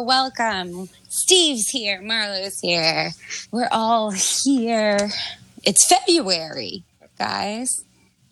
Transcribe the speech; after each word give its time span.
Hello, 0.00 0.08
welcome. 0.08 0.88
Steve's 1.10 1.68
here, 1.68 2.00
Marlo's 2.00 2.58
here. 2.58 3.10
We're 3.50 3.68
all 3.70 4.10
here. 4.10 5.10
It's 5.62 5.86
February, 5.86 6.84
guys. 7.18 7.84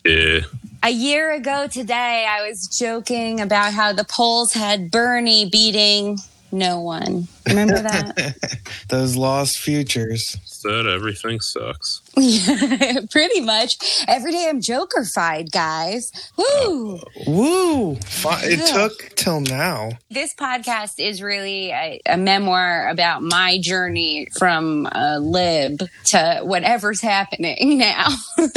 Yeah. 0.03 0.39
A 0.81 0.89
year 0.89 1.31
ago 1.31 1.67
today, 1.67 2.25
I 2.27 2.41
was 2.41 2.67
joking 2.75 3.39
about 3.39 3.73
how 3.73 3.93
the 3.93 4.03
polls 4.03 4.51
had 4.51 4.89
Bernie 4.89 5.47
beating 5.47 6.17
no 6.51 6.81
one. 6.81 7.27
Remember 7.47 7.83
that? 7.83 8.35
Those 8.89 9.15
lost 9.15 9.59
futures. 9.59 10.37
Said 10.59 10.87
everything 10.87 11.39
sucks. 11.39 12.01
yeah, 12.17 12.99
pretty 13.11 13.39
much. 13.39 13.77
Every 14.09 14.33
day 14.33 14.47
I'm 14.49 14.59
joker-fied, 14.59 15.53
guys. 15.53 16.11
Woo! 16.35 16.99
Woo! 17.25 17.91
It 17.93 18.59
Yeah. 18.59 18.65
took 18.65 19.15
till 19.15 19.39
now. 19.39 19.91
This 20.11 20.35
podcast 20.35 20.95
is 20.99 21.21
really 21.21 21.69
a, 21.71 22.01
a 22.05 22.17
memoir 22.17 22.89
about 22.89 23.23
my 23.23 23.57
journey 23.61 24.27
from 24.37 24.85
uh, 24.87 25.19
lib 25.21 25.81
to 26.07 26.41
whatever's 26.43 26.99
happening 26.99 27.77
now. 27.77 28.09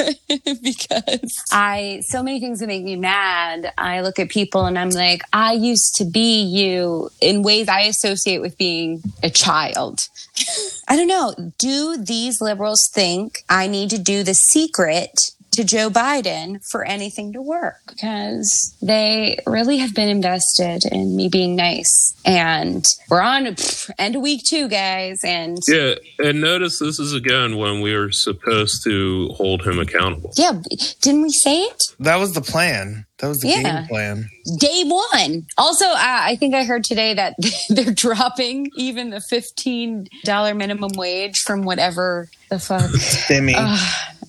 because 0.61 1.36
I, 1.53 2.03
so 2.05 2.20
many 2.23 2.41
things 2.41 2.58
that 2.58 2.67
make 2.67 2.83
me 2.83 2.97
mad. 2.97 3.73
I 3.78 4.00
look 4.00 4.19
at 4.19 4.28
people 4.28 4.64
and 4.67 4.77
I'm 4.77 4.91
like, 4.91 5.23
I 5.33 5.53
used 5.53 5.95
to 5.98 6.05
be 6.05 6.42
you 6.42 7.11
in 7.20 7.45
ways 7.45 7.69
I 7.69 7.83
associate 7.83 8.41
with 8.41 8.58
being 8.58 9.03
a 9.23 9.30
child. 9.30 10.08
I 10.89 10.97
don't 10.97 11.06
know. 11.06 11.34
Do 11.58 11.91
these 11.96 12.40
liberals 12.40 12.88
think 12.92 13.44
I 13.48 13.66
need 13.66 13.90
to 13.90 13.98
do 13.98 14.22
the 14.22 14.34
secret 14.34 15.32
to 15.53 15.64
Joe 15.64 15.91
Biden 15.91 16.61
for 16.70 16.84
anything 16.84 17.33
to 17.34 17.42
work? 17.42 17.77
Because 17.89 18.77
they 18.83 19.39
really 19.47 19.78
have 19.78 19.95
been 19.95 20.08
invested 20.08 20.84
in 20.91 21.14
me 21.17 21.28
being 21.28 21.55
nice. 21.56 22.14
And 22.25 22.86
we're 23.08 23.20
on 23.22 23.45
pff, 23.45 23.91
end 23.98 24.17
of 24.17 24.23
week 24.23 24.42
two, 24.47 24.69
guys. 24.69 25.20
And 25.25 25.58
Yeah, 25.69 25.95
and 26.19 26.41
notice 26.41 26.78
this 26.78 26.98
is 26.98 27.12
again 27.14 27.56
when 27.56 27.80
we 27.80 27.95
were 27.95 28.12
supposed 28.12 28.83
to 28.84 29.28
hold 29.36 29.62
him 29.67 29.78
accountable. 29.78 30.33
yeah, 30.36 30.61
didn't 31.00 31.23
we 31.23 31.30
say 31.30 31.62
it? 31.62 31.83
That 32.00 32.17
was 32.17 32.33
the 32.34 32.42
plan. 32.42 33.06
That 33.19 33.28
was 33.28 33.39
the 33.41 33.48
Yeah. 33.48 33.62
game 33.62 33.86
plan. 33.86 34.28
Day 34.58 34.83
one. 34.84 35.47
Also, 35.56 35.84
uh, 35.86 35.95
I 35.97 36.34
think 36.36 36.55
I 36.56 36.64
heard 36.64 36.83
today 36.83 37.14
that 37.14 37.35
they're 37.68 37.92
dropping 37.92 38.70
even 38.77 39.11
the 39.11 39.20
$15 39.20 40.57
minimum 40.57 40.91
wage 40.96 41.39
from 41.39 41.62
whatever 41.62 42.29
the 42.51 42.58
fuck. 42.58 42.91
Timmy. 43.29 43.55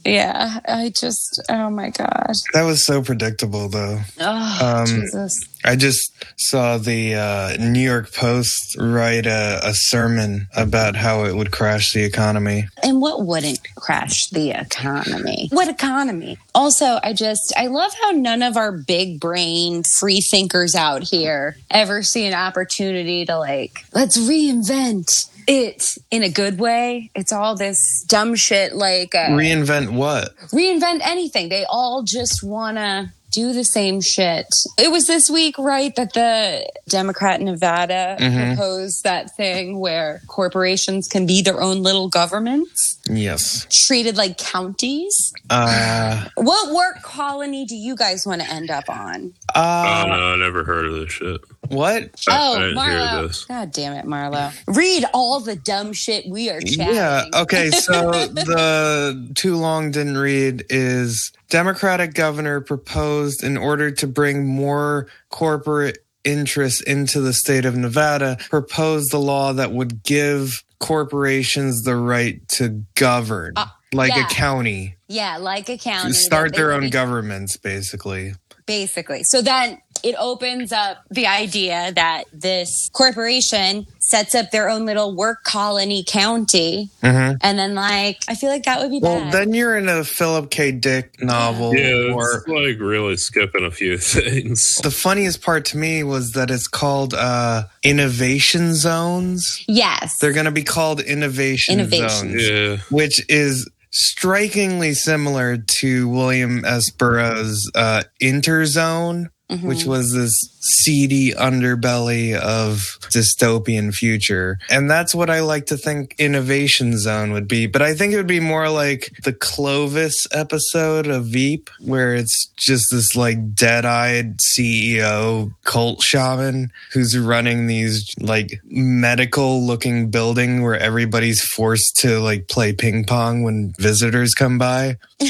Yeah, 0.05 0.59
I 0.67 0.91
just, 0.95 1.41
oh 1.49 1.69
my 1.69 1.89
God. 1.89 2.33
that 2.53 2.63
was 2.63 2.85
so 2.85 3.01
predictable, 3.01 3.69
though. 3.69 3.99
Oh, 4.19 4.59
Um, 4.81 4.85
Jesus. 4.87 5.39
I 5.65 5.75
just 5.75 6.11
saw 6.37 6.77
the 6.77 7.15
uh, 7.15 7.57
New 7.59 7.79
York 7.79 8.13
Post 8.13 8.75
write 8.79 9.25
a, 9.25 9.59
a 9.63 9.73
sermon 9.73 10.47
about 10.55 10.95
how 10.95 11.23
it 11.25 11.35
would 11.35 11.51
crash 11.51 11.93
the 11.93 12.03
economy. 12.03 12.67
And 12.83 13.01
what 13.01 13.25
wouldn't 13.25 13.59
crash 13.75 14.27
the 14.29 14.51
economy? 14.51 15.49
What 15.51 15.69
economy? 15.69 16.37
Also, 16.53 16.99
I 17.03 17.13
just, 17.13 17.53
I 17.57 17.67
love 17.67 17.93
how 18.01 18.11
none 18.11 18.43
of 18.43 18.57
our 18.57 18.71
big 18.71 19.19
brain 19.19 19.83
free 19.83 20.21
thinkers 20.21 20.75
out 20.75 21.03
here 21.03 21.57
ever 21.71 22.03
see 22.03 22.25
an 22.25 22.33
opportunity 22.33 23.25
to 23.25 23.37
like, 23.37 23.85
let's 23.93 24.17
reinvent 24.17 25.29
it 25.47 25.97
in 26.11 26.23
a 26.23 26.29
good 26.29 26.59
way. 26.59 27.09
It's 27.15 27.31
all 27.33 27.55
this 27.55 28.05
dumb 28.07 28.35
shit 28.35 28.73
like 28.75 29.13
uh, 29.15 29.29
Reinvent 29.29 29.91
what? 29.93 30.35
reinvent 30.53 31.01
anything. 31.03 31.49
They 31.49 31.65
all 31.67 32.03
just 32.03 32.43
want 32.43 32.77
to 32.77 33.11
do 33.33 33.51
the 33.51 33.63
same 33.63 33.99
shit. 33.99 34.45
It 34.77 34.91
was 34.91 35.07
this 35.07 35.29
week, 35.29 35.57
right, 35.57 35.93
that 35.95 36.13
the 36.13 36.69
Democrat 36.87 37.39
in 37.39 37.47
Nevada 37.47 38.15
proposed 38.19 39.03
that 39.03 39.35
thing 39.35 39.79
where 39.79 40.21
corporations 40.27 41.07
can 41.07 41.25
be 41.25 41.41
their 41.41 41.59
own 41.61 41.81
little 41.83 42.07
governments, 42.09 42.99
Yes. 43.09 43.65
treated 43.69 44.15
like 44.17 44.37
counties. 44.37 45.33
Uh, 45.49 46.25
What 46.35 46.73
work 46.73 47.01
colony 47.01 47.65
do 47.65 47.75
you 47.75 47.95
guys 47.95 48.25
want 48.25 48.41
to 48.41 48.49
end 48.49 48.69
up 48.69 48.87
on? 48.89 49.33
oh 49.55 49.59
uh, 49.61 50.05
no, 50.07 50.33
I 50.33 50.35
never 50.37 50.63
heard 50.63 50.85
of 50.85 50.93
this 50.93 51.11
shit. 51.11 51.41
What? 51.69 52.03
I- 52.27 52.31
I 52.31 52.37
Oh, 52.39 52.59
didn't 52.59 52.77
hear 52.77 52.93
Marlo. 52.99 53.27
this. 53.27 53.45
God 53.45 53.71
damn 53.71 53.93
it, 53.93 54.05
Marlo. 54.05 54.51
Read 54.67 55.05
all 55.13 55.39
the 55.39 55.55
dumb 55.55 55.93
shit 55.93 56.25
we 56.27 56.49
are 56.49 56.59
chatting. 56.61 56.95
Yeah. 56.95 57.25
Okay. 57.33 57.71
So 57.71 58.11
the 58.27 59.31
too 59.35 59.55
long 59.55 59.91
didn't 59.91 60.17
read 60.17 60.65
is 60.69 61.31
Democratic 61.49 62.13
governor 62.13 62.61
proposed 62.61 63.43
in 63.43 63.57
order 63.57 63.91
to 63.91 64.07
bring 64.07 64.45
more 64.47 65.07
corporate 65.29 65.99
interests 66.23 66.81
into 66.81 67.19
the 67.19 67.33
state 67.33 67.65
of 67.65 67.75
Nevada, 67.75 68.37
proposed 68.49 69.13
a 69.13 69.17
law 69.17 69.51
that 69.53 69.71
would 69.73 70.03
give 70.03 70.63
corporations 70.79 71.81
the 71.83 71.95
right 71.95 72.45
to 72.47 72.83
govern. 72.95 73.53
Uh, 73.55 73.65
like 73.93 74.15
yeah. 74.15 74.25
a 74.25 74.29
county, 74.29 74.95
Yeah, 75.07 75.37
like 75.37 75.69
a 75.69 75.77
county. 75.77 76.09
that 76.09 76.15
start 76.15 76.55
their 76.55 76.71
own 76.71 76.81
be- 76.83 76.89
governments, 76.89 77.57
basically. 77.57 78.33
basically. 78.65 79.23
So 79.23 79.41
then 79.41 79.79
it 80.03 80.15
opens 80.19 80.71
up 80.71 80.97
the 81.09 81.25
idea 81.27 81.91
that 81.95 82.25
this 82.33 82.89
corporation 82.93 83.87
sets 83.99 84.35
up 84.35 84.51
their 84.51 84.69
own 84.69 84.85
little 84.85 85.15
work 85.15 85.43
colony 85.45 86.03
county. 86.05 86.89
Mhm. 87.01 87.37
And 87.41 87.57
then, 87.57 87.73
like, 87.73 88.17
I 88.27 88.35
feel 88.35 88.49
like 88.49 88.63
that 88.65 88.81
would 88.81 88.91
be 88.91 88.99
Well, 88.99 89.19
bad. 89.21 89.31
then 89.33 89.53
you're 89.53 89.77
in 89.77 89.87
a 89.87 90.03
Philip 90.03 90.51
K. 90.51 90.71
Dick 90.73 91.15
novel, 91.23 91.73
Yeah, 91.73 92.13
or 92.13 92.39
it's 92.39 92.47
like 92.47 92.79
really 92.79 93.15
skipping 93.15 93.63
a 93.63 93.71
few 93.71 93.97
things. 94.13 94.75
The 94.83 94.91
funniest 94.91 95.41
part 95.41 95.63
to 95.65 95.77
me 95.77 96.03
was 96.03 96.33
that 96.33 96.51
it's 96.51 96.67
called 96.67 97.13
uh, 97.13 97.63
innovation 97.81 98.75
zones. 98.75 99.63
yes. 99.67 100.17
They're 100.19 100.33
going 100.33 100.45
to 100.45 100.51
be 100.51 100.63
called 100.63 100.99
innovation, 100.99 101.79
Innovation. 101.79 102.09
zones, 102.37 102.47
Yeah, 102.49 102.77
which 102.89 103.21
is 103.29 103.69
strikingly 103.91 104.93
similar 104.93 105.57
to 105.79 106.07
William 106.09 106.65
S. 106.65 106.89
Burroughs' 106.91 107.69
uh, 107.75 108.03
Interzone, 108.21 109.29
Mm-hmm. 109.53 109.67
which 109.67 109.85
was 109.85 110.13
this 110.13 110.33
seedy 110.61 111.31
underbelly 111.33 112.35
of 112.35 112.97
dystopian 113.11 113.93
future. 113.93 114.57
And 114.69 114.89
that's 114.89 115.13
what 115.13 115.29
I 115.29 115.41
like 115.41 115.65
to 115.67 115.77
think 115.77 116.15
Innovation 116.17 116.97
Zone 116.97 117.33
would 117.33 117.47
be. 117.47 117.67
But 117.67 117.81
I 117.81 117.93
think 117.93 118.13
it 118.13 118.17
would 118.17 118.27
be 118.27 118.39
more 118.39 118.69
like 118.69 119.11
the 119.23 119.33
Clovis 119.33 120.15
episode 120.31 121.07
of 121.07 121.25
Veep, 121.25 121.69
where 121.79 122.15
it's 122.15 122.47
just 122.57 122.85
this 122.91 123.15
like 123.15 123.53
dead 123.53 123.85
eyed 123.85 124.37
CEO 124.39 125.53
cult 125.63 126.01
shaman 126.01 126.71
who's 126.93 127.17
running 127.17 127.67
these 127.67 128.13
like 128.19 128.59
medical 128.65 129.61
looking 129.65 130.09
building 130.09 130.63
where 130.63 130.77
everybody's 130.77 131.41
forced 131.43 131.97
to 131.97 132.19
like 132.19 132.47
play 132.47 132.73
ping 132.73 133.03
pong 133.03 133.43
when 133.43 133.73
visitors 133.77 134.33
come 134.33 134.57
by. 134.57 134.97
And 135.23 135.29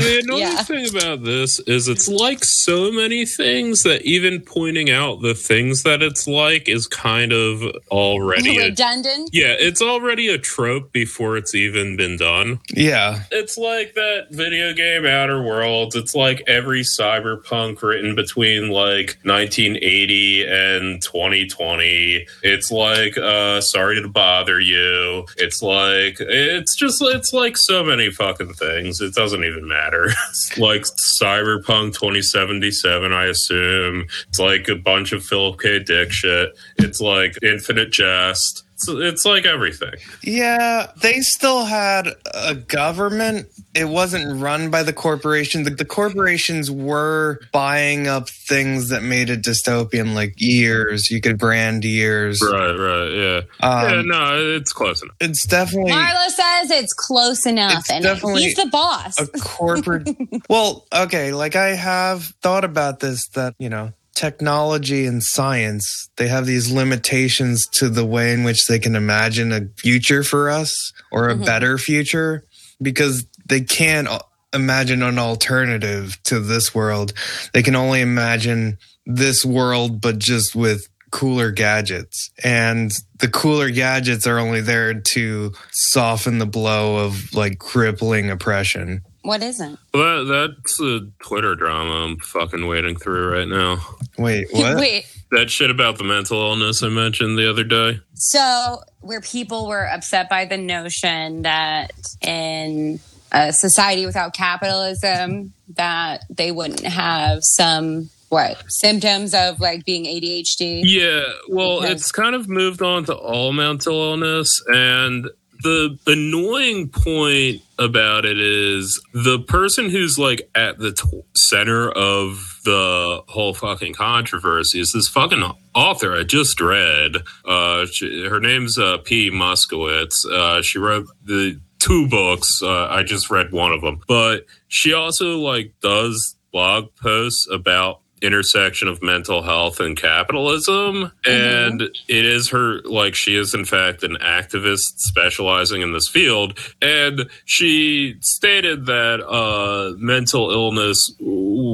the 0.00 0.20
annoying 0.24 0.40
Yeah. 0.42 0.62
thing 0.62 0.88
about 0.88 1.24
this 1.24 1.58
is 1.60 1.88
it's 1.88 2.08
like 2.08 2.42
so 2.42 2.90
many 2.92 3.26
things 3.26 3.39
that 3.40 4.02
even 4.04 4.40
pointing 4.40 4.90
out 4.90 5.22
the 5.22 5.34
things 5.34 5.82
that 5.82 6.02
it's 6.02 6.26
like 6.26 6.68
is 6.68 6.86
kind 6.86 7.32
of 7.32 7.62
already 7.90 8.58
a, 8.58 8.64
redundant. 8.66 9.30
yeah, 9.32 9.54
it's 9.58 9.82
already 9.82 10.28
a 10.28 10.38
trope 10.38 10.92
before 10.92 11.36
it's 11.36 11.54
even 11.54 11.96
been 11.96 12.16
done. 12.16 12.60
Yeah. 12.74 13.24
It's 13.30 13.56
like 13.56 13.94
that 13.94 14.28
video 14.30 14.72
game 14.72 15.06
Outer 15.06 15.42
Worlds. 15.42 15.96
It's 15.96 16.14
like 16.14 16.42
every 16.46 16.82
cyberpunk 16.82 17.82
written 17.82 18.14
between 18.14 18.70
like 18.70 19.18
1980 19.24 20.46
and 20.46 21.02
2020. 21.02 22.26
It's 22.42 22.70
like 22.70 23.16
uh 23.18 23.60
sorry 23.60 24.00
to 24.02 24.08
bother 24.08 24.60
you. 24.60 25.26
It's 25.36 25.62
like 25.62 26.16
it's 26.20 26.76
just 26.76 27.02
it's 27.02 27.32
like 27.32 27.56
so 27.56 27.84
many 27.84 28.10
fucking 28.10 28.54
things. 28.54 29.00
It 29.00 29.14
doesn't 29.14 29.44
even 29.44 29.66
matter. 29.66 30.10
Like 30.56 30.84
Cyberpunk 31.22 31.94
2077, 31.94 33.12
I 33.20 33.26
assume. 33.26 34.06
It's 34.28 34.38
like 34.38 34.68
a 34.68 34.76
bunch 34.76 35.12
of 35.12 35.24
Philip 35.24 35.60
K. 35.60 35.78
Dick 35.80 36.12
shit. 36.12 36.56
It's 36.78 37.00
like 37.00 37.36
Infinite 37.42 37.92
Jest. 37.92 38.64
It's, 38.80 38.88
it's 38.88 39.24
like 39.24 39.44
everything. 39.44 39.94
Yeah, 40.22 40.90
they 41.02 41.20
still 41.20 41.64
had 41.64 42.08
a 42.32 42.54
government. 42.54 43.46
It 43.74 43.88
wasn't 43.88 44.40
run 44.40 44.70
by 44.70 44.82
the 44.82 44.92
corporation. 44.92 45.64
The, 45.64 45.70
the 45.70 45.84
corporations 45.84 46.70
were 46.70 47.40
buying 47.52 48.08
up 48.08 48.28
things 48.30 48.88
that 48.88 49.02
made 49.02 49.28
it 49.30 49.42
dystopian, 49.42 50.14
like 50.14 50.34
years. 50.38 51.10
You 51.10 51.20
could 51.20 51.38
brand 51.38 51.84
years. 51.84 52.40
Right, 52.42 52.72
right, 52.72 53.12
yeah. 53.12 53.40
Um, 53.60 53.90
yeah, 53.90 54.02
no, 54.04 54.56
it's 54.56 54.72
close 54.72 55.02
enough. 55.02 55.16
It's 55.20 55.46
definitely 55.46 55.92
Marlo 55.92 56.28
says 56.28 56.70
it's 56.70 56.94
close 56.94 57.46
enough, 57.46 57.80
It's 57.80 57.90
and 57.90 58.02
definitely 58.02 58.44
he's 58.44 58.54
the 58.56 58.66
boss. 58.66 59.18
a 59.20 59.26
corporate. 59.38 60.08
well, 60.48 60.86
okay, 60.92 61.32
like 61.32 61.54
I 61.56 61.74
have 61.74 62.24
thought 62.42 62.64
about 62.64 63.00
this 63.00 63.28
that, 63.34 63.54
you 63.58 63.68
know, 63.68 63.92
technology 64.14 65.06
and 65.06 65.22
science, 65.22 66.08
they 66.16 66.28
have 66.28 66.46
these 66.46 66.70
limitations 66.70 67.66
to 67.74 67.88
the 67.88 68.04
way 68.04 68.32
in 68.32 68.44
which 68.44 68.66
they 68.66 68.78
can 68.78 68.96
imagine 68.96 69.52
a 69.52 69.62
future 69.78 70.22
for 70.22 70.50
us 70.50 70.92
or 71.10 71.28
a 71.28 71.34
Mhm. 71.34 71.44
better 71.46 71.78
future 71.78 72.44
because 72.82 73.24
they 73.46 73.60
can't 73.60 74.08
imagine 74.52 75.02
an 75.02 75.18
alternative 75.18 76.18
to 76.24 76.40
this 76.40 76.74
world. 76.74 77.12
They 77.52 77.62
can 77.62 77.76
only 77.76 78.00
imagine 78.00 78.78
this 79.06 79.44
world, 79.44 80.00
but 80.00 80.18
just 80.18 80.54
with 80.54 80.86
cooler 81.12 81.50
gadgets. 81.50 82.30
And 82.44 82.92
the 83.18 83.28
cooler 83.28 83.70
gadgets 83.70 84.26
are 84.26 84.38
only 84.38 84.60
there 84.60 84.94
to 84.94 85.52
soften 85.72 86.38
the 86.38 86.46
blow 86.46 86.96
of 86.96 87.32
like 87.34 87.58
crippling 87.58 88.30
oppression. 88.30 89.02
What 89.22 89.42
isn't? 89.42 89.78
Well, 89.94 90.24
that, 90.24 90.54
that's 90.56 90.80
a 90.80 91.00
Twitter 91.22 91.54
drama 91.54 92.04
I'm 92.06 92.16
fucking 92.18 92.66
wading 92.66 92.96
through 92.96 93.32
right 93.36 93.48
now. 93.48 93.78
Wait, 94.18 94.48
what? 94.52 94.76
Wait. 94.76 95.04
That 95.32 95.48
shit 95.50 95.70
about 95.70 95.96
the 95.98 96.04
mental 96.04 96.40
illness 96.40 96.82
I 96.82 96.88
mentioned 96.88 97.38
the 97.38 97.48
other 97.48 97.62
day. 97.64 98.00
So, 98.14 98.80
where 99.00 99.20
people 99.20 99.68
were 99.68 99.86
upset 99.88 100.28
by 100.28 100.44
the 100.44 100.56
notion 100.56 101.42
that 101.42 101.92
in 102.20 102.98
a 103.30 103.52
society 103.52 104.06
without 104.06 104.34
capitalism, 104.34 105.52
that 105.76 106.24
they 106.30 106.50
wouldn't 106.50 106.80
have 106.84 107.38
some 107.42 108.10
what 108.28 108.62
symptoms 108.68 109.34
of 109.34 109.60
like 109.60 109.84
being 109.84 110.04
ADHD. 110.04 110.82
Yeah, 110.84 111.22
well, 111.48 111.78
Okay. 111.78 111.92
it's 111.92 112.10
kind 112.12 112.34
of 112.34 112.48
moved 112.48 112.80
on 112.82 113.04
to 113.06 113.14
all 113.14 113.52
mental 113.52 113.94
illness. 113.94 114.50
And 114.68 115.28
the 115.62 115.98
annoying 116.06 116.88
point 116.88 117.62
about 117.78 118.24
it 118.24 118.38
is 118.38 119.00
the 119.14 119.40
person 119.40 119.90
who's 119.90 120.18
like 120.18 120.48
at 120.54 120.78
the 120.78 120.92
t- 120.92 121.22
center 121.34 121.90
of 121.90 122.60
the 122.64 123.22
whole 123.28 123.54
fucking 123.54 123.94
controversy 123.94 124.80
is 124.80 124.92
this 124.92 125.08
fucking 125.08 125.42
author 125.74 126.14
I 126.14 126.24
just 126.24 126.60
read. 126.60 127.16
Uh, 127.44 127.86
she, 127.86 128.26
her 128.26 128.40
name's 128.40 128.78
uh, 128.78 128.98
P. 128.98 129.30
Moskowitz. 129.30 130.26
Uh, 130.30 130.62
she 130.62 130.78
wrote 130.78 131.06
the 131.24 131.60
two 131.78 132.08
books. 132.08 132.60
Uh, 132.62 132.86
I 132.88 133.02
just 133.02 133.30
read 133.30 133.52
one 133.52 133.72
of 133.72 133.80
them, 133.80 134.00
but 134.06 134.46
she 134.68 134.92
also 134.92 135.38
like 135.38 135.72
does 135.80 136.36
blog 136.52 136.94
posts 136.96 137.46
about 137.50 138.00
intersection 138.22 138.88
of 138.88 139.02
mental 139.02 139.42
health 139.42 139.80
and 139.80 139.96
capitalism 139.96 141.10
and 141.26 141.82
it 141.82 142.24
is 142.26 142.50
her 142.50 142.80
like 142.82 143.14
she 143.14 143.34
is 143.34 143.54
in 143.54 143.64
fact 143.64 144.02
an 144.02 144.16
activist 144.20 144.98
specializing 144.98 145.80
in 145.80 145.92
this 145.92 146.08
field 146.08 146.58
and 146.82 147.30
she 147.44 148.14
stated 148.20 148.86
that 148.86 149.20
uh 149.26 149.94
mental 149.96 150.50
illness 150.50 151.14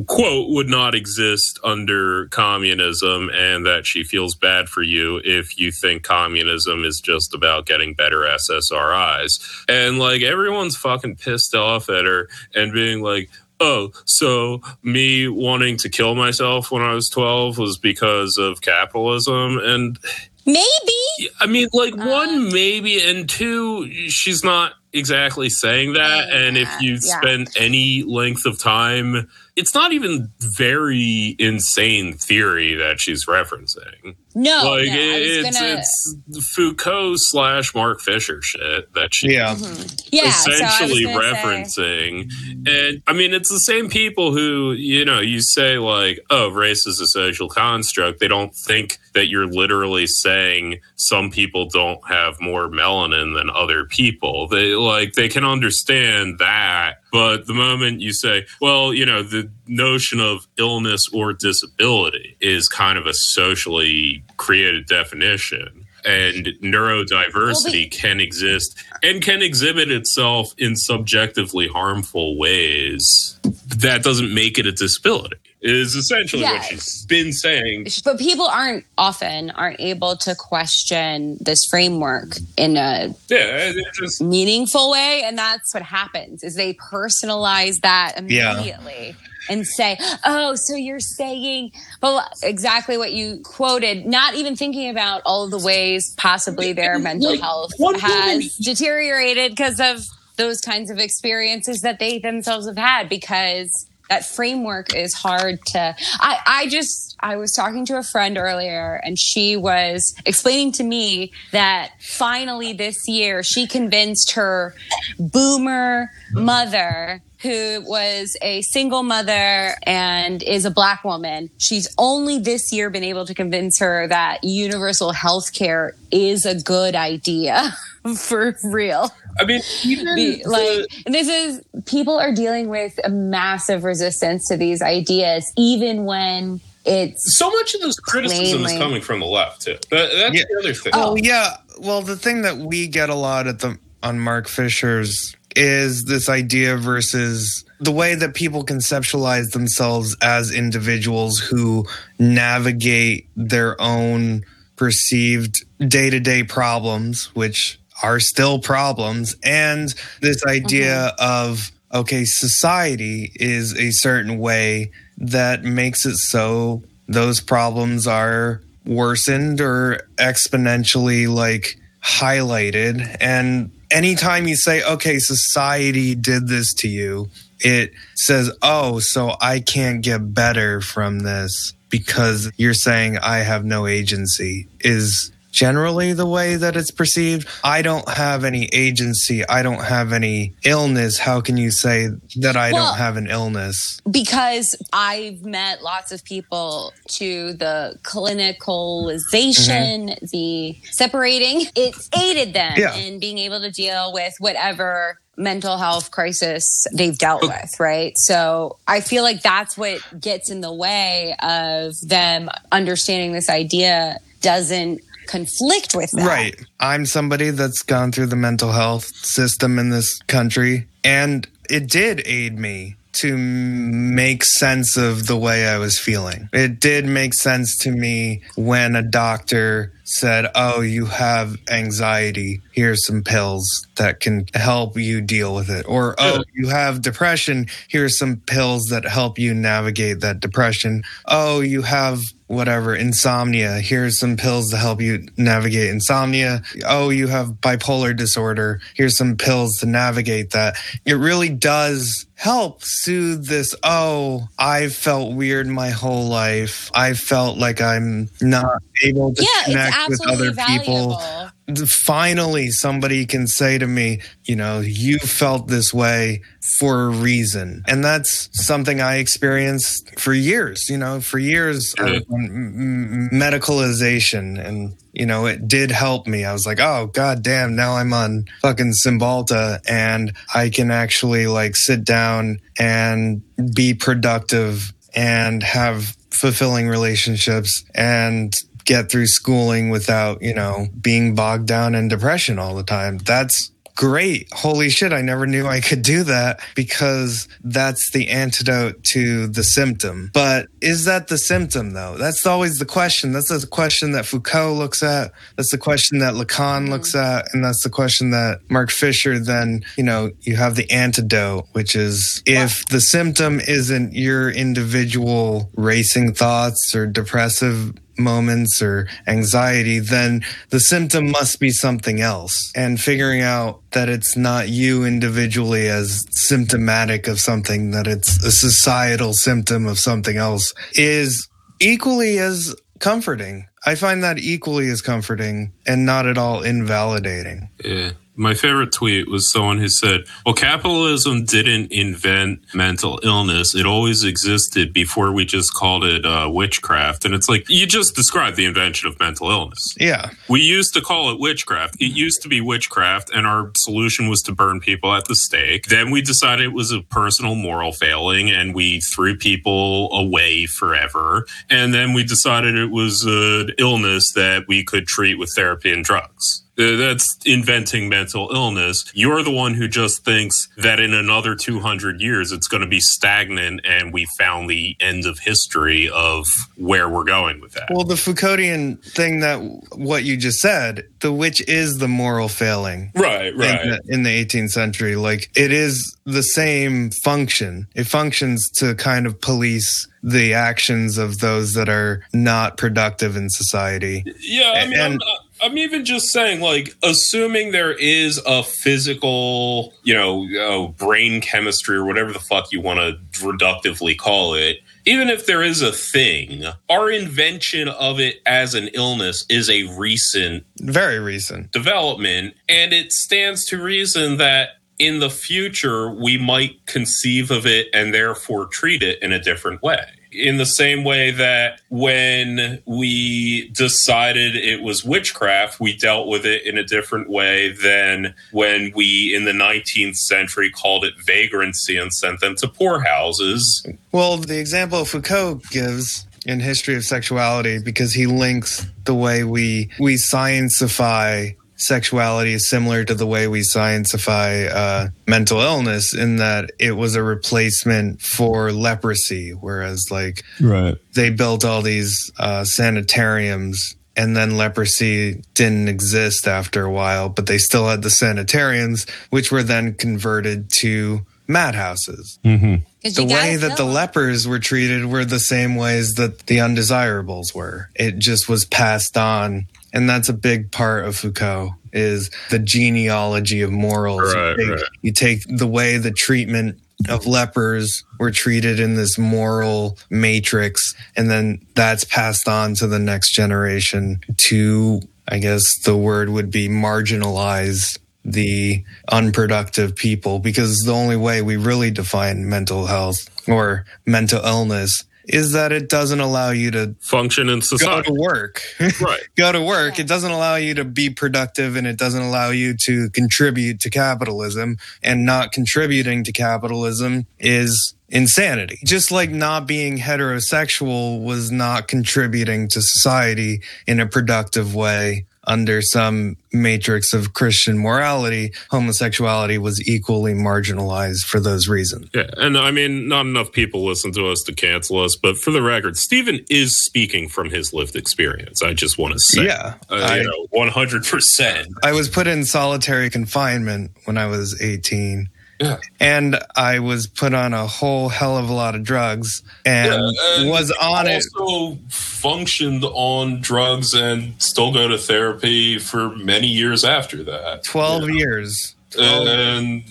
quote 0.07 0.51
would 0.51 0.69
not 0.69 0.95
exist 0.95 1.59
under 1.65 2.27
communism 2.29 3.29
and 3.31 3.67
that 3.67 3.87
she 3.87 4.05
feels 4.05 4.35
bad 4.35 4.69
for 4.69 4.83
you 4.83 5.21
if 5.25 5.59
you 5.59 5.73
think 5.73 6.03
communism 6.03 6.85
is 6.85 7.01
just 7.03 7.35
about 7.35 7.67
getting 7.67 7.95
better 7.95 8.21
SSRIs 8.21 9.65
and 9.69 9.99
like 9.99 10.23
everyone's 10.23 10.77
fucking 10.77 11.17
pissed 11.17 11.55
off 11.55 11.89
at 11.89 12.05
her 12.05 12.29
and 12.55 12.73
being 12.73 13.03
like 13.03 13.31
oh, 13.61 13.91
so 14.05 14.61
me 14.83 15.29
wanting 15.29 15.77
to 15.79 15.89
kill 15.89 16.15
myself 16.15 16.71
when 16.71 16.83
I 16.83 16.95
was 16.95 17.09
12 17.09 17.59
was 17.59 17.79
because 17.79 18.37
of 18.39 18.61
capitalism. 18.61 19.59
And 19.59 19.99
Maybe. 20.47 21.31
I 21.41 21.47
mean, 21.47 21.69
like, 21.73 21.95
Uh. 21.95 22.07
one, 22.07 22.53
maybe, 22.53 23.03
and 23.03 23.29
two, 23.29 23.91
she's 24.09 24.45
not 24.45 24.75
exactly 24.93 25.51
saying 25.51 25.95
that. 25.95 26.29
Saying 26.29 26.47
And 26.47 26.57
if 26.57 26.69
you 26.81 26.93
yeah. 26.93 26.99
spend 27.01 27.49
any 27.57 28.05
length 28.05 28.47
of 28.47 28.57
time, 28.59 29.29
it's 29.57 29.75
not 29.75 29.93
even 29.93 30.31
very 30.39 31.35
insane 31.41 32.13
theory 32.15 32.75
that 32.77 33.01
she's 33.01 33.27
referencing. 33.27 34.15
No. 34.39 34.71
like, 34.71 34.87
no, 34.87 34.93
I 34.93 34.97
it's, 34.99 35.59
gonna. 35.59 35.79
it's 35.79 36.55
Foucault 36.55 37.15
slash 37.17 37.75
Mark 37.75 38.03
Fisher 38.03 38.41
shit 38.43 38.93
that 38.93 39.15
she 39.15 39.33
Yeah. 39.33 39.55
Mhm. 39.55 40.09
Yeah. 40.13 40.31
so 40.31 40.51
I 40.53 40.55
essentially 40.57 41.05
gonna 41.05 41.21
say- 41.21 41.33
referencing. 41.43 42.31
And 42.67 43.03
I 43.07 43.15
mean, 43.15 43.33
it's 43.33 43.49
the 43.49 43.61
same 43.61 43.89
people 43.89 44.33
who, 44.33 44.73
you 44.73 45.07
know, 45.07 45.21
you 45.21 45.41
say, 45.41 45.79
like, 45.79 46.21
oh, 46.29 46.49
race 46.51 46.87
is 46.87 47.01
a 47.01 47.07
social 47.07 47.49
construct. 47.49 48.21
They 48.21 48.29
don't 48.29 48.55
think 48.55 48.99
that 49.15 49.29
you're 49.29 49.47
literally 49.47 50.07
saying 50.07 50.81
some 50.97 51.31
people 51.31 51.67
don't 51.71 52.01
have 52.07 52.39
more 52.39 52.69
melanin 52.69 53.35
than 53.35 53.49
other 53.49 53.87
people. 53.87 54.49
They 54.49 54.75
like, 54.75 55.15
they 55.15 55.29
can 55.31 55.45
understand 55.45 56.39
that. 56.41 56.97
But 57.11 57.47
the 57.47 57.55
moment 57.55 58.03
you 58.03 58.13
say, 58.13 58.45
well, 58.61 58.93
you 58.93 59.07
know, 59.07 59.23
the 59.23 59.51
notion 59.67 60.21
of 60.21 60.47
illness 60.59 61.03
or 61.13 61.33
disability 61.33 62.37
is 62.41 62.69
kind 62.69 62.99
of 62.99 63.07
a 63.07 63.15
socially 63.15 64.23
created 64.37 64.87
definition. 64.87 65.87
And 66.05 66.47
neurodiversity 66.63 67.91
can 67.91 68.21
exist 68.21 68.79
and 69.03 69.21
can 69.21 69.43
exhibit 69.43 69.91
itself 69.91 70.55
in 70.57 70.77
subjectively 70.77 71.67
harmful 71.67 72.39
ways. 72.39 73.41
That 73.79 74.05
doesn't 74.05 74.33
make 74.33 74.57
it 74.59 74.67
a 74.67 74.73
disability. 74.73 75.37
Is 75.63 75.95
essentially 75.95 76.43
what 76.43 76.63
she's 76.65 77.07
been 77.07 77.33
saying. 77.33 77.87
but 78.05 78.19
people 78.19 78.47
aren't 78.47 78.85
often 78.99 79.51
aren't 79.51 79.81
able 79.81 80.17
to 80.19 80.35
question 80.35 81.39
this 81.41 81.65
framework 81.71 82.37
in 82.59 82.77
a 82.77 83.15
Yeah, 83.29 83.73
just 83.95 84.23
meaningful 84.23 84.91
way 84.91 85.23
and 85.25 85.37
that's 85.37 85.73
what 85.73 85.83
happens 85.83 86.45
is 86.45 86.55
they 86.57 86.75
personalize 86.75 87.81
that 87.81 88.17
Yeah. 88.29 88.53
immediately 88.55 89.17
and 89.49 89.67
say 89.67 89.97
oh 90.25 90.55
so 90.57 90.77
you're 90.77 91.01
saying 91.01 91.73
well 92.03 92.29
exactly 92.43 92.99
what 92.99 93.13
you 93.13 93.41
quoted 93.43 94.05
not 94.05 94.35
even 94.35 94.57
thinking 94.57 94.91
about 94.91 95.23
all 95.25 95.45
of 95.45 95.51
the 95.51 95.59
ways 95.59 96.15
possibly 96.19 96.75
their 96.75 96.99
mental 96.99 97.31
Like, 97.31 97.41
health 97.41 97.73
has 98.01 98.35
woman- 98.35 98.51
deteriorated 98.61 99.53
because 99.53 99.81
of 99.81 100.05
those 100.37 100.61
kinds 100.61 100.91
of 100.91 100.99
experiences 100.99 101.81
that 101.81 101.99
they 101.99 102.19
themselves 102.19 102.67
have 102.67 102.77
had 102.77 103.09
because 103.09 103.87
that 104.09 104.25
framework 104.25 104.95
is 104.95 105.15
hard 105.15 105.65
to 105.67 105.95
I, 106.21 106.39
I 106.47 106.67
just 106.69 107.16
i 107.21 107.37
was 107.37 107.53
talking 107.53 107.85
to 107.87 107.97
a 107.97 108.03
friend 108.03 108.37
earlier 108.39 109.01
and 109.05 109.19
she 109.19 109.57
was 109.57 110.15
explaining 110.25 110.73
to 110.73 110.83
me 110.85 111.33
that 111.53 111.91
finally 112.01 112.73
this 112.73 113.09
year 113.09 113.43
she 113.43 113.67
convinced 113.67 114.33
her 114.33 114.75
boomer 115.19 116.11
mother 116.33 117.23
who 117.43 117.83
was 117.87 118.37
a 118.43 118.63
single 118.63 119.03
mother 119.03 119.75
and 119.85 120.43
is 120.43 120.65
a 120.65 120.71
black 120.71 121.05
woman. 121.05 121.51
She's 121.59 121.87
only 121.99 122.39
this 122.39 122.73
year 122.73 122.91
been 122.91 123.05
able 123.05 123.27
to 123.27 123.35
convince 123.35 123.79
her 123.79 124.09
that 124.09 124.43
universal 124.43 125.13
health 125.13 125.53
care 125.53 125.95
is 126.11 126.47
a 126.47 126.61
good 126.61 126.95
idea 126.97 127.73
for 128.17 128.57
real. 128.65 129.11
I 129.39 129.45
mean, 129.45 129.61
even 129.85 130.15
be, 130.15 130.43
the- 130.43 130.49
like 130.49 131.05
this 131.07 131.29
is 131.29 131.63
people 131.85 132.19
are 132.19 132.33
dealing 132.33 132.69
with 132.69 132.99
a 133.05 133.11
massive 133.11 133.85
resistance 133.85 134.49
to 134.49 134.57
these 134.57 134.81
ideas 134.81 135.53
even 135.59 136.05
when 136.05 136.61
it's 136.87 137.37
so 137.37 137.51
much 137.51 137.75
of 137.75 137.81
this 137.81 137.99
criticism 137.99 138.65
is 138.65 138.73
coming 138.75 139.03
from 139.03 139.21
the 139.21 139.27
left 139.27 139.63
too. 139.63 139.77
That, 139.91 140.11
that's 140.15 140.35
Yeah. 140.35 140.45
the 140.49 140.59
other 140.61 140.75
thing. 140.75 140.93
Oh 140.95 141.17
yeah. 141.17 141.57
Well, 141.79 142.03
the 142.03 142.17
thing 142.17 142.43
that 142.43 142.57
we 142.57 142.87
get 142.87 143.11
a 143.11 143.15
lot 143.15 143.47
at 143.47 143.59
the 143.59 143.79
on 144.03 144.21
Mark 144.21 144.49
Fisher's 144.49 145.35
is 145.57 146.05
this 146.05 146.29
idea 146.29 146.77
versus 146.77 147.65
the 147.81 147.93
way 147.93 148.15
that 148.15 148.35
people 148.35 148.65
conceptualize 148.65 149.51
themselves 149.53 150.17
as 150.23 150.53
individuals 150.53 151.39
who 151.39 151.85
navigate 152.19 153.29
their 153.37 153.81
own 153.81 154.45
perceived 154.77 155.65
day 155.89 156.11
to 156.11 156.21
day 156.21 156.43
problems, 156.43 157.35
which 157.35 157.81
are 158.03 158.21
still 158.21 158.59
problems, 158.59 159.35
and 159.43 159.95
this 160.21 160.45
idea 160.47 161.13
mm-hmm. 161.19 161.51
of, 161.51 161.71
okay, 161.93 162.25
society 162.27 163.33
is 163.35 163.75
a 163.79 163.91
certain 163.91 164.39
way 164.39 164.91
that 165.19 165.65
makes 165.65 166.07
it 166.07 166.17
so 166.17 166.83
those 167.09 167.41
problems 167.41 168.07
are 168.07 168.63
worsened 168.85 169.61
or 169.61 170.01
exponentially 170.17 171.33
like 171.33 171.79
highlighted. 172.05 173.17
And 173.21 173.73
anytime 173.91 174.47
you 174.47 174.57
say, 174.57 174.83
okay, 174.83 175.19
society 175.19 176.15
did 176.15 176.49
this 176.49 176.73
to 176.75 176.89
you, 176.89 177.29
it 177.61 177.93
says, 178.15 178.51
oh, 178.63 179.01
so 179.01 179.35
I 179.41 179.61
can't 179.61 180.03
get 180.03 180.35
better 180.35 180.81
from 180.81 181.21
this 181.21 181.73
because 181.89 182.51
you're 182.57 182.75
saying 182.75 183.19
I 183.19 183.39
have 183.39 183.65
no 183.65 183.87
agency 183.87 184.69
is 184.81 185.33
generally 185.57 186.13
the 186.13 186.27
way 186.27 186.57
that 186.57 186.77
it's 186.77 186.91
perceived. 186.91 187.49
I 187.65 187.81
don't 187.81 188.07
have 188.09 188.45
any 188.45 188.67
agency. 188.75 189.47
I 189.49 189.63
don't 189.63 189.83
have 189.83 190.13
any 190.13 190.55
illness. 190.65 191.19
How 191.19 191.41
can 191.41 191.57
you 191.57 191.71
say 191.71 192.09
that 192.37 192.57
I 192.57 192.73
Well- 192.73 192.89
don't 192.89 192.99
have 192.99 193.17
an 193.17 193.27
illness? 193.27 193.99
because 194.11 194.77
I've 194.93 195.45
met 195.45 195.83
lots 195.83 196.13
of 196.13 196.23
people 196.25 196.93
to 197.19 197.55
the 197.55 197.97
clinicalization, 198.03 200.11
mm-hmm. 200.11 200.27
the 200.31 200.77
separating. 200.93 201.67
It's 201.75 202.09
aided 202.17 202.53
them 202.53 202.75
Yeah. 202.77 202.95
in 202.95 203.19
being 203.19 203.39
able 203.39 203.61
to 203.61 203.71
deal 203.71 204.13
with 204.13 204.35
whatever 204.39 205.19
mental 205.39 205.77
health 205.77 206.11
crisis 206.11 206.85
they've 206.93 207.19
dealt 207.19 207.45
oh. 207.45 207.49
with, 207.49 207.79
right? 207.81 208.17
So 208.19 208.79
I 208.87 209.01
feel 209.01 209.23
like 209.23 209.43
that's 209.43 209.77
what 209.77 210.01
gets 210.21 210.51
in 210.51 210.61
the 210.61 210.73
way 210.73 211.35
of 211.43 211.95
them 212.03 212.49
understanding 212.73 213.33
this 213.33 213.51
idea 213.51 214.19
doesn't 214.41 215.01
conflict 215.27 215.95
with 215.95 216.11
that. 216.13 216.27
Right. 216.27 216.55
I'm 216.81 217.07
somebody 217.07 217.51
that's 217.51 217.83
gone 217.83 218.13
through 218.13 218.27
the 218.27 218.37
mental 218.37 218.73
health 218.73 219.05
system 219.05 219.79
in 219.79 219.91
this 219.91 220.19
country, 220.23 220.87
and 221.05 221.47
it 221.69 221.89
did 221.91 222.23
aid 222.27 222.59
me 222.59 222.97
to 223.13 223.37
make 223.39 224.45
sense 224.45 224.99
of 224.99 225.27
the 225.27 225.37
way 225.39 225.67
I 225.67 225.79
was 225.79 225.99
feeling. 225.99 226.51
It 226.53 226.81
did 226.81 227.07
make 227.07 227.33
sense 227.33 227.79
to 227.79 227.91
me 227.91 228.43
when 228.57 228.95
a 228.95 229.03
doctor 229.03 229.91
said, 230.05 230.51
Oh, 230.55 230.83
you 230.83 231.07
have 231.07 231.57
anxiety. 231.71 232.61
Here's 232.73 233.07
some 233.07 233.23
pills 233.23 233.67
that 233.97 234.21
can 234.21 234.47
help 234.53 234.99
you 234.99 235.23
deal 235.23 235.55
with 235.55 235.71
it. 235.71 235.87
Or, 235.89 236.15
Oh, 236.19 236.45
you 236.53 236.69
have 236.69 237.01
depression. 237.01 237.69
Here's 237.89 238.19
some 238.19 238.37
pills 238.37 238.85
that 238.91 239.07
help 239.07 239.39
you 239.39 239.55
navigate 239.55 240.21
that 240.21 240.41
depression. 240.41 241.03
Oh, 241.25 241.61
you 241.61 241.81
have 241.83 242.21
whatever 242.47 242.95
insomnia. 242.95 243.81
Here's 243.81 244.19
some 244.19 244.37
pills 244.37 244.71
to 244.71 244.77
help 244.77 245.01
you 245.01 245.27
navigate 245.37 245.91
insomnia. 245.91 246.63
Oh 246.85 247.11
you 247.11 247.27
have 247.29 247.49
bipolar 247.61 248.17
disorder. 248.17 248.81
Here's 248.95 249.17
some 249.17 249.37
pills 249.37 249.79
to 249.79 249.87
navigate 249.87 250.51
that. 250.51 250.77
It 251.05 251.15
really 251.15 251.49
does 251.49 252.26
help 252.37 252.83
soothe 252.83 253.47
this. 253.47 253.75
Oh 253.83 254.47
i've 254.59 254.95
felt 254.95 255.35
weird 255.35 255.67
my 255.67 255.91
whole 255.91 256.29
life. 256.29 256.91
I 256.95 257.15
felt 257.15 257.59
like 257.59 257.81
i'm 257.81 258.29
not 258.41 258.83
able 259.03 259.35
to 259.35 259.43
Yeah, 259.43 259.65
connect 259.65 259.97
with 260.09 260.21
absolutely 260.21 260.49
other 260.49 260.79
people. 260.81 261.87
finally 261.87 262.71
somebody 262.71 263.27
can 263.27 263.47
say 263.47 263.77
to 263.79 263.87
me, 263.87 264.21
you 264.45 264.55
know, 264.55 264.81
you 264.81 265.19
felt 265.19 265.67
this 265.69 265.93
way 265.93 266.43
for 266.79 267.05
a 267.05 267.09
reason. 267.09 267.83
And 267.89 268.05
that's 268.05 268.49
something 268.53 269.01
I 269.01 269.17
experienced 269.17 270.19
for 270.21 270.33
years, 270.33 270.89
you 270.89 270.97
know, 270.99 271.21
for 271.21 271.39
years 271.39 271.95
I 271.99 272.05
was 272.05 272.25
on 272.31 272.45
m- 272.45 273.29
m- 273.33 273.39
medicalization 273.41 274.65
and 274.65 274.95
you 275.17 275.25
know, 275.25 275.47
it 275.47 275.67
did 275.67 275.91
help 275.91 276.27
me. 276.27 276.45
I 276.45 276.53
was 276.53 276.67
like, 276.67 276.79
oh, 276.79 277.07
god 277.07 277.43
damn, 277.43 277.75
now 277.75 277.97
I'm 277.97 278.13
on 278.13 278.45
fucking 278.61 278.93
Cymbalta 279.03 279.81
and 279.89 280.37
I 280.55 280.69
can 280.69 280.91
actually 280.91 281.47
like 281.47 281.75
sit 281.75 282.05
down 282.05 282.59
and 282.79 283.43
be 283.75 283.95
productive 283.95 284.93
and 285.15 285.63
have 285.63 286.15
fulfilling 286.31 286.87
relationships 286.87 287.83
and 287.95 288.53
get 288.85 289.11
through 289.11 289.27
schooling 289.27 289.89
without, 289.89 290.43
you 290.43 290.53
know, 290.53 290.87
being 291.01 291.35
bogged 291.35 291.67
down 291.67 291.95
in 291.95 292.09
depression 292.09 292.59
all 292.59 292.75
the 292.75 292.85
time. 292.85 293.17
That's 293.17 293.73
great. 293.97 294.49
Holy 294.53 294.91
shit, 294.91 295.13
I 295.13 295.23
never 295.23 295.47
knew 295.47 295.67
I 295.67 295.81
could 295.81 296.03
do 296.03 296.23
that 296.25 296.61
because 296.77 297.49
that's 297.65 298.13
the 298.13 298.29
antidote 298.29 299.03
to 299.05 299.49
the 299.49 299.65
symptom. 299.65 300.31
But 300.33 300.69
is 300.81 301.07
that 301.07 301.29
the 301.29 301.39
symptom 301.39 301.95
though? 301.95 302.17
That's 302.17 302.47
always 302.47 302.79
the 302.79 302.85
question. 302.85 303.33
That's 303.33 303.49
the 303.49 303.67
question 303.67 304.13
that 304.13 304.27
Foucault 304.27 304.75
looks 304.75 305.03
at. 305.03 305.33
That's 305.57 305.71
the 305.71 305.79
question 305.79 306.19
that 306.21 306.35
Lacan 306.35 306.83
mm-hmm. 306.83 306.93
looks 306.93 307.15
at. 307.15 307.47
And 307.53 307.65
that's 307.65 307.83
the 307.83 307.91
question 307.91 308.31
that 308.31 308.61
Mark 308.71 308.91
Fisher 308.91 309.39
then, 309.39 309.85
you 309.97 310.05
know, 310.05 310.31
you 310.43 310.57
have 310.57 310.77
the 310.77 310.89
antidote, 310.91 311.67
which 311.73 311.97
is 311.97 312.43
if 312.47 312.87
the 312.87 313.01
symptom 313.01 313.61
isn't 313.61 314.13
your 314.13 314.51
individual 314.51 315.71
racing 315.77 316.35
thoughts 316.35 316.95
or 316.95 317.07
depressive 317.07 317.95
moments 318.19 318.83
or 318.83 319.09
anxiety, 319.27 319.99
then 319.99 320.45
the 320.71 320.81
symptom 320.81 321.31
must 321.31 321.61
be 321.61 321.71
something 321.71 322.21
else. 322.21 322.73
And 322.75 323.01
figuring 323.01 323.43
out 323.43 323.83
that 323.93 324.09
it's 324.09 324.37
not 324.37 324.69
you 324.69 325.05
individually 325.05 325.89
as 325.89 326.25
symptomatic 326.31 327.29
of 327.29 327.41
something, 327.41 327.91
that 327.93 328.07
it's 328.07 328.43
a 328.45 328.51
societal 328.51 329.33
symptom 329.33 329.87
of 329.87 329.99
something 329.99 330.37
else 330.37 330.73
is 330.95 331.49
equally 331.81 332.39
as 332.39 332.75
comforting. 332.99 333.67
I 333.85 333.95
find 333.95 334.23
that 334.25 334.39
equally 334.39 334.89
as 334.89 335.03
comforting 335.03 335.73
and 335.87 336.05
not 336.05 336.27
at 336.27 336.39
all 336.39 336.63
invalidating. 336.63 337.71
Yeah. 337.85 338.13
My 338.37 338.55
favorite 338.55 338.93
tweet 338.93 339.29
was 339.29 339.51
someone 339.51 339.79
who 339.79 339.89
said, 339.89 340.25
Well, 340.45 340.55
capitalism 340.55 341.45
didn't 341.45 341.91
invent 341.91 342.61
mental 342.75 343.19
illness. 343.23 343.75
It 343.75 343.87
always 343.87 344.25
existed 344.25 344.93
before 344.93 345.33
we 345.33 345.47
just 345.47 345.73
called 345.75 346.05
it 346.05 346.27
uh, 346.27 346.51
witchcraft. 346.53 347.25
And 347.25 347.35
it's 347.35 347.49
like, 347.49 347.69
you 347.69 347.87
just 347.87 348.15
described 348.15 348.57
the 348.57 348.67
invention 348.67 349.09
of 349.09 349.19
mental 349.19 349.51
illness. 349.51 349.95
Yeah. 349.99 350.31
We 350.49 350.61
used 350.61 350.93
to 350.95 351.01
call 351.01 351.31
it 351.31 351.41
witchcraft. 351.41 351.97
It 352.01 352.13
used 352.13 352.43
to 352.43 352.49
be 352.49 352.61
witchcraft, 352.61 353.31
and 353.31 353.47
our 353.47 353.71
solution 353.77 354.29
was 354.29 354.43
to 354.43 354.53
burn 354.53 354.81
people 354.81 355.15
at 355.15 355.25
the 355.25 355.35
stake. 355.35 355.87
Then 355.87 356.11
we 356.11 356.21
decided 356.21 356.67
it 356.67 356.73
was 356.73 356.93
a 356.93 357.01
personal 357.01 357.55
moral 357.55 357.93
failing, 357.93 358.51
and 358.51 358.75
we 358.75 359.01
threw 359.01 359.37
people 359.37 360.13
away 360.13 360.67
forever. 360.67 361.47
And 361.71 361.95
then 361.95 362.13
we 362.13 362.23
decided 362.23 362.77
it 362.77 362.91
was 362.91 363.25
an 363.25 363.75
illness 363.79 364.33
that 364.35 364.69
we 364.69 364.85
could 364.85 365.07
treat 365.07 365.39
with 365.39 365.53
therapy 365.55 365.93
and 365.93 366.05
drugs. 366.05 366.66
Uh, 366.79 366.97
That's 366.97 367.27
inventing 367.47 368.09
mental 368.09 368.51
illness. 368.53 369.05
You're 369.15 369.43
the 369.43 369.51
one 369.51 369.75
who 369.75 369.89
just 369.89 370.25
thinks 370.25 370.69
that 370.77 371.01
in 371.01 371.15
another 371.15 371.55
200 371.55 372.21
years 372.21 372.53
it's 372.53 372.69
going 372.69 372.83
to 372.83 372.87
be 372.87 373.01
stagnant 373.01 373.81
and 373.85 374.13
we 374.13 374.27
found 374.39 374.69
the 374.69 374.97
end 375.01 375.25
of 375.27 375.39
history 375.39 376.11
of 376.11 376.45
where 376.77 377.09
we're 377.09 377.25
going 377.25 377.61
with 377.61 377.73
that. 377.73 377.89
Well, 377.91 378.05
the 378.05 378.15
Foucauldian 378.15 379.03
thing 379.03 379.41
that 379.41 379.57
what 379.97 380.25
you 380.25 380.37
just 380.37 380.59
said, 380.59 381.07
the 381.21 381.33
witch 381.33 381.67
is 381.67 381.99
the 381.99 382.09
moral 382.09 382.49
failing. 382.49 383.11
right, 383.15 383.83
in 383.85 383.91
the, 383.91 384.01
in 384.09 384.23
the 384.25 384.45
18th 384.45 384.71
century. 384.71 385.17
Like 385.17 385.51
it 385.57 385.73
is 385.73 386.17
the 386.27 386.43
same 386.43 387.11
function. 387.25 387.87
It 387.95 388.05
functions 388.05 388.69
to 388.77 388.95
kind 388.97 389.27
of 389.27 389.41
police 389.41 390.07
the 390.23 390.55
actions 390.55 391.19
of 391.19 391.39
those 391.39 391.73
that 391.75 391.89
are 391.89 392.23
not 392.35 392.77
productive 392.77 393.37
in 393.37 393.49
society. 393.49 394.25
Yeah, 394.41 394.73
I 394.77 394.87
mean, 394.89 395.01
I'm, 395.01 395.13
And- 395.13 395.23
I'm 395.63 395.79
even 395.79 396.05
just 396.05 396.27
saying, 396.29 396.61
like, 396.61 396.95
assuming 397.03 397.73
there 397.73 397.93
is 397.93 398.41
a 398.47 398.63
physical, 398.63 399.95
you 400.03 400.15
know, 400.15 400.47
uh, 400.59 400.89
brain 400.89 401.41
chemistry 401.41 401.97
or 401.97 402.05
whatever 402.05 402.33
the 402.33 402.39
fuck 402.41 402.73
you 402.73 402.81
want 402.81 403.01
to 403.01 403.19
reductively 403.45 404.17
call 404.17 404.55
it. 404.55 404.79
Even 405.07 405.29
if 405.29 405.47
there 405.47 405.63
is 405.63 405.83
a 405.83 405.93
thing, 405.93 406.65
our 406.91 407.11
invention 407.11 407.89
of 407.89 408.19
it 408.21 408.37
as 408.45 408.75
an 408.75 408.89
illness 408.89 409.47
is 409.49 409.71
a 409.71 409.85
recent 409.97 410.65
Very 410.81 411.19
recent. 411.21 411.71
development, 411.73 412.55
and 412.69 412.93
it 412.93 413.13
stands 413.13 413.65
to 413.67 413.81
reason 413.81 414.37
that 414.39 414.71
in 414.99 415.21
the 415.21 415.31
future 415.31 416.11
we 416.11 416.39
might 416.39 416.85
conceive 416.87 417.51
of 417.51 417.67
it 417.67 417.87
and 417.93 418.13
therefore 418.15 418.67
treat 418.67 419.03
it 419.03 419.23
in 419.23 419.33
a 419.33 419.39
different 419.39 419.83
way. 419.83 420.05
In 420.37 420.59
the 420.59 420.67
same 420.67 421.03
way 421.03 421.31
that 421.31 421.81
when 421.89 422.83
we 422.85 423.69
decided 423.71 424.55
it 424.55 424.83
was 424.83 425.05
witchcraft, 425.05 425.81
we 425.81 425.97
dealt 425.97 426.29
with 426.29 426.45
it 426.45 426.67
in 426.67 426.77
a 426.77 426.85
different 426.85 427.31
way 427.31 427.73
than 427.73 428.35
when 428.53 428.93
we 428.95 429.35
in 429.35 429.45
the 429.45 429.53
19th 429.53 430.17
century 430.17 430.71
called 430.71 431.05
it 431.05 431.15
vagrancy 431.25 431.97
and 431.97 432.13
sent 432.13 432.41
them 432.41 432.55
to 432.57 432.69
poorhouses. 432.69 433.87
Well, 434.13 434.37
the 434.37 434.59
example 434.59 435.05
Foucault 435.05 435.63
gives 435.71 436.27
in 436.45 436.61
History 436.61 436.97
of 436.97 437.05
Sexuality 437.05 437.79
because 437.79 438.13
he 438.13 438.27
links 438.27 438.87
the 439.05 439.15
way 439.15 439.43
we 439.45 439.91
we 439.99 440.15
sciencify 440.15 441.55
sexuality 441.77 442.53
is 442.55 442.69
similar 442.69 443.05
to 443.05 443.15
the 443.15 443.27
way 443.27 443.47
we 443.49 443.61
scientify 443.61 444.71
uh, 444.73 445.09
mental 445.27 445.61
illness 445.61 446.15
in 446.15 446.37
that 446.37 446.71
it 446.79 446.93
was 446.93 447.15
a 447.15 447.23
replacement 447.23 448.21
for 448.23 448.73
leprosy, 448.73 449.51
whereas 449.51 450.07
like 450.11 450.43
Right. 450.61 450.97
they 451.15 451.31
built 451.31 451.65
all 451.65 451.83
these 451.83 452.15
uh, 452.39 452.65
sanitariums 452.65 453.95
and 454.17 454.35
then 454.37 454.57
leprosy 454.57 455.43
didn't 455.55 455.89
exist 455.89 456.49
after 456.49 456.85
a 456.85 456.91
while, 456.91 457.29
but 457.29 457.47
they 457.47 457.59
still 457.59 457.87
had 457.89 458.03
the 458.03 458.09
sanitariums, 458.11 459.07
which 459.31 459.53
were 459.53 459.63
then 459.63 459.93
converted 459.93 460.71
to 460.79 461.21
madhouses. 461.47 462.39
'Cause 462.43 462.81
The 463.15 463.25
way 463.25 463.57
that 463.57 463.71
the 463.71 463.77
fill 463.77 463.89
'em. 463.89 463.95
lepers 463.95 464.47
were 464.47 464.59
treated 464.59 465.07
were 465.07 465.25
the 465.25 465.41
same 465.41 465.77
ways 465.77 466.15
that 466.15 466.47
the 466.47 466.61
undesirables 466.61 467.55
were. 467.55 467.91
It 467.95 468.19
just 468.19 468.49
was 468.49 468.65
passed 468.65 469.17
on. 469.17 469.67
And 469.93 470.11
that's 470.11 470.29
a 470.29 470.35
big 470.35 470.73
part 470.73 471.07
of 471.07 471.17
Foucault 471.17 471.75
is 471.93 472.31
the 472.51 472.59
genealogy 472.59 473.63
of 473.63 473.71
morals. 473.71 474.35
Right, 474.35 474.51
you, 474.51 474.57
take, 474.57 474.71
right. 474.71 474.91
you 475.03 475.13
take 475.13 475.43
the 475.49 475.67
way 475.67 475.97
the 475.97 476.11
treatment 476.11 476.79
of 477.09 477.27
lepers 477.27 478.05
were 478.19 478.31
treated 478.31 478.81
in 478.81 478.95
this 478.95 479.19
moral 479.19 479.99
matrix, 480.11 480.95
and 481.17 481.31
then 481.31 481.65
that's 481.75 482.05
passed 482.05 482.49
on 482.49 482.75
to 482.75 482.87
the 482.87 482.99
next 482.99 483.33
generation 483.33 484.21
to, 484.37 485.01
I 485.29 485.39
guess 485.39 485.79
the 485.85 485.97
word 485.97 486.29
would 486.31 486.51
be 486.51 486.69
marginalize 486.69 487.99
the 488.27 488.85
unproductive 489.13 489.95
people 489.95 490.39
because 490.41 490.79
the 490.85 490.93
only 490.93 491.17
way 491.17 491.43
we 491.43 491.57
really 491.57 491.91
define 491.91 492.49
mental 492.49 492.87
health 492.87 493.29
or 493.49 493.85
mental 494.05 494.45
illness 494.45 495.05
is 495.29 495.53
that 495.53 495.73
it 495.73 495.89
doesn't 495.89 496.21
allow 496.21 496.51
you 496.51 496.71
to 496.71 496.95
Function 497.01 497.49
in 497.49 497.61
society. 497.61 498.09
go 498.09 498.15
to 498.15 498.21
work. 498.21 498.63
Right. 499.01 499.23
go 499.37 499.51
to 499.51 499.61
work. 499.61 499.99
It 499.99 500.07
doesn't 500.07 500.31
allow 500.31 500.55
you 500.57 500.75
to 500.75 500.85
be 500.85 501.11
productive 501.11 501.75
and 501.77 501.87
it 501.87 501.99
doesn't 501.99 502.23
allow 502.23 502.51
you 502.51 502.77
to 502.85 503.11
contribute 503.11 503.81
to 503.81 503.91
capitalism. 503.91 504.77
And 505.03 505.25
not 505.27 505.51
contributing 505.51 506.23
to 506.25 506.33
capitalism 506.33 507.27
is 507.41 507.95
insanity. 508.09 508.79
Just 508.85 509.11
like 509.11 509.31
not 509.31 509.67
being 509.67 509.99
heterosexual 509.99 511.21
was 511.23 511.51
not 511.51 511.89
contributing 511.89 512.69
to 512.69 512.81
society 512.81 513.63
in 513.87 513.99
a 513.99 514.07
productive 514.07 514.75
way 514.77 515.27
under 515.47 515.81
some 515.83 516.37
matrix 516.53 517.13
of 517.13 517.35
Christian 517.35 517.79
morality, 517.79 518.53
homosexuality 518.71 519.59
was 519.59 519.87
equally 519.89 520.33
marginalized 520.35 521.25
for 521.27 521.39
those 521.41 521.69
reasons. 521.69 522.09
Yeah, 522.15 522.27
and 522.37 522.57
I 522.59 522.71
mean, 522.71 523.09
not 523.09 523.27
enough 523.27 523.53
people 523.53 523.85
listen 523.85 524.13
to 524.13 524.29
us 524.29 524.43
to 524.45 524.55
cancel 524.55 525.01
us, 525.01 525.17
but 525.17 525.37
for 525.37 525.51
the 525.51 525.63
record, 525.63 525.97
Stephen 525.97 526.45
is 526.51 526.83
speaking 526.85 527.29
from 527.29 527.51
his 527.51 527.73
lived 527.73 527.97
experience. 527.97 528.63
I 528.63 528.75
just 528.75 528.99
want 528.99 529.13
to 529.15 529.21
say, 529.21 529.45
Yeah. 529.47 529.75
uh, 529.91 529.95
I- 529.95 530.19
you 530.19 530.25
know, 530.25 530.47
one 530.51 530.69
hundred 530.69 531.05
percent. 531.05 531.69
I 531.83 531.93
was 531.93 532.09
put 532.09 532.27
in 532.27 532.45
solitary 532.45 533.11
confinement 533.11 533.93
when 534.05 534.17
I 534.19 534.27
was 534.27 534.61
18. 534.61 535.29
Yeah. 535.61 535.79
And 536.01 536.39
I 536.55 536.81
was 536.81 537.07
put 537.07 537.33
on 537.33 537.55
a 537.55 537.67
whole 537.67 538.09
hell 538.09 538.37
of 538.37 538.51
a 538.51 538.53
lot 538.53 538.75
of 538.75 538.83
drugs 538.83 539.43
and, 539.65 539.93
and 539.93 540.51
was 540.51 540.71
on 540.71 541.07
it. 541.07 541.25
Also 541.39 541.79
functioned 541.89 542.85
on 542.85 543.41
drugs 543.41 543.95
and 543.95 544.41
still 544.43 544.73
go 544.73 544.89
to 544.89 544.99
therapy 544.99 545.79
for 545.79 546.11
many 546.17 546.49
years 546.49 546.85
after 546.85 547.23
that. 547.25 547.65
12 547.65 548.11
years. 548.11 548.75
12 548.91 549.27
and 549.29 549.85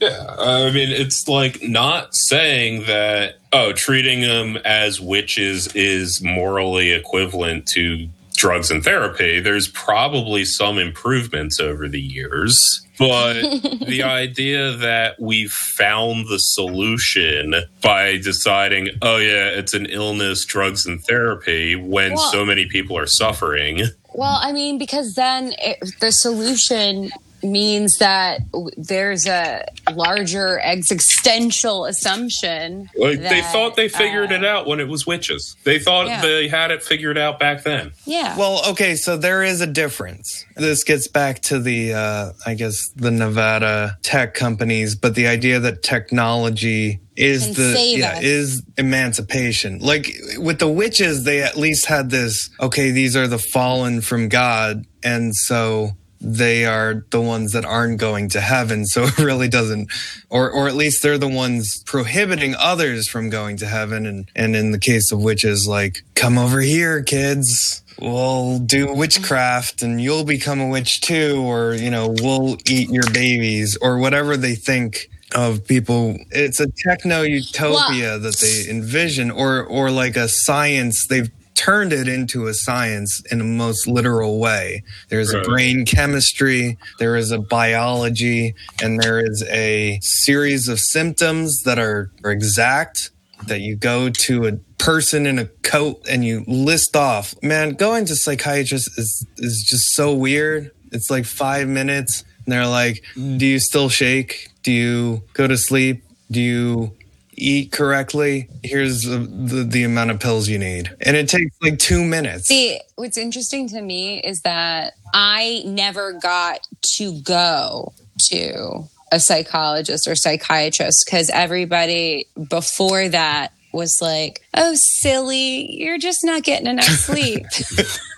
yeah, 0.00 0.34
I 0.38 0.70
mean, 0.72 0.90
it's 0.90 1.26
like 1.26 1.62
not 1.62 2.14
saying 2.14 2.84
that 2.84 3.36
oh, 3.52 3.72
treating 3.72 4.20
them 4.20 4.58
as 4.64 5.00
witches 5.00 5.68
is 5.74 6.22
morally 6.22 6.92
equivalent 6.92 7.66
to 7.68 8.08
drugs 8.36 8.70
and 8.70 8.84
therapy. 8.84 9.40
There's 9.40 9.68
probably 9.68 10.44
some 10.44 10.78
improvements 10.78 11.58
over 11.58 11.88
the 11.88 12.00
years. 12.00 12.82
But 12.98 13.34
the 13.86 14.02
idea 14.04 14.72
that 14.72 15.20
we've 15.20 15.50
found 15.50 16.28
the 16.28 16.38
solution 16.38 17.54
by 17.82 18.18
deciding, 18.18 18.90
oh, 19.02 19.18
yeah, 19.18 19.48
it's 19.48 19.74
an 19.74 19.86
illness, 19.86 20.44
drugs, 20.44 20.86
and 20.86 21.02
therapy 21.02 21.74
when 21.76 22.14
Well- 22.14 22.30
so 22.32 22.44
many 22.44 22.66
people 22.66 22.96
are 22.96 23.06
suffering. 23.06 23.80
Well, 24.14 24.38
I 24.40 24.52
mean, 24.52 24.78
because 24.78 25.12
then 25.12 25.52
it, 25.58 25.78
the 26.00 26.10
solution 26.10 27.10
means 27.46 27.98
that 27.98 28.40
there's 28.76 29.26
a 29.26 29.64
larger 29.92 30.58
existential 30.60 31.84
assumption. 31.86 32.90
Like 32.96 33.20
they 33.20 33.42
thought 33.42 33.76
they 33.76 33.88
figured 33.88 34.32
uh, 34.32 34.36
it 34.36 34.44
out 34.44 34.66
when 34.66 34.80
it 34.80 34.88
was 34.88 35.06
witches. 35.06 35.56
They 35.64 35.78
thought 35.78 36.06
Yeah. 36.06 36.22
they 36.22 36.48
had 36.48 36.70
it 36.70 36.82
figured 36.82 37.16
out 37.18 37.38
back 37.38 37.64
then. 37.64 37.92
Yeah. 38.04 38.36
Well, 38.36 38.62
okay, 38.70 38.96
so 38.96 39.16
there 39.16 39.42
is 39.42 39.60
a 39.60 39.66
difference. 39.66 40.44
This 40.56 40.84
gets 40.84 41.08
back 41.08 41.40
to 41.42 41.58
the, 41.58 41.94
uh, 41.94 42.32
I 42.46 42.54
guess, 42.54 42.88
the 42.96 43.10
Nevada 43.10 43.98
tech 44.02 44.34
companies, 44.34 44.94
but 44.94 45.14
the 45.14 45.26
idea 45.26 45.60
that 45.60 45.82
technology 45.82 47.00
is 47.16 47.56
the 47.56 47.74
yeah 47.96 48.18
us. 48.18 48.22
is 48.22 48.62
emancipation. 48.76 49.78
Like 49.78 50.12
with 50.38 50.58
the 50.58 50.68
witches, 50.68 51.24
they 51.24 51.42
at 51.42 51.56
least 51.56 51.86
had 51.86 52.10
this. 52.10 52.50
Okay, 52.60 52.90
these 52.90 53.16
are 53.16 53.26
the 53.26 53.38
fallen 53.38 54.00
from 54.02 54.28
God, 54.28 54.84
and 55.02 55.34
so 55.34 55.92
they 56.34 56.66
are 56.66 57.04
the 57.10 57.20
ones 57.20 57.52
that 57.52 57.64
aren't 57.64 57.98
going 57.98 58.28
to 58.30 58.40
heaven. 58.40 58.84
So 58.86 59.04
it 59.06 59.18
really 59.18 59.48
doesn't, 59.48 59.90
or 60.28 60.50
or 60.50 60.68
at 60.68 60.74
least 60.74 61.02
they're 61.02 61.18
the 61.18 61.28
ones 61.28 61.82
prohibiting 61.86 62.54
others 62.56 63.08
from 63.08 63.30
going 63.30 63.56
to 63.58 63.66
heaven. 63.66 64.06
And 64.06 64.30
and 64.34 64.56
in 64.56 64.72
the 64.72 64.78
case 64.78 65.12
of 65.12 65.22
witches, 65.22 65.66
like 65.68 66.02
come 66.14 66.38
over 66.38 66.60
here, 66.60 67.02
kids. 67.02 67.82
We'll 67.98 68.58
do 68.58 68.92
witchcraft 68.92 69.82
and 69.82 70.00
you'll 70.00 70.24
become 70.24 70.60
a 70.60 70.68
witch 70.68 71.00
too, 71.00 71.42
or, 71.42 71.74
you 71.74 71.90
know, 71.90 72.14
we'll 72.20 72.58
eat 72.68 72.90
your 72.90 73.10
babies 73.10 73.78
or 73.80 73.96
whatever 73.96 74.36
they 74.36 74.54
think 74.54 75.08
of 75.34 75.66
people. 75.66 76.18
It's 76.30 76.60
a 76.60 76.66
techno 76.86 77.22
utopia 77.22 78.18
that 78.18 78.36
they 78.36 78.70
envision 78.70 79.30
or, 79.30 79.64
or 79.64 79.90
like 79.90 80.16
a 80.16 80.28
science. 80.28 81.06
They've 81.08 81.30
turned 81.56 81.92
it 81.92 82.06
into 82.06 82.46
a 82.46 82.54
science 82.54 83.22
in 83.30 83.40
a 83.40 83.44
most 83.44 83.86
literal 83.88 84.38
way. 84.38 84.82
There's 85.08 85.32
a 85.32 85.38
Right. 85.38 85.46
brain 85.46 85.84
chemistry, 85.86 86.78
there 86.98 87.16
is 87.16 87.30
a 87.32 87.38
biology, 87.38 88.54
and 88.82 89.00
there 89.02 89.18
is 89.18 89.42
a 89.50 89.98
series 90.02 90.68
of 90.68 90.78
symptoms 90.78 91.62
that 91.64 91.78
are, 91.78 92.10
are 92.24 92.30
exact 92.30 93.10
that 93.46 93.60
you 93.60 93.76
go 93.76 94.08
to 94.10 94.46
a 94.46 94.52
person 94.78 95.26
in 95.26 95.38
a 95.38 95.46
coat 95.62 96.04
and 96.08 96.24
you 96.24 96.44
list 96.46 96.94
off. 96.96 97.34
Man, 97.42 97.70
going 97.70 98.04
to 98.06 98.16
psychiatrist 98.16 98.90
is 98.98 99.26
is 99.38 99.64
just 99.68 99.94
so 99.94 100.14
weird. 100.14 100.70
It's 100.92 101.10
like 101.10 101.24
five 101.26 101.68
minutes, 101.68 102.24
and 102.44 102.52
they're 102.52 102.66
like, 102.66 103.02
"Do 103.14 103.44
you 103.46 103.58
still 103.58 103.88
shake? 103.88 104.48
Do 104.62 104.72
you 104.72 105.22
go 105.34 105.46
to 105.46 105.56
sleep? 105.58 106.02
Do 106.30 106.40
you 106.40 106.92
eat 107.36 107.72
correctly? 107.72 108.48
Here's 108.62 109.02
the, 109.02 109.18
the, 109.18 109.64
the 109.64 109.84
amount 109.84 110.10
of 110.10 110.20
pills 110.20 110.48
you 110.48 110.58
need," 110.58 110.90
and 111.00 111.16
it 111.16 111.28
takes 111.28 111.56
like 111.62 111.78
two 111.78 112.04
minutes. 112.04 112.48
See, 112.48 112.80
what's 112.96 113.16
interesting 113.16 113.68
to 113.68 113.80
me 113.80 114.20
is 114.20 114.42
that 114.42 114.94
I 115.14 115.62
never 115.66 116.12
got 116.12 116.66
to 116.96 117.20
go 117.22 117.92
to 118.30 118.84
a 119.12 119.20
psychologist 119.20 120.08
or 120.08 120.14
psychiatrist 120.14 121.04
because 121.06 121.30
everybody 121.30 122.26
before 122.48 123.08
that 123.08 123.52
was 123.76 123.98
like, 124.00 124.40
oh, 124.54 124.74
silly, 125.00 125.70
you're 125.72 125.98
just 125.98 126.24
not 126.24 126.42
getting 126.42 126.66
enough 126.66 126.84
sleep. 126.86 127.44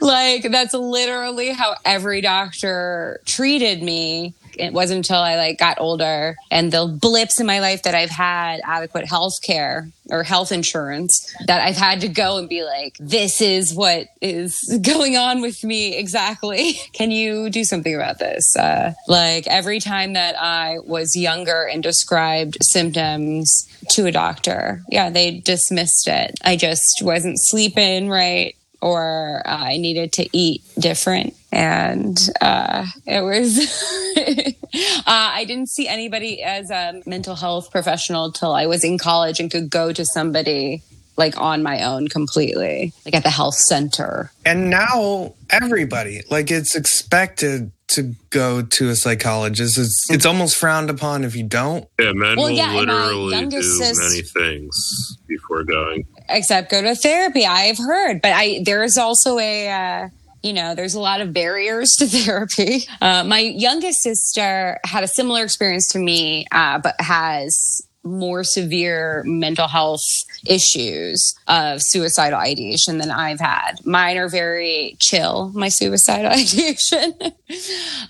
like, 0.01 0.51
that's 0.51 0.73
literally 0.73 1.51
how 1.51 1.75
every 1.85 2.21
doctor 2.21 3.21
treated 3.27 3.83
me. 3.83 4.35
It 4.59 4.73
wasn't 4.73 4.99
until 4.99 5.18
I 5.18 5.37
like 5.37 5.59
got 5.59 5.81
older 5.81 6.37
and 6.51 6.73
the 6.73 6.87
blips 6.87 7.40
in 7.40 7.47
my 7.47 7.61
life 7.61 7.83
that 7.85 7.94
I've 7.94 8.11
had 8.11 8.61
adequate 8.64 9.07
health 9.07 9.40
care 9.42 9.90
or 10.11 10.23
health 10.23 10.53
insurance 10.53 11.35
that 11.47 11.61
I've 11.61 11.77
had 11.77 12.01
to 12.01 12.09
go 12.09 12.38
and 12.38 12.49
be 12.49 12.64
like, 12.64 12.97
this 12.99 13.40
is 13.40 13.75
what 13.75 14.09
is 14.21 14.59
going 14.83 15.16
on 15.16 15.40
with 15.40 15.62
me 15.64 15.97
exactly. 15.97 16.75
Can 16.92 17.11
you 17.11 17.51
do 17.51 17.64
something 17.64 17.94
about 17.94 18.18
this? 18.18 18.57
Uh, 18.57 18.94
like 19.07 19.47
every 19.47 19.81
time 19.81 20.14
that 20.14 20.40
I 20.40 20.79
was 20.81 21.14
younger 21.14 21.62
and 21.62 21.83
described 21.83 22.59
symptoms 22.62 23.66
to 23.90 24.07
a 24.07 24.12
doctor, 24.12 24.83
yeah, 24.88 25.11
they 25.11 25.38
dismissed 25.38 26.09
it. 26.09 26.38
I 26.42 26.57
just 26.57 27.03
wasn't 27.03 27.38
sleeping 27.38 28.09
right 28.09 28.55
or 28.81 29.42
uh, 29.44 29.57
I 29.57 29.77
needed 29.77 30.12
to 30.14 30.29
eat 30.37 30.62
different. 30.79 31.35
And 31.51 32.19
uh, 32.41 32.85
it 33.07 33.23
was, 33.23 33.59
uh, 34.17 34.53
I 35.07 35.45
didn't 35.47 35.69
see 35.71 35.89
anybody 35.89 36.43
as 36.43 36.71
a 36.71 37.03
mental 37.07 37.35
health 37.35 37.71
professional 37.71 38.33
till 38.33 38.53
I 38.53 38.67
was 38.67 38.85
in 38.85 38.99
college 38.99 39.41
and 39.41 39.51
could 39.51 39.71
go 39.71 39.93
to 39.93 40.05
somebody 40.05 40.83
like 41.17 41.37
on 41.41 41.63
my 41.65 41.83
own 41.85 42.07
completely, 42.09 42.93
like 43.05 43.15
at 43.15 43.23
the 43.25 43.31
health 43.31 43.55
center. 43.57 44.31
And 44.45 44.71
now 44.71 45.35
everybody, 45.51 46.21
like 46.31 46.51
it's 46.51 46.77
expected 46.77 47.73
to 47.89 48.15
go 48.31 48.63
to 48.63 48.91
a 48.91 48.95
psychologist. 48.95 49.79
It's 49.79 50.11
it's 50.11 50.27
almost 50.27 50.57
frowned 50.59 50.91
upon 50.91 51.25
if 51.25 51.35
you 51.35 51.43
don't. 51.43 51.89
Yeah, 51.99 52.13
men 52.13 52.37
Well, 52.37 52.49
will 52.49 52.51
yeah, 52.53 52.73
literally 52.73 53.47
do 53.47 53.63
sis- 53.63 53.99
many 53.99 54.23
things 54.23 55.17
before 55.27 55.65
going. 55.65 56.05
except 56.29 56.71
go 56.71 56.83
to 56.83 56.95
therapy 56.95 57.45
i've 57.47 57.79
heard 57.79 58.21
but 58.23 58.33
i 58.35 58.61
there 58.65 58.83
is 58.85 58.97
also 58.99 59.39
a 59.39 59.69
uh, 59.71 60.09
you 60.42 60.53
know, 60.53 60.74
there's 60.74 60.94
a 60.94 61.01
lot 61.01 61.20
of 61.20 61.33
barriers 61.33 61.96
to 61.96 62.07
therapy. 62.09 62.85
Uh, 63.01 63.24
my 63.24 63.40
youngest 63.40 64.03
sister 64.03 64.79
had 64.85 65.05
a 65.05 65.09
similar 65.09 65.42
experience 65.42 65.88
to 65.88 65.98
me, 65.98 66.46
uh, 66.53 66.79
but 66.79 66.94
has 67.01 67.83
more 68.09 68.44
severe 68.44 69.23
mental 69.27 69.68
health 69.68 70.05
issues 70.47 71.35
of 71.47 71.81
suicidal 71.83 72.38
ideation 72.38 72.99
than 72.99 73.11
I've 73.11 73.40
had. 73.40 73.85
Mine 73.85 74.16
are 74.16 74.29
very 74.29 74.97
chill, 75.01 75.51
my 75.55 75.68
suicidal 75.68 76.31
ideation. 76.33 77.14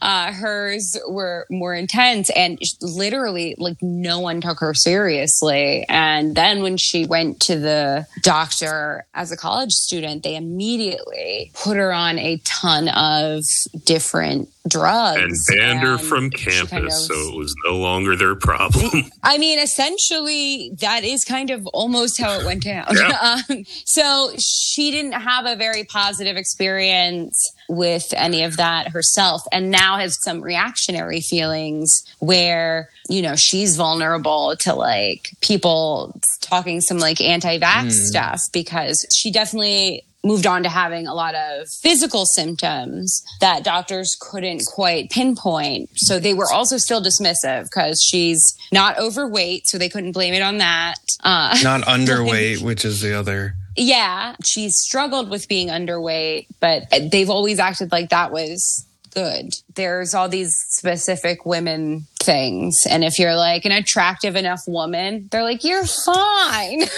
uh, 0.02 0.32
hers 0.32 0.96
were 1.08 1.46
more 1.50 1.74
intense 1.74 2.30
and 2.30 2.58
literally, 2.80 3.54
like, 3.58 3.76
no 3.82 4.20
one 4.20 4.40
took 4.40 4.60
her 4.60 4.74
seriously. 4.74 5.84
And 5.88 6.34
then 6.34 6.62
when 6.62 6.76
she 6.76 7.06
went 7.06 7.40
to 7.40 7.58
the 7.58 8.06
doctor 8.22 9.06
as 9.14 9.32
a 9.32 9.36
college 9.36 9.72
student, 9.72 10.22
they 10.22 10.36
immediately 10.36 11.52
put 11.54 11.76
her 11.76 11.92
on 11.92 12.18
a 12.18 12.38
ton 12.44 12.88
of 12.88 13.42
different 13.84 14.48
drugs 14.68 15.48
and 15.48 15.58
banned 15.58 15.80
her 15.80 15.98
from 15.98 16.30
campus, 16.30 16.70
kind 16.70 16.86
of- 16.86 16.92
so 16.92 17.14
it 17.14 17.36
was 17.36 17.54
no 17.66 17.76
longer 17.76 18.16
their 18.16 18.34
problem. 18.34 19.10
I 19.22 19.38
mean, 19.38 19.58
essentially, 19.58 20.70
that 20.80 21.04
is 21.04 21.24
kind 21.24 21.50
of 21.50 21.66
almost 21.68 22.18
how 22.20 22.38
it 22.38 22.44
went 22.46 22.62
down. 22.62 22.86
Yeah. 22.98 23.40
um, 23.50 23.64
so 23.84 24.32
she 24.38 24.90
didn't 24.90 25.12
have 25.12 25.46
a 25.46 25.56
very 25.56 25.84
positive 25.84 26.36
experience 26.36 27.52
with 27.68 28.12
any 28.16 28.42
of 28.44 28.56
that 28.56 28.88
herself, 28.88 29.42
and 29.52 29.70
now 29.70 29.98
has 29.98 30.20
some 30.22 30.40
reactionary 30.40 31.20
feelings 31.20 32.02
where, 32.18 32.88
you 33.08 33.20
know, 33.22 33.36
she's 33.36 33.76
vulnerable 33.76 34.56
to 34.60 34.74
like 34.74 35.30
people 35.40 36.18
talking 36.40 36.80
some 36.80 36.98
like 36.98 37.20
anti 37.20 37.58
vax 37.58 37.92
stuff 37.92 38.40
because 38.52 39.06
she 39.14 39.30
definitely 39.30 40.02
moved 40.24 40.46
on 40.46 40.62
to 40.64 40.68
having 40.68 41.06
a 41.06 41.14
lot 41.14 41.34
of 41.34 41.68
physical 41.68 42.26
symptoms 42.26 43.22
that 43.40 43.62
doctors 43.64 44.16
couldn't 44.20 44.62
quite 44.66 45.10
pinpoint. 45.10 45.90
So 45.94 46.18
they 46.18 46.34
were 46.34 46.50
also 46.52 46.76
still 46.76 47.00
dismissive 47.02 47.64
because 47.64 48.02
she's 48.02 48.42
not 48.72 48.98
overweight, 48.98 49.66
so 49.66 49.78
they 49.78 49.88
couldn't 49.88 50.12
blame 50.12 50.34
it 50.34 50.42
on 50.42 50.58
that. 50.58 50.96
Uh, 51.22 51.56
Not 51.62 51.82
underweight, 51.82 52.60
which 52.62 52.84
is 52.84 53.00
the 53.00 53.16
other. 53.18 53.54
yeah, 53.76 54.34
she's 54.44 54.74
struggled 54.80 55.30
with 55.30 55.46
being 55.48 55.68
underweight, 55.68 56.46
but 56.60 56.82
they've 57.12 57.30
always 57.30 57.58
acted 57.60 57.92
like 57.92 58.10
that 58.10 58.32
was 58.32 58.84
good. 59.14 59.54
There's 59.74 60.14
all 60.14 60.28
these 60.28 60.54
specific 60.70 61.44
women 61.46 62.06
things. 62.20 62.86
And 62.88 63.04
if 63.04 63.18
you're 63.18 63.36
like 63.36 63.64
an 63.64 63.72
attractive 63.72 64.36
enough 64.36 64.62
woman, 64.66 65.28
they're 65.30 65.42
like, 65.42 65.64
you're 65.64 65.86
fine. 65.86 66.80
you're 66.80 66.88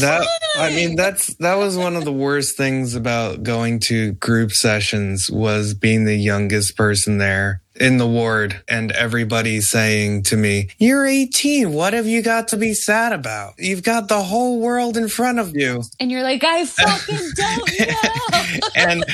That 0.00 0.26
fine. 0.56 0.72
I 0.72 0.74
mean, 0.74 0.96
that's 0.96 1.34
that 1.36 1.54
was 1.56 1.76
one 1.76 1.96
of 1.96 2.04
the 2.04 2.12
worst 2.12 2.56
things 2.56 2.94
about 2.94 3.42
going 3.42 3.80
to 3.80 4.12
group 4.12 4.52
sessions 4.52 5.30
was 5.30 5.74
being 5.74 6.04
the 6.04 6.16
youngest 6.16 6.76
person 6.76 7.18
there 7.18 7.60
in 7.80 7.96
the 7.96 8.06
ward 8.06 8.62
and 8.68 8.92
everybody 8.92 9.60
saying 9.60 10.22
to 10.22 10.36
me, 10.36 10.68
"You're 10.78 11.06
18. 11.06 11.72
What 11.72 11.94
have 11.94 12.06
you 12.06 12.22
got 12.22 12.48
to 12.48 12.58
be 12.58 12.74
sad 12.74 13.12
about? 13.12 13.54
You've 13.58 13.82
got 13.82 14.08
the 14.08 14.22
whole 14.22 14.60
world 14.60 14.96
in 14.96 15.08
front 15.08 15.38
of 15.38 15.56
you." 15.56 15.82
and 15.98 16.10
you're 16.10 16.22
like, 16.22 16.44
I 16.44 16.66
fucking 16.66 17.30
don't 17.34 17.80
know. 17.80 18.68
And 18.76 19.04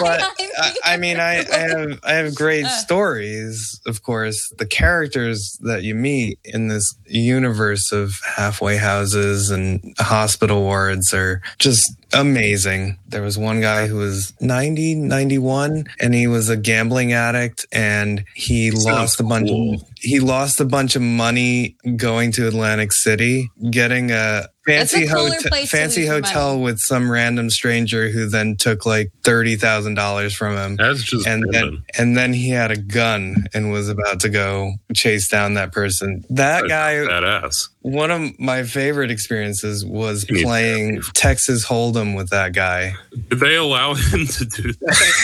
but 0.00 0.22
I'm 0.38 0.48
I, 0.58 0.74
I 0.84 0.96
mean, 0.96 1.18
I, 1.18 1.44
I 1.52 1.58
have 1.58 2.00
I 2.04 2.12
have 2.14 2.34
great 2.34 2.64
uh. 2.64 2.68
stories. 2.68 3.80
Of 3.86 4.02
course, 4.02 4.52
the 4.58 4.66
characters 4.66 5.58
that 5.62 5.82
you 5.82 5.94
meet 5.94 6.38
in 6.44 6.68
this 6.68 6.94
universe 7.06 7.92
of 7.92 8.20
halfway 8.36 8.76
houses 8.76 9.50
and 9.50 9.94
hospital 9.98 10.62
wards 10.62 11.12
are 11.14 11.40
just 11.58 11.90
amazing. 12.12 12.98
There 13.06 13.22
was 13.22 13.38
one 13.38 13.60
guy 13.60 13.86
who 13.86 13.96
was 13.96 14.32
90, 14.40 14.94
91, 14.96 15.84
and 16.00 16.14
he 16.14 16.26
was 16.26 16.48
a 16.48 16.56
gambling 16.56 17.12
addict, 17.12 17.66
and 17.72 18.24
he 18.34 18.70
Sounds 18.70 18.84
lost 18.84 19.20
a 19.20 19.24
bunch. 19.24 19.48
cool. 19.48 19.74
Of, 19.74 19.82
he 20.00 20.20
lost 20.20 20.60
a 20.60 20.64
bunch 20.64 20.96
of 20.96 21.02
money 21.02 21.76
going 21.96 22.32
to 22.32 22.46
Atlantic 22.48 22.92
City, 22.92 23.50
getting 23.70 24.10
a 24.10 24.48
fancy 24.68 25.06
hotel, 25.06 25.66
fancy 25.66 26.06
hotel 26.06 26.52
money. 26.52 26.62
with 26.62 26.78
some 26.78 27.10
random 27.10 27.50
stranger 27.50 28.10
who 28.10 28.28
then 28.28 28.56
took 28.56 28.86
like 28.86 29.10
thirty 29.24 29.56
thousand 29.56 29.94
dollars 29.94 30.34
from 30.34 30.56
him. 30.56 30.76
That's 30.76 31.02
just 31.02 31.26
And 31.26 31.44
then, 31.52 31.82
and 31.96 32.16
then 32.16 32.32
he 32.32 32.50
had 32.50 32.70
a 32.70 32.76
gun 32.76 33.46
and 33.54 33.72
was 33.72 33.88
about 33.88 34.20
to 34.20 34.28
go 34.28 34.74
chase 34.94 35.28
down 35.28 35.54
that 35.54 35.72
person. 35.72 36.24
That 36.30 36.62
That's 36.62 36.68
guy, 36.68 36.94
badass. 36.94 37.68
One 37.92 38.10
of 38.10 38.38
my 38.38 38.62
favorite 38.64 39.10
experiences 39.10 39.84
was 39.84 40.24
playing. 40.24 41.02
Texas 41.14 41.66
Hold'em 41.66 42.16
with 42.16 42.30
that 42.30 42.52
guy. 42.52 42.94
Did 43.28 43.40
they 43.40 43.56
allow 43.56 43.94
him 43.94 44.26
to 44.26 44.44
do 44.44 44.72
that? 44.72 45.22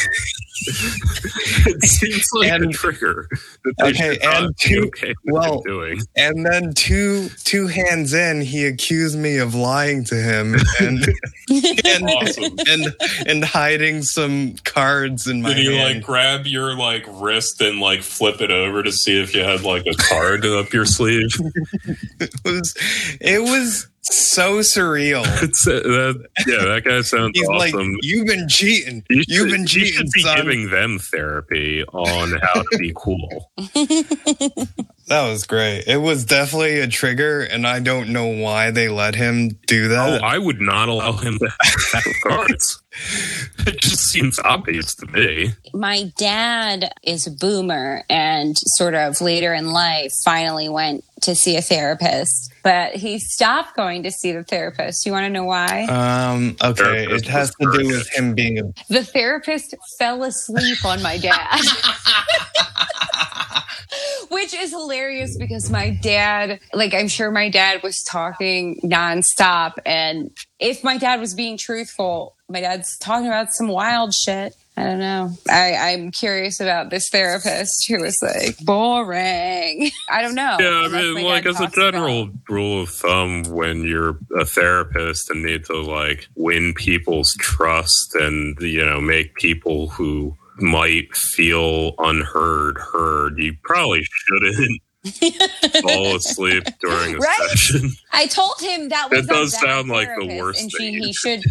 it 0.67 1.83
seems 1.85 2.27
like 2.33 2.51
a 2.51 2.55
And- 2.55 2.73
trigger. 2.73 3.29
Okay, 3.83 4.19
and 4.23 4.55
two- 4.59 4.85
okay 4.97 5.15
well, 5.25 5.61
doing. 5.63 6.01
And 6.17 6.45
then 6.47 6.73
two 6.75 7.29
two 7.45 7.67
hands 7.67 8.13
in, 8.15 8.41
he 8.41 8.67
accused 8.67 9.19
me 9.19 9.39
of 9.39 9.55
lying 9.55 10.05
to 10.05 10.15
him 10.15 10.55
and 10.81 11.05
and, 11.51 12.05
Awesome. 12.11 12.57
and 12.69 12.95
and 13.27 13.45
hiding 13.45 14.03
some 14.03 14.55
cards 14.65 15.27
in 15.27 15.43
my 15.43 15.55
Did 15.55 15.67
he 15.67 15.77
hand. 15.77 15.95
like 15.97 16.05
grab 16.05 16.47
your 16.47 16.77
like 16.77 17.05
wrist 17.09 17.61
and 17.61 17.81
like 17.81 18.03
flip 18.03 18.41
it 18.41 18.51
over 18.51 18.83
to 18.83 18.93
see 18.93 19.21
if 19.21 19.35
you 19.35 19.43
had 19.43 19.63
like 19.63 19.87
a 19.87 19.95
card 19.95 20.45
up 20.47 20.73
your 20.73 20.87
sleeve? 20.87 21.29
it 22.55 22.61
was 22.61 22.75
it 23.21 23.41
was 23.43 23.89
so 24.03 24.59
surreal. 24.61 25.25
It's, 25.43 25.67
uh, 25.67 25.73
that, 25.73 26.27
yeah, 26.47 26.65
that 26.67 26.85
guy 26.85 27.01
sounds 27.03 27.33
He's 27.39 27.49
like, 27.49 27.75
"You've 28.03 28.27
been 28.27 28.49
cheating. 28.49 29.03
You 29.09 29.23
You've 29.27 29.49
should- 29.49 29.51
been 29.51 29.61
you 29.63 29.67
cheating, 29.67 29.93
should 29.95 30.11
be 30.13 30.21
son." 30.23 30.37
giving 30.37 30.71
them 30.71 30.99
therapy 30.99 31.83
on 31.85 32.33
how 32.43 32.63
to 32.63 32.79
be 32.79 32.93
cool. 32.97 33.51
That 35.09 35.29
was 35.29 35.45
great. 35.45 35.85
It 35.87 35.99
was 35.99 36.25
definitely 36.25 36.81
a 36.81 36.87
trigger, 36.89 37.43
and 37.43 37.67
I 37.67 37.79
don't 37.79 38.09
know 38.09 38.27
why 38.27 38.71
they 38.71 38.89
let 38.89 39.15
him 39.15 39.51
do 39.67 39.85
Oh, 39.85 39.89
that. 39.89 40.25
I 40.25 40.39
would 40.39 40.63
not 40.63 40.89
allow 40.89 41.13
him 41.13 41.39
to 41.41 41.49
have 41.93 42.05
cards. 42.23 42.81
It 43.67 43.81
just 43.81 44.09
seems 44.11 44.39
obvious 44.39 44.95
to 44.97 45.07
me. 45.07 45.55
my 45.73 46.13
dad 46.19 46.93
is 47.03 47.27
a 47.27 47.31
boomer 47.31 48.05
and 48.11 48.57
sort 48.77 48.95
of 48.95 49.21
later 49.21 49.55
in 49.55 49.73
life 49.73 50.13
finally 50.25 50.69
went 50.69 51.03
to 51.23 51.35
see 51.35 51.57
a 51.57 51.63
therapist 51.63 52.53
but 52.65 52.97
he 52.97 53.19
stopped 53.19 53.77
going 53.77 54.03
to 54.03 54.11
see 54.11 54.33
the 54.33 54.43
therapist. 54.43 55.07
You 55.07 55.13
want 55.13 55.27
to 55.27 55.31
know 55.31 55.45
why? 55.45 55.85
Um, 55.85 56.57
okay, 56.65 56.83
Therapist 56.83 57.27
it 57.27 57.31
has 57.31 57.55
to 57.61 57.71
do 57.79 57.87
with 57.87 58.11
him 58.11 58.35
being 58.35 58.59
a. 58.59 58.63
the 58.89 59.05
therapist 59.05 59.75
fell 59.99 60.25
asleep 60.25 60.85
on 60.85 61.01
my 61.03 61.19
dad. 61.19 61.61
Which 64.31 64.55
is 64.55 64.71
hilarious 64.71 65.37
because 65.37 65.71
my 65.71 65.91
dad 65.91 66.59
like 66.73 66.93
i'm 66.95 67.07
sure 67.07 67.31
my 67.31 67.49
dad 67.49 67.83
was 67.83 68.03
talking 68.03 68.81
nonstop 68.83 69.75
and 69.87 70.31
if 70.59 70.83
my 70.83 70.97
dad 70.97 71.21
was 71.21 71.35
being 71.35 71.57
truthful 71.57 72.35
my 72.49 72.61
dad's 72.61 72.99
talking 72.99 73.29
about 73.29 73.53
some 73.53 73.69
wild 73.69 74.13
shit 74.13 74.57
I 74.77 74.83
don't 74.83 74.99
know. 74.99 75.31
I, 75.49 75.75
I'm 75.93 76.11
curious 76.11 76.59
about 76.59 76.91
this 76.91 77.09
therapist 77.09 77.87
who 77.89 78.01
was 78.03 78.19
like 78.21 78.59
boring. 78.65 79.91
I 80.11 80.21
don't 80.21 80.35
know. 80.35 80.57
Yeah, 80.59 80.87
I 80.87 80.89
mean, 80.89 81.25
like 81.25 81.47
as 81.47 81.57
a 81.57 81.65
talks 81.65 81.77
about- 81.77 81.93
general 81.93 82.29
rule 82.49 82.83
of 82.83 82.89
thumb, 82.89 83.45
when 83.45 83.85
you're 83.85 84.19
a 84.37 84.45
therapist 84.45 85.31
and 85.31 85.45
need 85.45 85.65
to 85.67 85.81
like 85.81 86.27
win 86.35 86.75
people's 86.75 87.33
trust 87.39 88.15
and 88.17 88.59
you 88.61 88.85
know 88.85 89.01
make 89.01 89.35
people 89.37 89.89
who 89.91 90.37
might 90.59 91.15
feel 91.17 91.95
unheard 91.99 92.77
heard, 92.79 93.39
you 93.39 93.55
probably 93.63 94.03
shouldn't 94.05 94.83
fall 95.83 96.17
asleep 96.17 96.65
during 96.81 97.15
a 97.17 97.19
Right? 97.19 97.49
session. 97.51 97.91
I 98.13 98.27
told 98.27 98.55
him 98.61 98.89
that 98.91 99.11
was 99.11 99.25
a 99.25 99.29
does 99.29 99.59
sound 99.61 99.89
like 99.89 100.09
the 100.19 100.39
worst 100.39 100.61
and 100.63 100.71
thing 100.77 100.95
she, 100.95 101.01
he 101.07 101.13
should 101.13 101.45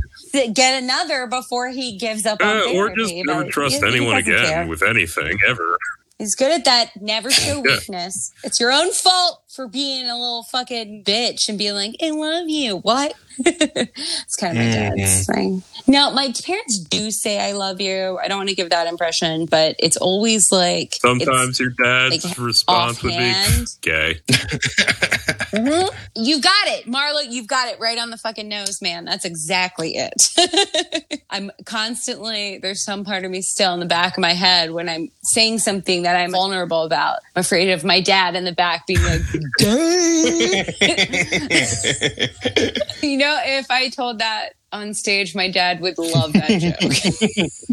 get 0.53 0.81
another 0.81 1.27
before 1.27 1.69
he 1.69 1.97
gives 1.97 2.25
up 2.25 2.41
on 2.41 2.47
Uh, 2.57 2.61
therapy. 2.63 2.77
or 2.77 2.95
just 2.95 3.13
never 3.13 3.43
trust 3.45 3.75
he- 3.75 3.81
he 3.81 3.87
anyone 3.87 4.15
doesn't 4.19 4.33
again 4.33 4.47
care. 4.49 4.67
with 4.67 4.81
anything 4.83 5.37
ever. 5.47 5.77
He's 6.19 6.35
good 6.35 6.51
at 6.51 6.65
that. 6.65 7.01
Never 7.01 7.29
show 7.31 7.55
Yeah. 7.65 7.75
weakness. 7.75 8.31
It's 8.43 8.59
your 8.59 8.71
own 8.71 8.91
fault 8.91 9.42
for 9.55 9.67
being 9.67 10.09
a 10.09 10.13
little 10.17 10.43
fucking 10.43 11.03
bitch 11.03 11.47
and 11.47 11.57
being 11.57 11.73
like, 11.75 11.95
I 12.01 12.09
love 12.09 12.49
you. 12.49 12.77
What? 12.77 13.13
it's 13.39 14.35
kind 14.35 14.57
of 14.57 14.63
my 14.63 14.69
Mm-hmm. 14.73 14.95
dad's 14.97 15.25
thing. 15.27 15.63
Now, 15.87 16.09
my 16.11 16.31
parents 16.45 16.79
do 16.79 17.11
say 17.11 17.39
I 17.39 17.51
love 17.53 17.79
you. 17.81 18.17
I 18.21 18.27
don't 18.27 18.37
want 18.37 18.49
to 18.49 18.55
give 18.55 18.69
that 18.71 18.87
impression, 18.87 19.45
but 19.45 19.75
it's 19.79 19.97
always 19.97 20.51
like 20.51 20.95
Sometimes 21.01 21.59
your 21.59 21.69
dad's 21.71 22.23
like, 22.25 22.37
response 22.37 23.03
would 23.03 23.09
be 23.09 23.15
offhand. 23.15 23.67
gay. 23.81 24.19
Mhm. 25.53 25.87
You 26.15 26.41
got 26.41 26.67
it, 26.67 26.87
Marlo. 26.87 27.23
You've 27.29 27.45
got 27.45 27.67
it 27.67 27.79
right 27.79 27.99
on 27.99 28.09
the 28.09 28.17
fucking 28.17 28.47
nose, 28.49 28.81
man. 28.81 29.05
That's 29.05 29.23
exactly 29.23 29.95
it. 29.95 30.29
I'm 31.29 31.51
constantly, 31.65 32.57
there's 32.57 32.83
some 32.83 33.03
part 33.05 33.23
of 33.23 33.29
me 33.29 33.43
still 33.43 33.71
in 33.75 33.79
the 33.79 33.85
back 33.85 34.17
of 34.17 34.21
my 34.21 34.33
head 34.33 34.71
when 34.71 34.89
I'm 34.89 35.09
saying 35.21 35.59
something 35.59 36.03
that 36.03 36.15
I'm 36.15 36.31
vulnerable 36.31 36.81
about. 36.83 37.19
I'm 37.35 37.41
afraid 37.41 37.69
of 37.69 37.83
my 37.83 38.01
dad 38.01 38.35
in 38.35 38.45
the 38.45 38.51
back 38.51 38.87
being 38.87 39.03
like, 39.03 39.21
you 43.01 43.17
know, 43.17 43.39
if 43.43 43.69
I 43.69 43.89
told 43.89 44.19
that 44.19 44.49
on 44.71 44.93
stage, 44.93 45.35
my 45.35 45.49
dad 45.49 45.79
would 45.81 45.97
love 45.97 46.33
that 46.33 46.59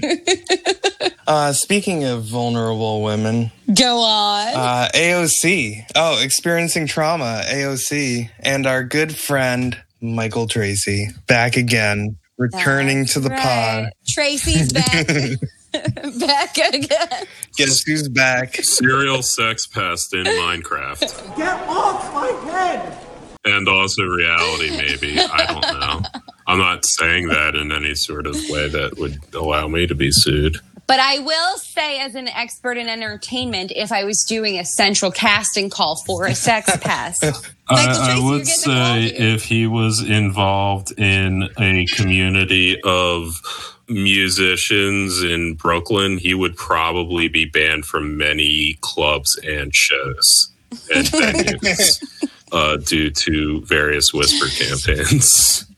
joke. 0.00 1.10
Uh, 1.26 1.52
speaking 1.52 2.02
of 2.02 2.24
vulnerable 2.24 3.02
women, 3.04 3.52
Go 3.72 4.00
on. 4.00 4.48
uh, 4.48 4.88
AOC. 4.92 5.84
Oh, 5.94 6.20
experiencing 6.20 6.88
trauma, 6.88 7.42
AOC. 7.46 8.28
And 8.40 8.66
our 8.66 8.82
good 8.82 9.14
friend, 9.14 9.80
Michael 10.00 10.48
Tracey, 10.48 11.10
back 11.28 11.56
again, 11.56 12.16
returning 12.36 13.00
That's 13.02 13.12
to 13.12 13.20
the 13.20 13.30
pod. 13.30 13.90
Tracey's 14.08 14.72
back. 14.72 15.06
back 16.18 16.56
again. 16.58 17.26
Guess 17.56 17.82
who's 17.82 18.08
back? 18.08 18.56
Serial 18.56 19.22
sex 19.22 19.66
pest 19.66 20.14
in 20.14 20.24
Minecraft. 20.24 21.36
Get 21.36 21.68
off 21.68 22.14
my 22.14 22.28
head! 22.50 22.98
And 23.44 23.68
also 23.68 24.02
reality, 24.02 24.70
maybe. 24.70 25.18
I 25.18 25.46
don't 25.46 25.80
know. 25.80 26.02
I'm 26.46 26.58
not 26.58 26.84
saying 26.84 27.28
that 27.28 27.54
in 27.54 27.72
any 27.72 27.94
sort 27.94 28.26
of 28.26 28.34
way 28.50 28.68
that 28.68 28.98
would 28.98 29.18
allow 29.34 29.66
me 29.68 29.86
to 29.86 29.94
be 29.94 30.10
sued. 30.10 30.58
But 30.90 30.98
I 30.98 31.20
will 31.20 31.56
say, 31.58 32.00
as 32.00 32.16
an 32.16 32.26
expert 32.26 32.76
in 32.76 32.88
entertainment, 32.88 33.70
if 33.76 33.92
I 33.92 34.02
was 34.02 34.24
doing 34.24 34.58
a 34.58 34.64
central 34.64 35.12
casting 35.12 35.70
call 35.70 36.02
for 36.04 36.26
a 36.26 36.34
sex 36.34 36.76
pest, 36.80 37.24
I, 37.68 38.16
I 38.16 38.18
would 38.18 38.44
say 38.44 39.04
if 39.04 39.44
he 39.44 39.68
was 39.68 40.02
involved 40.02 40.90
in 40.98 41.48
a 41.60 41.86
community 41.94 42.80
of 42.82 43.40
musicians 43.90 45.22
in 45.22 45.54
Brooklyn, 45.54 46.18
he 46.18 46.32
would 46.34 46.56
probably 46.56 47.28
be 47.28 47.44
banned 47.44 47.84
from 47.84 48.16
many 48.16 48.78
clubs 48.80 49.38
and 49.44 49.74
shows 49.74 50.50
and 50.94 51.06
venues 51.08 52.30
uh, 52.52 52.76
due 52.76 53.10
to 53.10 53.60
various 53.66 54.12
whisper 54.14 54.46
campaigns. 54.48 55.66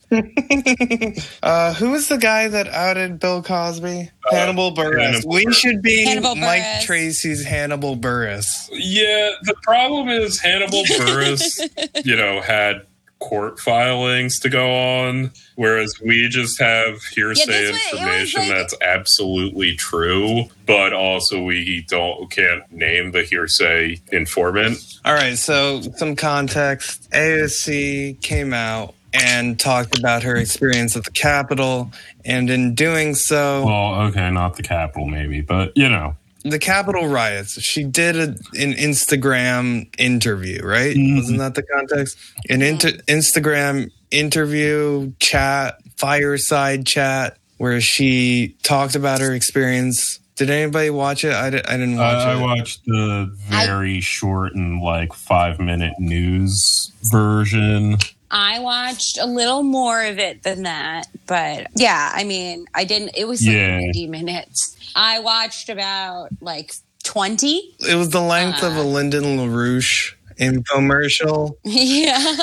Uh, 1.42 1.72
who 1.72 1.90
was 1.90 2.09
the 2.09 2.18
guy 2.18 2.46
that 2.46 2.68
outed 2.68 3.18
Bill 3.18 3.42
Cosby? 3.42 4.11
Hannibal 4.31 4.72
Buress. 4.75 4.98
Uh, 4.98 5.01
Hannibal 5.01 5.31
we 5.31 5.46
Buress. 5.46 5.55
should 5.55 5.81
be 5.81 6.05
Hannibal 6.05 6.35
Mike 6.37 6.61
Buress. 6.62 6.83
Tracey's 6.85 7.42
Hannibal 7.42 7.96
Buress. 7.96 8.68
Yeah, 8.72 9.31
the 9.44 9.55
problem 9.62 10.09
is 10.11 10.38
Hannibal 10.38 10.83
Buress, 10.85 12.05
you 12.05 12.14
know, 12.14 12.42
had 12.42 12.83
court 13.23 13.59
filings 13.61 14.39
to 14.41 14.49
go 14.49 14.69
on, 14.75 15.31
whereas 15.55 15.95
we 16.05 16.29
just 16.29 16.61
have 16.61 17.03
hearsay 17.15 17.41
Yeah, 17.41 17.47
this 17.47 17.71
was- 17.71 17.81
it 17.81 17.93
was 17.93 18.01
information 18.01 18.41
like- 18.41 18.51
that's 18.51 18.75
absolutely 18.83 19.75
true, 19.77 20.47
but 20.67 20.93
also 20.93 21.41
we 21.43 21.85
don't 21.89 22.31
can't 22.31 22.63
name 22.73 23.13
the 23.13 23.23
hearsay 23.23 24.01
informant. 24.11 24.79
All 25.05 25.15
right, 25.15 25.39
so 25.39 25.83
some 25.97 26.17
context. 26.17 27.09
AOC 27.13 28.15
came 28.23 28.53
out 28.53 28.95
and 29.15 29.59
talked 29.61 29.99
about 29.99 30.23
her 30.23 30.37
experience 30.37 30.97
at 30.97 31.05
the 31.05 31.11
Capitol, 31.11 31.93
and 32.25 32.49
in 32.51 32.75
doing 32.75 33.15
so, 33.15 33.65
Well, 33.65 33.95
okay, 34.09 34.31
not 34.31 34.57
the 34.57 34.63
capital, 34.63 35.07
maybe, 35.07 35.41
but 35.43 35.73
you 35.77 35.89
know, 35.89 36.17
the 36.45 36.59
Capitol 36.59 37.07
riots. 37.09 37.61
She 37.61 37.85
did 37.85 38.17
a, 38.17 38.23
an 38.61 38.73
Instagram 38.75 39.89
interview, 39.99 40.63
right? 40.65 40.97
Mhm. 40.97 41.17
Wasn't 41.17 41.39
that 41.39 41.55
the 41.55 41.63
context? 41.63 42.17
An 42.49 42.63
inter- 42.63 42.99
Instagram 43.09 43.91
interview, 44.11 45.13
chat, 45.19 45.79
fireside 45.97 46.87
chat, 46.87 47.39
where 47.59 47.81
she 47.81 48.57
talked 48.63 48.95
about 48.95 49.21
her 49.21 49.33
experience. 49.33 50.19
Did 50.37 50.51
anybody 50.51 50.91
watch 50.91 51.25
it? 51.25 51.33
I, 51.33 51.51
didn't 51.51 51.97
watch 51.97 52.17
I, 52.17 52.33
it. 52.33 52.37
I 52.37 52.41
watched 52.41 52.85
the 52.87 53.31
very 53.49 54.01
short 54.01 54.55
and 54.55 54.81
like 54.81 55.13
five 55.13 55.61
minute 55.61 55.95
news 55.99 56.91
version. 57.13 57.99
I 58.35 58.61
watched 58.61 59.18
a 59.18 59.27
little 59.27 59.62
more 59.62 60.03
of 60.03 60.18
it 60.18 60.42
than 60.42 60.62
that, 60.62 61.07
but 61.27 61.66
yeah, 61.77 62.11
I 62.14 62.25
mean, 62.25 62.64
I 62.75 62.85
didn't. 62.85 63.11
It 63.14 63.29
was 63.29 63.47
like 63.47 63.55
Yeah. 63.55 63.79
90 63.79 64.07
minutes. 64.09 64.77
I 64.97 65.18
watched 65.21 65.68
about 65.68 66.31
like 66.40 66.73
20. 67.05 67.75
it 67.88 67.95
was 67.95 68.09
the 68.11 68.21
length 68.23 68.62
of 68.62 68.75
a 68.77 68.81
uh, 68.81 68.85
Lyndon 68.85 69.37
LaRouche 69.38 70.14
infomercial. 70.38 71.57
Yeah. 71.64 72.37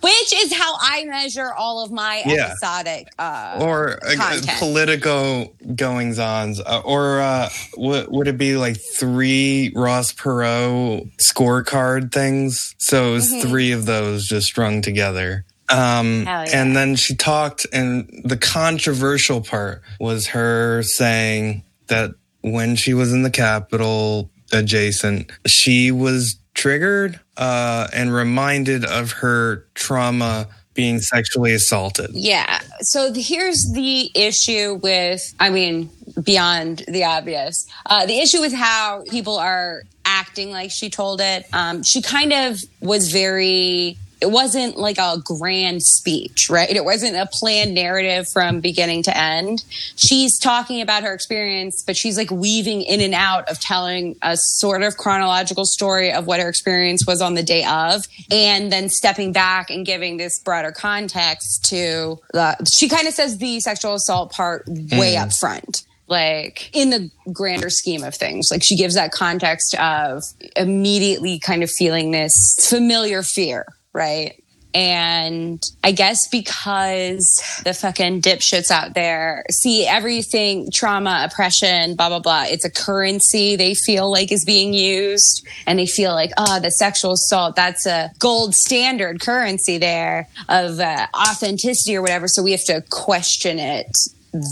Which 0.00 0.32
is 0.34 0.52
how 0.54 0.76
I 0.80 1.04
measure 1.06 1.52
all 1.52 1.82
of 1.82 1.90
my 1.90 2.22
Yeah. 2.24 2.48
episodic. 2.50 3.08
Uh, 3.18 3.58
or 3.60 3.98
uh. 4.06 4.40
Politico 4.58 5.52
goings 5.74 6.18
ons, 6.20 6.60
uh, 6.60 6.82
or 6.84 7.20
uh, 7.20 7.48
w- 7.74 8.06
would 8.10 8.28
it 8.28 8.38
be 8.38 8.56
like 8.56 8.76
three 8.76 9.72
Ross 9.74 10.12
Perot 10.12 11.10
scorecard 11.18 12.12
things? 12.12 12.74
So 12.78 13.10
it 13.10 13.12
was 13.14 13.32
Mhm. 13.32 13.42
three 13.42 13.72
of 13.72 13.86
those 13.86 14.26
just 14.28 14.46
strung 14.46 14.82
together. 14.82 15.44
Um, 15.68 16.22
yeah. 16.22 16.44
And 16.52 16.76
then 16.76 16.94
she 16.94 17.16
talked, 17.16 17.66
and 17.72 18.08
the 18.24 18.36
controversial 18.36 19.40
part 19.40 19.82
was 19.98 20.28
her 20.28 20.84
saying 20.84 21.64
that 21.88 22.12
when 22.42 22.76
she 22.76 22.94
was 22.94 23.12
in 23.12 23.22
the 23.24 23.30
Capitol 23.30 24.30
adjacent, 24.52 25.30
she 25.46 25.90
was 25.90 26.38
triggered 26.54 27.20
uh, 27.36 27.88
and 27.92 28.14
reminded 28.14 28.84
of 28.84 29.12
her 29.12 29.66
trauma 29.74 30.48
being 30.74 31.00
sexually 31.00 31.52
assaulted. 31.52 32.10
Yeah. 32.12 32.60
So 32.80 33.12
here's 33.12 33.70
the 33.74 34.10
issue 34.14 34.78
with, 34.82 35.34
I 35.40 35.50
mean, 35.50 35.90
beyond 36.22 36.84
the 36.86 37.04
obvious, 37.04 37.66
uh, 37.86 38.06
the 38.06 38.18
issue 38.18 38.40
with 38.40 38.52
how 38.52 39.02
people 39.10 39.38
are 39.38 39.82
acting 40.04 40.50
like 40.50 40.70
she 40.70 40.90
told 40.90 41.20
it. 41.20 41.46
Um, 41.52 41.82
she 41.82 42.02
kind 42.02 42.32
of 42.32 42.60
was 42.80 43.10
very. 43.10 43.96
It 44.20 44.30
wasn't 44.30 44.78
like 44.78 44.98
a 44.98 45.18
grand 45.22 45.82
speech, 45.82 46.48
right? 46.48 46.70
It 46.70 46.84
wasn't 46.84 47.16
a 47.16 47.26
planned 47.30 47.74
narrative 47.74 48.28
from 48.28 48.60
beginning 48.60 49.02
to 49.04 49.16
end. 49.16 49.64
She's 49.96 50.38
talking 50.38 50.80
about 50.80 51.02
her 51.02 51.12
experience, 51.12 51.82
but 51.86 51.96
she's 51.96 52.16
like 52.16 52.30
weaving 52.30 52.82
in 52.82 53.00
and 53.00 53.14
out 53.14 53.48
of 53.48 53.60
telling 53.60 54.16
a 54.22 54.36
sort 54.36 54.82
of 54.82 54.96
chronological 54.96 55.66
story 55.66 56.12
of 56.12 56.26
what 56.26 56.40
her 56.40 56.48
experience 56.48 57.06
was 57.06 57.20
on 57.20 57.34
the 57.34 57.42
day 57.42 57.64
of, 57.64 58.06
and 58.30 58.72
then 58.72 58.88
stepping 58.88 59.32
back 59.32 59.70
and 59.70 59.84
giving 59.84 60.16
this 60.16 60.38
broader 60.40 60.72
context 60.72 61.64
to 61.66 62.18
the. 62.32 62.56
She 62.72 62.88
kind 62.88 63.06
of 63.06 63.14
says 63.14 63.38
the 63.38 63.60
sexual 63.60 63.94
assault 63.94 64.32
part 64.32 64.66
way 64.66 65.14
mm. 65.14 65.22
up 65.22 65.32
front 65.32 65.84
like 66.08 66.70
in 66.74 66.90
the 66.90 67.10
grander 67.32 67.70
scheme 67.70 68.04
of 68.04 68.14
things 68.14 68.48
like 68.50 68.62
she 68.62 68.76
gives 68.76 68.94
that 68.94 69.12
context 69.12 69.74
of 69.74 70.22
immediately 70.54 71.38
kind 71.38 71.62
of 71.62 71.70
feeling 71.70 72.12
this 72.12 72.54
familiar 72.60 73.22
fear 73.22 73.66
right 73.96 74.42
and 74.76 75.62
I 75.82 75.92
guess 75.92 76.28
because 76.28 77.42
the 77.64 77.72
fucking 77.72 78.20
dipshits 78.20 78.70
out 78.70 78.92
there 78.92 79.46
see 79.50 79.86
everything 79.86 80.70
trauma, 80.70 81.26
oppression, 81.30 81.96
blah, 81.96 82.10
blah, 82.10 82.18
blah. 82.18 82.44
It's 82.46 82.66
a 82.66 82.70
currency 82.70 83.56
they 83.56 83.72
feel 83.72 84.12
like 84.12 84.30
is 84.30 84.44
being 84.44 84.74
used. 84.74 85.46
And 85.66 85.78
they 85.78 85.86
feel 85.86 86.12
like, 86.12 86.32
oh, 86.36 86.60
the 86.60 86.70
sexual 86.70 87.12
assault, 87.12 87.56
that's 87.56 87.86
a 87.86 88.10
gold 88.18 88.54
standard 88.54 89.22
currency 89.22 89.78
there 89.78 90.28
of 90.50 90.78
uh, 90.78 91.06
authenticity 91.16 91.96
or 91.96 92.02
whatever. 92.02 92.28
So 92.28 92.42
we 92.42 92.50
have 92.50 92.64
to 92.64 92.84
question 92.90 93.58
it 93.58 93.96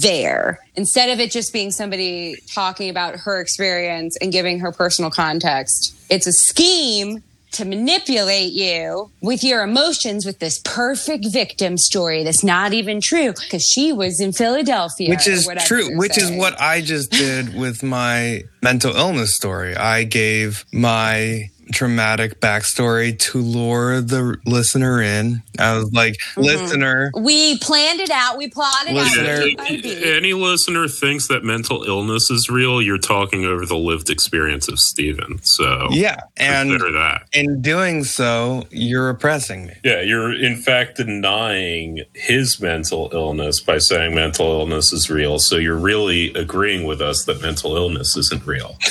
there 0.00 0.58
instead 0.74 1.10
of 1.10 1.20
it 1.20 1.32
just 1.32 1.52
being 1.52 1.70
somebody 1.70 2.36
talking 2.54 2.88
about 2.88 3.16
her 3.16 3.42
experience 3.42 4.16
and 4.22 4.32
giving 4.32 4.60
her 4.60 4.72
personal 4.72 5.10
context. 5.10 5.94
It's 6.08 6.26
a 6.26 6.32
scheme 6.32 7.22
to 7.54 7.64
manipulate 7.64 8.52
you 8.52 9.10
with 9.20 9.42
your 9.44 9.62
emotions 9.62 10.26
with 10.26 10.38
this 10.38 10.60
perfect 10.64 11.26
victim 11.32 11.78
story 11.78 12.24
that's 12.24 12.44
not 12.44 12.72
even 12.72 13.00
true 13.00 13.32
because 13.32 13.62
she 13.62 13.92
was 13.92 14.20
in 14.20 14.32
Philadelphia. 14.32 15.08
which 15.08 15.26
is 15.26 15.48
true 15.64 15.96
which 15.96 16.18
is 16.18 16.30
what 16.32 16.60
i 16.60 16.80
just 16.80 17.10
did 17.10 17.54
with 17.54 17.82
my 17.82 18.42
mental 18.62 18.94
illness 18.96 19.34
story 19.34 19.76
i 19.76 20.04
gave 20.04 20.64
my 20.72 21.48
traumatic 21.72 22.40
backstory 22.40 23.18
to 23.18 23.38
lure 23.38 24.00
the 24.00 24.36
listener 24.46 25.00
in 25.02 25.42
i 25.58 25.76
was 25.76 25.90
like 25.92 26.14
Mm-hmm. 26.34 26.42
listener 26.42 27.10
we 27.16 27.58
planned 27.58 28.00
it 28.00 28.10
out. 28.10 28.36
We 28.38 28.48
plotted 28.48 28.92
Listener- 28.94 29.30
out. 29.34 29.42
If 29.46 29.58
what 29.58 29.70
it 29.70 29.72
would 29.76 29.82
be. 29.82 30.16
any 30.16 30.32
listener 30.32 30.88
thinks 30.88 31.28
that 31.28 31.44
mental 31.44 31.84
illness 31.84 32.30
is 32.30 32.48
real, 32.50 32.82
you're 32.82 32.98
talking 32.98 33.44
over 33.44 33.64
the 33.66 33.76
lived 33.76 34.10
experience 34.10 34.68
of 34.68 34.78
Steven. 34.78 35.38
So 35.42 35.88
yeah 35.90 36.16
and 36.36 36.70
that. 36.72 37.22
in 37.32 37.60
doing 37.62 38.04
so 38.04 38.64
you're 38.70 39.08
oppressing 39.10 39.66
me 39.66 39.74
Yeah, 39.84 40.00
you're 40.00 40.32
in 40.34 40.56
fact 40.56 40.96
denying 40.96 42.00
his 42.14 42.60
mental 42.60 43.10
illness 43.12 43.60
by 43.60 43.78
saying 43.78 44.14
mental 44.14 44.46
illness 44.60 44.92
is 44.92 45.08
real. 45.10 45.38
So 45.38 45.56
you're 45.56 45.76
really 45.78 46.32
agreeing 46.34 46.84
with 46.86 47.00
us 47.00 47.24
that 47.26 47.40
mental 47.42 47.76
illness 47.76 48.16
isn't 48.16 48.44
real. 48.46 48.76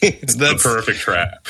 It's 0.00 0.36
the 0.36 0.58
perfect 0.62 1.00
trap. 1.00 1.44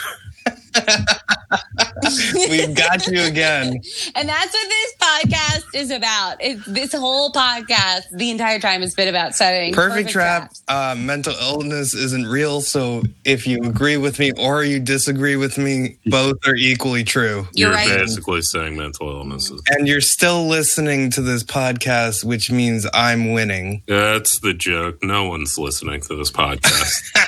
We 2.35 2.49
we've 2.51 2.75
got 2.75 3.07
you 3.07 3.23
again. 3.23 3.81
And 4.15 4.29
that's 4.29 4.53
what 4.53 4.69
this 4.69 4.95
podcast 5.01 5.65
is 5.75 5.91
about. 5.91 6.37
It's 6.41 6.65
this 6.67 6.93
whole 6.95 7.33
podcast, 7.33 8.03
the 8.13 8.31
entire 8.31 8.59
time, 8.59 8.81
has 8.83 8.95
been 8.95 9.09
about 9.09 9.35
setting 9.35 9.73
Perfect, 9.73 10.11
trap. 10.11 10.43
traps. 10.43 10.63
Uh, 10.69 10.95
mental 10.99 11.35
illness 11.41 11.95
isn't 11.95 12.27
real. 12.27 12.61
So 12.61 13.03
if 13.25 13.47
you 13.47 13.59
agree 13.63 13.97
with 13.97 14.19
me 14.19 14.33
or 14.39 14.65
you 14.65 14.81
disagree 14.81 15.37
with 15.37 15.59
me, 15.59 15.99
both 16.07 16.37
are 16.47 16.55
equally 16.57 17.05
true. 17.05 17.47
You're 17.55 17.69
You're 17.69 17.77
right. 17.77 17.89
basically 17.89 18.43
saying 18.43 18.77
mental 18.77 19.09
illnesses. 19.09 19.63
And 19.69 19.87
you're 19.89 20.01
still 20.01 20.47
listening 20.47 21.11
to 21.13 21.23
this 21.23 21.43
podcast, 21.43 22.25
which 22.25 22.51
means 22.51 22.87
I'm 22.93 23.33
winning. 23.33 23.83
That's 23.87 24.41
the 24.41 24.55
joke. 24.55 25.03
No 25.03 25.29
one's 25.29 25.59
listening 25.59 26.01
to 26.03 26.17
this 26.17 26.31
podcast. 26.31 27.27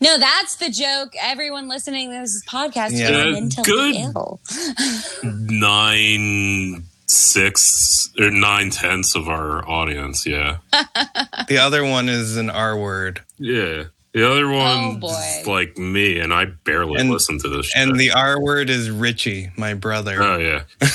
No, 0.00 0.18
that's 0.18 0.56
the 0.56 0.70
joke. 0.70 1.12
Everyone 1.20 1.68
listening 1.68 2.10
to 2.12 2.20
this 2.20 2.42
podcast 2.46 2.90
Yeah. 2.92 3.26
is 3.26 3.34
mentally 3.40 3.64
Good. 3.64 3.96
ill. 3.96 4.40
nine 5.22 6.84
six 7.06 8.10
or 8.18 8.30
nine 8.30 8.70
tenths 8.70 9.14
of 9.16 9.28
our 9.28 9.66
audience. 9.68 10.26
Yeah, 10.26 10.58
The 11.48 11.58
other 11.58 11.84
one 11.84 12.08
is 12.08 12.36
an 12.36 12.50
R 12.50 12.76
word. 12.78 13.22
yeah. 13.38 13.84
The 14.14 14.28
other 14.28 14.46
oh, 14.46 14.56
one's 14.56 14.98
boy. 15.00 15.42
like 15.52 15.76
me, 15.76 16.18
and 16.18 16.32
I 16.32 16.46
barely 16.46 16.98
And- 16.98 17.10
listen 17.10 17.38
to 17.40 17.48
this. 17.48 17.66
Shit. 17.66 17.82
And 17.88 18.00
the 18.00 18.10
R 18.12 18.40
word 18.42 18.70
is 18.70 18.90
Richie, 18.90 19.50
my 19.56 19.74
brother. 19.74 20.20
oh 20.22 20.38
yeah, 20.38 20.62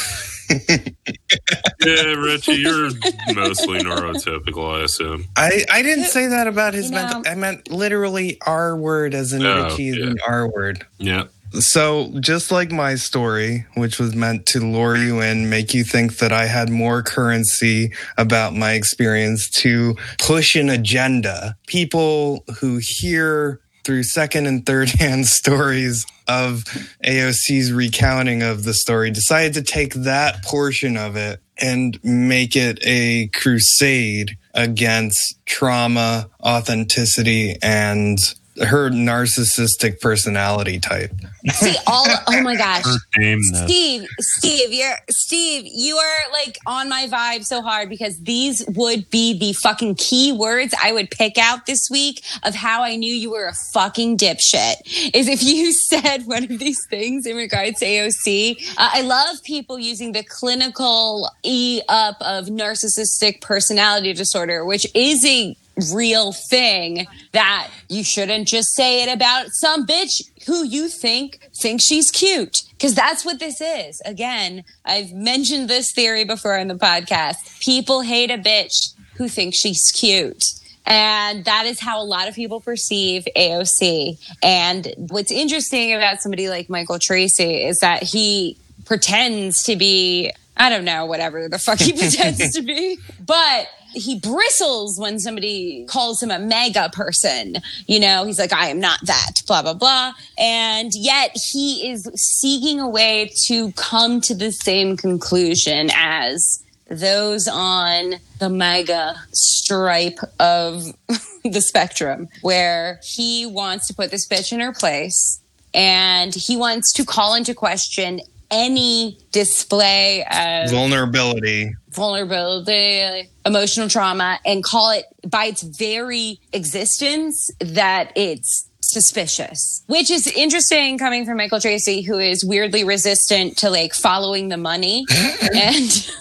yeah, 1.85 2.01
Richie, 2.13 2.53
you're 2.53 2.89
mostly 3.33 3.79
neurotypical, 3.79 4.79
I 4.79 4.83
assume. 4.83 5.25
I, 5.35 5.65
I 5.71 5.81
didn't 5.81 6.05
say 6.05 6.27
that 6.27 6.47
about 6.47 6.73
his 6.73 6.85
You 6.89 6.95
know- 6.95 7.01
mental. 7.03 7.23
I 7.31 7.35
meant 7.35 7.69
literally 7.71 8.37
R 8.45 8.75
word 8.75 9.13
as 9.13 9.33
in 9.33 9.45
Oh, 9.45 9.63
Richie 9.69 9.89
is 9.89 9.97
yeah. 9.97 10.05
an 10.07 10.17
R 10.27 10.47
word. 10.49 10.85
Yeah, 10.97 11.23
So, 11.59 12.11
just 12.19 12.51
like 12.51 12.71
my 12.71 12.95
story, 12.95 13.65
which 13.75 13.99
was 13.99 14.15
meant 14.15 14.45
to 14.47 14.59
lure 14.59 14.95
you 14.97 15.21
in, 15.21 15.49
make 15.49 15.73
you 15.73 15.83
think 15.83 16.17
that 16.17 16.31
I 16.31 16.45
had 16.47 16.69
more 16.69 17.03
currency 17.03 17.91
about 18.17 18.55
my 18.55 18.73
experience 18.73 19.49
to 19.61 19.95
push 20.19 20.55
an 20.55 20.69
agenda, 20.69 21.55
people 21.67 22.43
who 22.59 22.79
hear 22.81 23.59
through 23.83 24.03
second 24.03 24.47
and 24.47 24.65
third 24.65 24.89
hand 24.99 25.27
stories 25.27 26.05
of 26.27 26.63
AOC's 27.03 27.71
recounting 27.71 28.43
of 28.43 28.63
the 28.63 28.73
story 28.73 29.11
decided 29.11 29.53
to 29.53 29.61
take 29.61 29.93
that 29.93 30.43
portion 30.43 30.97
of 30.97 31.15
it 31.15 31.39
and 31.57 31.99
make 32.03 32.55
it 32.55 32.79
a 32.83 33.27
crusade 33.27 34.37
against 34.53 35.35
trauma, 35.45 36.29
authenticity, 36.41 37.55
and 37.61 38.17
her 38.61 38.89
narcissistic 38.89 39.99
personality 39.99 40.79
type. 40.79 41.11
See, 41.51 41.75
all 41.87 42.05
oh 42.27 42.41
my 42.41 42.55
gosh. 42.55 42.83
Steve, 43.13 44.07
Steve, 44.19 44.71
you're 44.71 44.95
Steve, 45.09 45.63
you 45.65 45.97
are 45.97 46.31
like 46.31 46.57
on 46.65 46.87
my 46.87 47.07
vibe 47.07 47.43
so 47.43 47.61
hard 47.61 47.89
because 47.89 48.19
these 48.19 48.63
would 48.67 49.09
be 49.09 49.37
the 49.37 49.53
fucking 49.53 49.95
key 49.95 50.31
words 50.31 50.73
I 50.81 50.91
would 50.93 51.09
pick 51.09 51.37
out 51.37 51.65
this 51.65 51.89
week 51.89 52.23
of 52.43 52.55
how 52.55 52.83
I 52.83 52.95
knew 52.95 53.13
you 53.13 53.31
were 53.31 53.45
a 53.45 53.53
fucking 53.73 54.17
dipshit. 54.17 54.75
Is 55.13 55.27
if 55.27 55.43
you 55.43 55.71
said 55.89 56.25
one 56.25 56.43
of 56.43 56.59
these 56.59 56.85
things 56.89 57.25
in 57.25 57.35
regards 57.35 57.79
to 57.79 57.85
AOC. 57.85 58.73
Uh, 58.77 58.89
I 58.93 59.01
love 59.01 59.43
people 59.43 59.79
using 59.79 60.11
the 60.11 60.23
clinical 60.23 61.29
E 61.43 61.81
up 61.89 62.17
of 62.21 62.45
narcissistic 62.45 63.41
personality 63.41 64.13
disorder, 64.13 64.65
which 64.65 64.85
is 64.95 65.25
a 65.25 65.55
real 65.93 66.33
thing 66.33 67.07
that 67.31 67.69
you 67.89 68.03
shouldn't 68.03 68.47
just 68.47 68.73
say 68.75 69.03
it 69.03 69.11
about 69.11 69.47
some 69.51 69.85
bitch 69.85 70.21
who 70.45 70.63
you 70.63 70.87
think 70.87 71.49
thinks 71.55 71.85
she's 71.85 72.11
cute. 72.11 72.61
Because 72.71 72.95
that's 72.95 73.25
what 73.25 73.39
this 73.39 73.61
is. 73.61 74.01
Again 74.05 74.63
i've 74.85 75.11
mentioned 75.13 75.69
this 75.69 75.91
theory 75.91 76.25
before 76.25 76.57
in 76.57 76.67
the 76.67 76.75
podcast. 76.75 77.59
People 77.61 78.01
hate 78.01 78.29
a 78.31 78.37
bitch 78.37 78.93
who 79.15 79.27
thinks 79.27 79.57
she's 79.57 79.91
cute. 79.91 80.43
And 80.85 81.45
that 81.45 81.65
is 81.65 81.79
how 81.79 82.01
a 82.01 82.03
lot 82.03 82.27
of 82.27 82.35
people 82.35 82.59
perceive 82.59 83.25
AOC. 83.37 84.17
And 84.43 84.93
what's 84.97 85.31
interesting 85.31 85.93
about 85.93 86.21
somebody 86.21 86.49
like 86.49 86.69
Michael 86.69 86.99
Tracey 86.99 87.63
is 87.63 87.79
that 87.79 88.03
he 88.03 88.57
pretends 88.85 89.63
to 89.63 89.75
be, 89.77 90.31
I 90.57 90.69
don't 90.69 90.83
know, 90.83 91.05
whatever 91.05 91.47
the 91.47 91.57
fuck 91.57 91.79
he 91.79 91.93
pretends 91.97 92.53
to 92.55 92.61
be, 92.61 92.97
but 93.25 93.67
he 93.93 94.19
bristles 94.19 94.99
when 94.99 95.19
somebody 95.19 95.85
calls 95.87 96.21
him 96.21 96.31
a 96.31 96.39
MAGA 96.39 96.91
person. 96.93 97.57
You 97.87 97.99
know, 97.99 98.25
he's 98.25 98.39
like, 98.39 98.53
I 98.53 98.67
am 98.67 98.79
not 98.79 98.99
that, 99.05 99.41
blah, 99.47 99.61
blah, 99.61 99.73
blah. 99.73 100.13
And 100.37 100.91
yet 100.93 101.35
he 101.51 101.89
is 101.89 102.09
seeking 102.15 102.79
a 102.79 102.89
way 102.89 103.31
to 103.47 103.71
come 103.73 104.21
to 104.21 104.35
the 104.35 104.51
same 104.51 104.97
conclusion 104.97 105.89
as 105.93 106.63
those 106.89 107.47
on 107.47 108.15
the 108.39 108.49
MAGA 108.49 109.15
stripe 109.31 110.19
of 110.39 110.85
the 111.43 111.61
spectrum, 111.61 112.29
where 112.41 112.99
he 113.03 113.45
wants 113.45 113.87
to 113.87 113.93
put 113.93 114.11
this 114.11 114.27
bitch 114.27 114.51
in 114.51 114.59
her 114.59 114.73
place 114.73 115.39
and 115.73 116.33
he 116.35 116.55
wants 116.55 116.93
to 116.93 117.05
call 117.05 117.33
into 117.33 117.53
question 117.53 118.21
any 118.51 119.17
display 119.31 120.23
of 120.31 120.69
Vulnerability. 120.71 121.73
vulnerability, 121.89 123.29
emotional 123.45 123.89
trauma, 123.89 124.39
and 124.45 124.63
call 124.63 124.91
it 124.91 125.05
by 125.27 125.45
its 125.45 125.63
very 125.63 126.39
existence 126.53 127.49
that 127.59 128.11
it's 128.15 128.69
suspicious, 128.91 129.83
which 129.87 130.11
is 130.11 130.27
interesting 130.27 130.97
coming 130.97 131.25
from 131.25 131.37
Michael 131.37 131.59
Tracey, 131.59 132.01
who 132.01 132.19
is 132.19 132.43
weirdly 132.43 132.83
resistant 132.83 133.57
to 133.57 133.69
like 133.69 133.93
following 133.93 134.49
the 134.49 134.57
money 134.57 135.05
and 135.55 136.11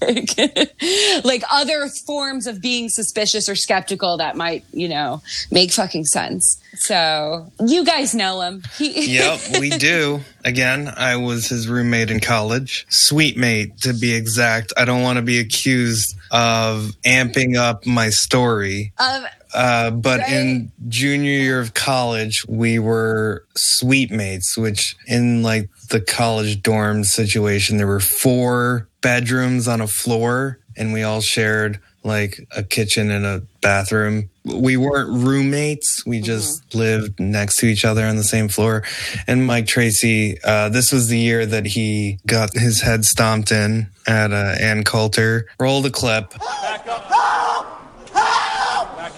like, 0.00 1.24
like 1.24 1.42
other 1.50 1.88
forms 2.06 2.46
of 2.46 2.60
being 2.60 2.88
suspicious 2.88 3.48
or 3.48 3.54
skeptical 3.54 4.16
that 4.18 4.36
might, 4.36 4.64
you 4.72 4.88
know, 4.88 5.22
make 5.50 5.72
fucking 5.72 6.04
sense. 6.04 6.62
So 6.74 7.50
you 7.64 7.84
guys 7.84 8.14
know 8.14 8.40
him. 8.40 8.62
He, 8.76 9.08
Yep, 9.18 9.40
we 9.60 9.70
do. 9.70 10.20
Again, 10.44 10.92
I 10.96 11.16
was 11.16 11.48
his 11.48 11.66
roommate 11.66 12.10
in 12.10 12.20
college. 12.20 12.86
Suite 12.88 13.36
mate, 13.36 13.78
to 13.78 13.92
be 13.92 14.14
exact. 14.14 14.72
I 14.76 14.84
don't 14.84 15.02
want 15.02 15.16
to 15.16 15.22
be 15.22 15.38
accused 15.40 16.14
of 16.30 16.92
amping 17.04 17.56
up 17.56 17.84
my 17.86 18.10
story. 18.10 18.92
um, 18.98 19.24
Uh, 19.54 19.90
but 19.90 20.20
Right. 20.20 20.32
in 20.32 20.72
junior 20.88 21.30
year 21.32 21.60
of 21.60 21.74
college, 21.74 22.44
we 22.48 22.78
were 22.78 23.44
suite 23.56 24.10
mates, 24.10 24.56
which 24.56 24.94
in 25.06 25.42
like 25.42 25.68
the 25.90 26.00
college 26.00 26.62
dorm 26.62 27.04
situation, 27.04 27.76
there 27.76 27.86
were 27.86 28.00
four 28.00 28.88
bedrooms 29.00 29.66
on 29.68 29.80
a 29.80 29.86
floor 29.86 30.58
and 30.76 30.92
we 30.92 31.02
all 31.02 31.20
shared 31.20 31.78
like 32.04 32.40
a 32.56 32.62
kitchen 32.62 33.10
and 33.10 33.26
a 33.26 33.42
bathroom. 33.60 34.30
We 34.44 34.76
weren't 34.76 35.10
roommates. 35.10 36.04
We 36.06 36.20
just 36.20 36.74
lived 36.74 37.18
next 37.20 37.56
to 37.56 37.66
each 37.66 37.84
other 37.84 38.06
on 38.06 38.16
the 38.16 38.24
same 38.24 38.48
floor. 38.48 38.84
And 39.26 39.46
Mike 39.46 39.66
Tracey, 39.66 40.38
uh, 40.42 40.68
this 40.70 40.92
was 40.92 41.08
the 41.08 41.18
year 41.18 41.44
that 41.44 41.66
he 41.66 42.18
got 42.26 42.54
his 42.54 42.80
head 42.80 43.04
stomped 43.04 43.50
in 43.50 43.88
at 44.06 44.32
uh, 44.32 44.54
Ann 44.60 44.84
Coulter. 44.84 45.46
Roll 45.58 45.82
the 45.82 45.90
clip. 45.90 46.30
Back 46.62 46.86
up. 46.86 47.04
Help! 47.04 47.66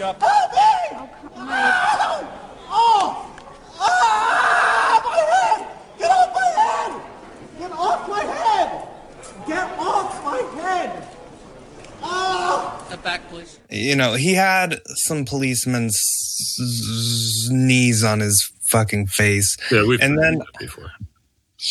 Help! 0.01 0.19
Back 0.19 0.23
up. 0.23 1.11
Help 1.11 1.37
me! 1.37 1.53
Help! 1.53 2.25
Oh! 2.71 3.31
Ah! 3.79 5.03
My 5.05 5.21
head! 5.35 5.67
Get 5.99 6.11
off 6.11 6.31
my 6.35 6.51
head! 6.61 7.03
Get 7.59 7.73
off 7.73 8.09
my 8.09 8.23
head! 8.23 8.89
Get 9.47 9.79
off 9.79 10.25
my 10.25 10.61
head! 10.63 11.09
Ah! 12.03 12.83
Step 12.87 13.03
back, 13.05 13.29
please. 13.29 13.61
you 13.69 13.95
know, 13.95 14.15
he 14.15 14.33
had 14.35 14.81
some 14.87 15.25
policemen's 15.27 15.95
s- 15.97 17.49
knees 17.51 18.03
on 18.03 18.21
his 18.21 18.51
fucking 18.71 19.07
face. 19.09 19.57
yeah, 19.71 19.85
we've 19.85 20.01
And 20.01 20.19
then- 20.19 20.39
that 20.39 20.47
before. 20.59 20.91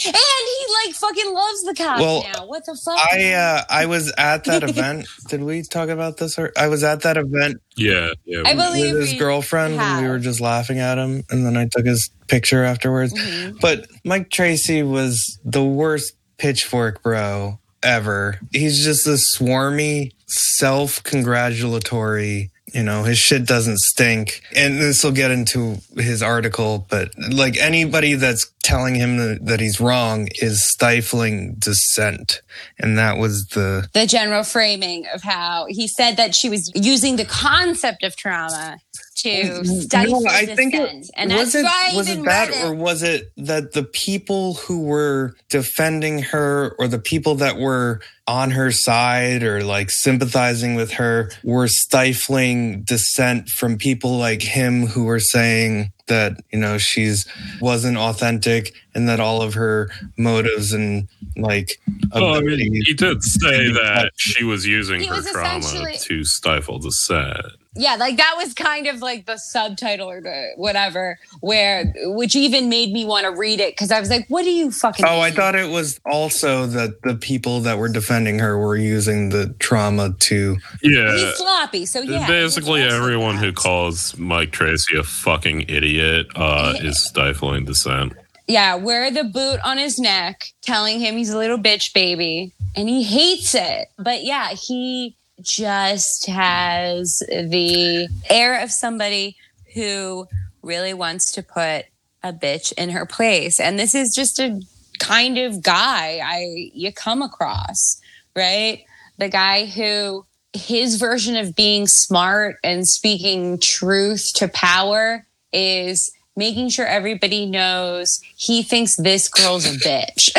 And 0.05 0.15
he 0.15 0.65
like 0.85 0.93
fucking 0.95 1.33
loves 1.33 1.63
the 1.63 1.73
cops 1.75 1.99
Well, 1.99 2.23
now. 2.31 2.45
What 2.45 2.63
the 2.65 2.79
fuck? 2.85 2.99
I 3.11 3.31
uh, 3.33 3.63
I 3.69 3.87
was 3.87 4.13
at 4.17 4.43
that 4.43 4.61
event. 4.69 5.07
Did 5.29 5.41
we 5.43 5.63
talk 5.63 5.89
about 5.89 6.17
this? 6.17 6.37
Or 6.37 6.51
I 6.55 6.67
was 6.67 6.83
at 6.83 7.01
that 7.01 7.17
event 7.17 7.57
Yeah, 7.75 8.11
yeah. 8.23 8.43
I 8.45 8.53
believe 8.53 8.93
with 8.93 9.01
his 9.01 9.13
we 9.13 9.17
girlfriend, 9.17 9.79
and 9.79 10.03
we 10.05 10.09
were 10.09 10.19
just 10.19 10.41
laughing 10.41 10.77
at 10.79 10.99
him. 10.99 11.23
And 11.31 11.43
then 11.43 11.57
I 11.57 11.67
took 11.71 11.87
his 11.87 12.11
picture 12.27 12.63
afterwards. 12.63 13.13
Mm-hmm. 13.13 13.57
But 13.61 13.87
Mike 14.05 14.29
Tracey 14.29 14.83
was 14.83 15.39
the 15.43 15.63
worst 15.63 16.13
pitchfork 16.37 17.01
bro 17.01 17.57
ever. 17.81 18.37
He's 18.51 18.83
just 18.83 19.07
a 19.07 19.17
swarmy, 19.37 20.11
self-congratulatory. 20.27 22.51
You 22.73 22.83
know, 22.83 23.03
his 23.03 23.17
shit 23.17 23.45
doesn't 23.45 23.79
stink. 23.79 24.41
And 24.55 24.79
this 24.79 25.03
will 25.03 25.11
get 25.11 25.31
into 25.31 25.77
his 25.95 26.21
article, 26.21 26.85
but 26.89 27.11
like 27.31 27.57
anybody 27.57 28.15
that's 28.15 28.51
telling 28.63 28.95
him 28.95 29.17
that, 29.45 29.59
he's 29.59 29.81
wrong 29.81 30.27
is 30.35 30.63
stifling 30.63 31.55
dissent. 31.57 32.41
And 32.77 32.97
that 32.97 33.17
was 33.17 33.47
the 33.47 33.87
the 33.93 34.05
general 34.05 34.43
framing 34.43 35.05
of 35.13 35.23
how 35.23 35.65
he 35.69 35.87
said 35.87 36.17
that 36.17 36.35
she 36.35 36.49
was 36.49 36.71
using 36.75 37.15
the 37.15 37.25
concept 37.25 38.03
of 38.03 38.15
trauma 38.15 38.77
to 39.23 39.59
oh, 39.59 39.63
stifle 39.63 40.21
No, 40.21 40.29
I 40.29 40.45
think 40.45 40.73
it, 40.73 41.09
and 41.15 41.31
was 41.31 41.53
that's 41.53 41.55
it 41.55 41.63
why 41.63 41.89
I 41.91 41.95
was 41.95 42.09
even 42.09 42.23
it 42.23 42.25
that 42.25 42.49
read 42.49 42.57
it. 42.57 42.65
or 42.65 42.73
was 42.73 43.03
it 43.03 43.31
that 43.37 43.73
the 43.73 43.83
people 43.83 44.55
who 44.55 44.83
were 44.83 45.35
defending 45.49 46.23
her 46.23 46.75
or 46.79 46.87
the 46.87 46.99
people 46.99 47.35
that 47.35 47.57
were 47.57 48.01
on 48.27 48.51
her 48.51 48.71
side 48.71 49.43
or 49.43 49.63
like 49.63 49.89
sympathizing 49.89 50.75
with 50.75 50.91
her 50.91 51.31
were 51.43 51.67
stifling 51.67 52.83
dissent 52.83 53.49
from 53.49 53.77
people 53.77 54.17
like 54.17 54.41
him 54.41 54.85
who 54.85 55.05
were 55.05 55.19
saying 55.19 55.91
that 56.07 56.33
you 56.51 56.59
know 56.59 56.77
she's 56.77 57.25
wasn't 57.61 57.97
authentic 57.97 58.73
and 58.93 59.07
that 59.07 59.19
all 59.19 59.41
of 59.41 59.53
her 59.53 59.89
motives 60.17 60.73
and 60.73 61.07
like 61.37 61.79
Well, 62.13 62.35
I 62.35 62.41
mean, 62.41 62.81
he 62.85 62.93
did 62.93 63.23
say 63.23 63.71
that 63.71 64.11
she 64.17 64.43
was 64.43 64.65
using 64.65 65.01
He 65.01 65.07
her 65.07 65.15
was 65.15 65.31
trauma 65.31 65.93
to 65.97 66.23
stifle 66.23 66.79
dissent. 66.79 67.45
Yeah, 67.75 67.95
like 67.95 68.17
that 68.17 68.33
was 68.35 68.53
kind 68.55 68.87
of 68.87 68.99
like 68.99 69.27
the 69.27 69.37
subtitle 69.37 70.09
or 70.09 70.21
the 70.21 70.53
whatever, 70.55 71.19
where 71.41 71.93
which 72.15 72.35
even 72.35 72.67
made 72.67 72.91
me 72.91 73.05
want 73.05 73.25
to 73.25 73.31
read 73.31 73.59
it 73.59 73.73
because 73.73 73.91
I 73.91 73.99
was 73.99 74.09
like, 74.09 74.25
"What 74.27 74.43
do 74.43 74.49
you 74.49 74.71
fucking?" 74.71 75.05
Oh, 75.05 75.19
I 75.19 75.29
thought 75.29 75.55
it 75.55 75.69
was 75.69 75.99
also 76.11 76.65
that 76.65 77.01
the 77.03 77.13
people 77.15 77.59
that 77.61 77.77
were 77.77 77.87
defending 77.89 78.39
her 78.39 78.57
were 78.57 78.75
using 78.75 79.29
the 79.29 79.53
trauma 79.59 80.13
to 80.19 80.57
Yeah. 80.81 81.15
he's 81.15 81.35
sloppy. 81.37 81.85
So 81.85 82.01
yeah, 82.01 82.25
Basically, 82.27 82.81
it's 82.81 82.91
also 82.93 83.03
everyone 83.03 83.37
who 83.37 83.53
calls 83.53 84.17
Mike 84.17 84.51
Tracey 84.51 84.97
a 84.97 85.03
fucking 85.03 85.65
idiot 85.69 86.25
uh, 86.35 86.73
Yeah. 86.75 86.89
is 86.89 86.99
stifling 86.99 87.65
dissent. 87.65 88.13
yeah, 88.47 88.73
wear 88.73 89.11
the 89.11 89.23
boot 89.23 89.59
on 89.63 89.77
his 89.77 89.99
neck, 89.99 90.53
telling 90.63 90.99
him 90.99 91.15
he's 91.17 91.29
a 91.29 91.37
little 91.37 91.59
bitch 91.59 91.93
baby, 91.93 92.51
and 92.75 92.89
he 92.89 93.03
hates 93.03 93.53
it. 93.53 93.89
But 93.99 94.23
yeah, 94.23 94.49
he 94.53 95.15
just 95.41 96.25
has 96.27 97.19
the 97.29 98.07
air 98.29 98.61
of 98.61 98.71
somebody 98.71 99.35
who 99.73 100.27
really 100.61 100.93
wants 100.93 101.31
to 101.33 101.43
put 101.43 101.85
a 102.23 102.33
bitch 102.33 102.73
in 102.73 102.89
her 102.89 103.05
place. 103.05 103.59
And 103.59 103.79
this 103.79 103.95
is 103.95 104.13
just 104.13 104.39
a 104.39 104.61
kind 104.99 105.37
of 105.37 105.63
guy 105.63 106.19
I 106.23 106.71
you 106.73 106.91
come 106.91 107.21
across, 107.21 107.99
right? 108.35 108.83
The 109.17 109.29
guy 109.29 109.65
who 109.65 110.25
his 110.53 110.95
version 110.95 111.35
of 111.35 111.55
being 111.55 111.87
smart 111.87 112.57
and 112.63 112.87
speaking 112.87 113.59
truth 113.59 114.31
to 114.35 114.47
power 114.47 115.25
is 115.53 116.11
making 116.35 116.69
sure 116.69 116.85
everybody 116.85 117.45
knows 117.45 118.19
he 118.35 118.63
thinks 118.63 118.95
this 118.95 119.27
girl's 119.27 119.65
a 119.65 119.77
bitch. 119.77 120.31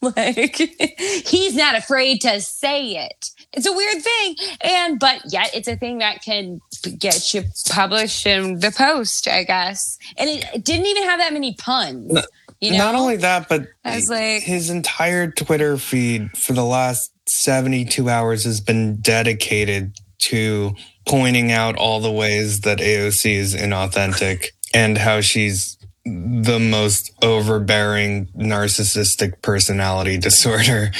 like 0.00 0.56
he's 1.26 1.56
not 1.56 1.76
afraid 1.76 2.20
to 2.20 2.40
say 2.40 2.96
it. 2.96 3.30
It's 3.52 3.66
a 3.66 3.72
weird 3.72 4.02
thing. 4.02 4.36
And 4.60 4.98
but 4.98 5.22
yet 5.28 5.50
it's 5.54 5.68
a 5.68 5.76
thing 5.76 5.98
that 5.98 6.22
can 6.22 6.60
get 6.98 7.34
you 7.34 7.44
published 7.68 8.26
in 8.26 8.60
the 8.60 8.70
post, 8.70 9.26
I 9.28 9.44
guess. 9.44 9.98
And 10.16 10.30
it, 10.30 10.44
it 10.54 10.64
didn't 10.64 10.86
even 10.86 11.04
have 11.04 11.18
that 11.18 11.32
many 11.32 11.54
puns. 11.54 12.18
You 12.60 12.72
know? 12.72 12.78
Not 12.78 12.94
only 12.94 13.16
that, 13.16 13.48
but 13.48 13.68
I 13.84 13.96
was 13.96 14.10
like- 14.10 14.42
his 14.42 14.70
entire 14.70 15.30
Twitter 15.30 15.78
feed 15.78 16.36
for 16.36 16.52
the 16.52 16.64
last 16.64 17.10
72 17.26 18.08
hours 18.08 18.44
has 18.44 18.60
been 18.60 18.96
dedicated 18.96 19.94
to 20.18 20.74
pointing 21.06 21.50
out 21.50 21.76
all 21.76 22.00
the 22.00 22.10
ways 22.10 22.60
that 22.60 22.78
AOC 22.78 23.32
is 23.34 23.54
inauthentic 23.54 24.48
and 24.74 24.98
how 24.98 25.20
she's 25.20 25.78
the 26.04 26.58
most 26.58 27.12
overbearing 27.22 28.26
narcissistic 28.36 29.40
personality 29.42 30.16
disorder. 30.28 30.90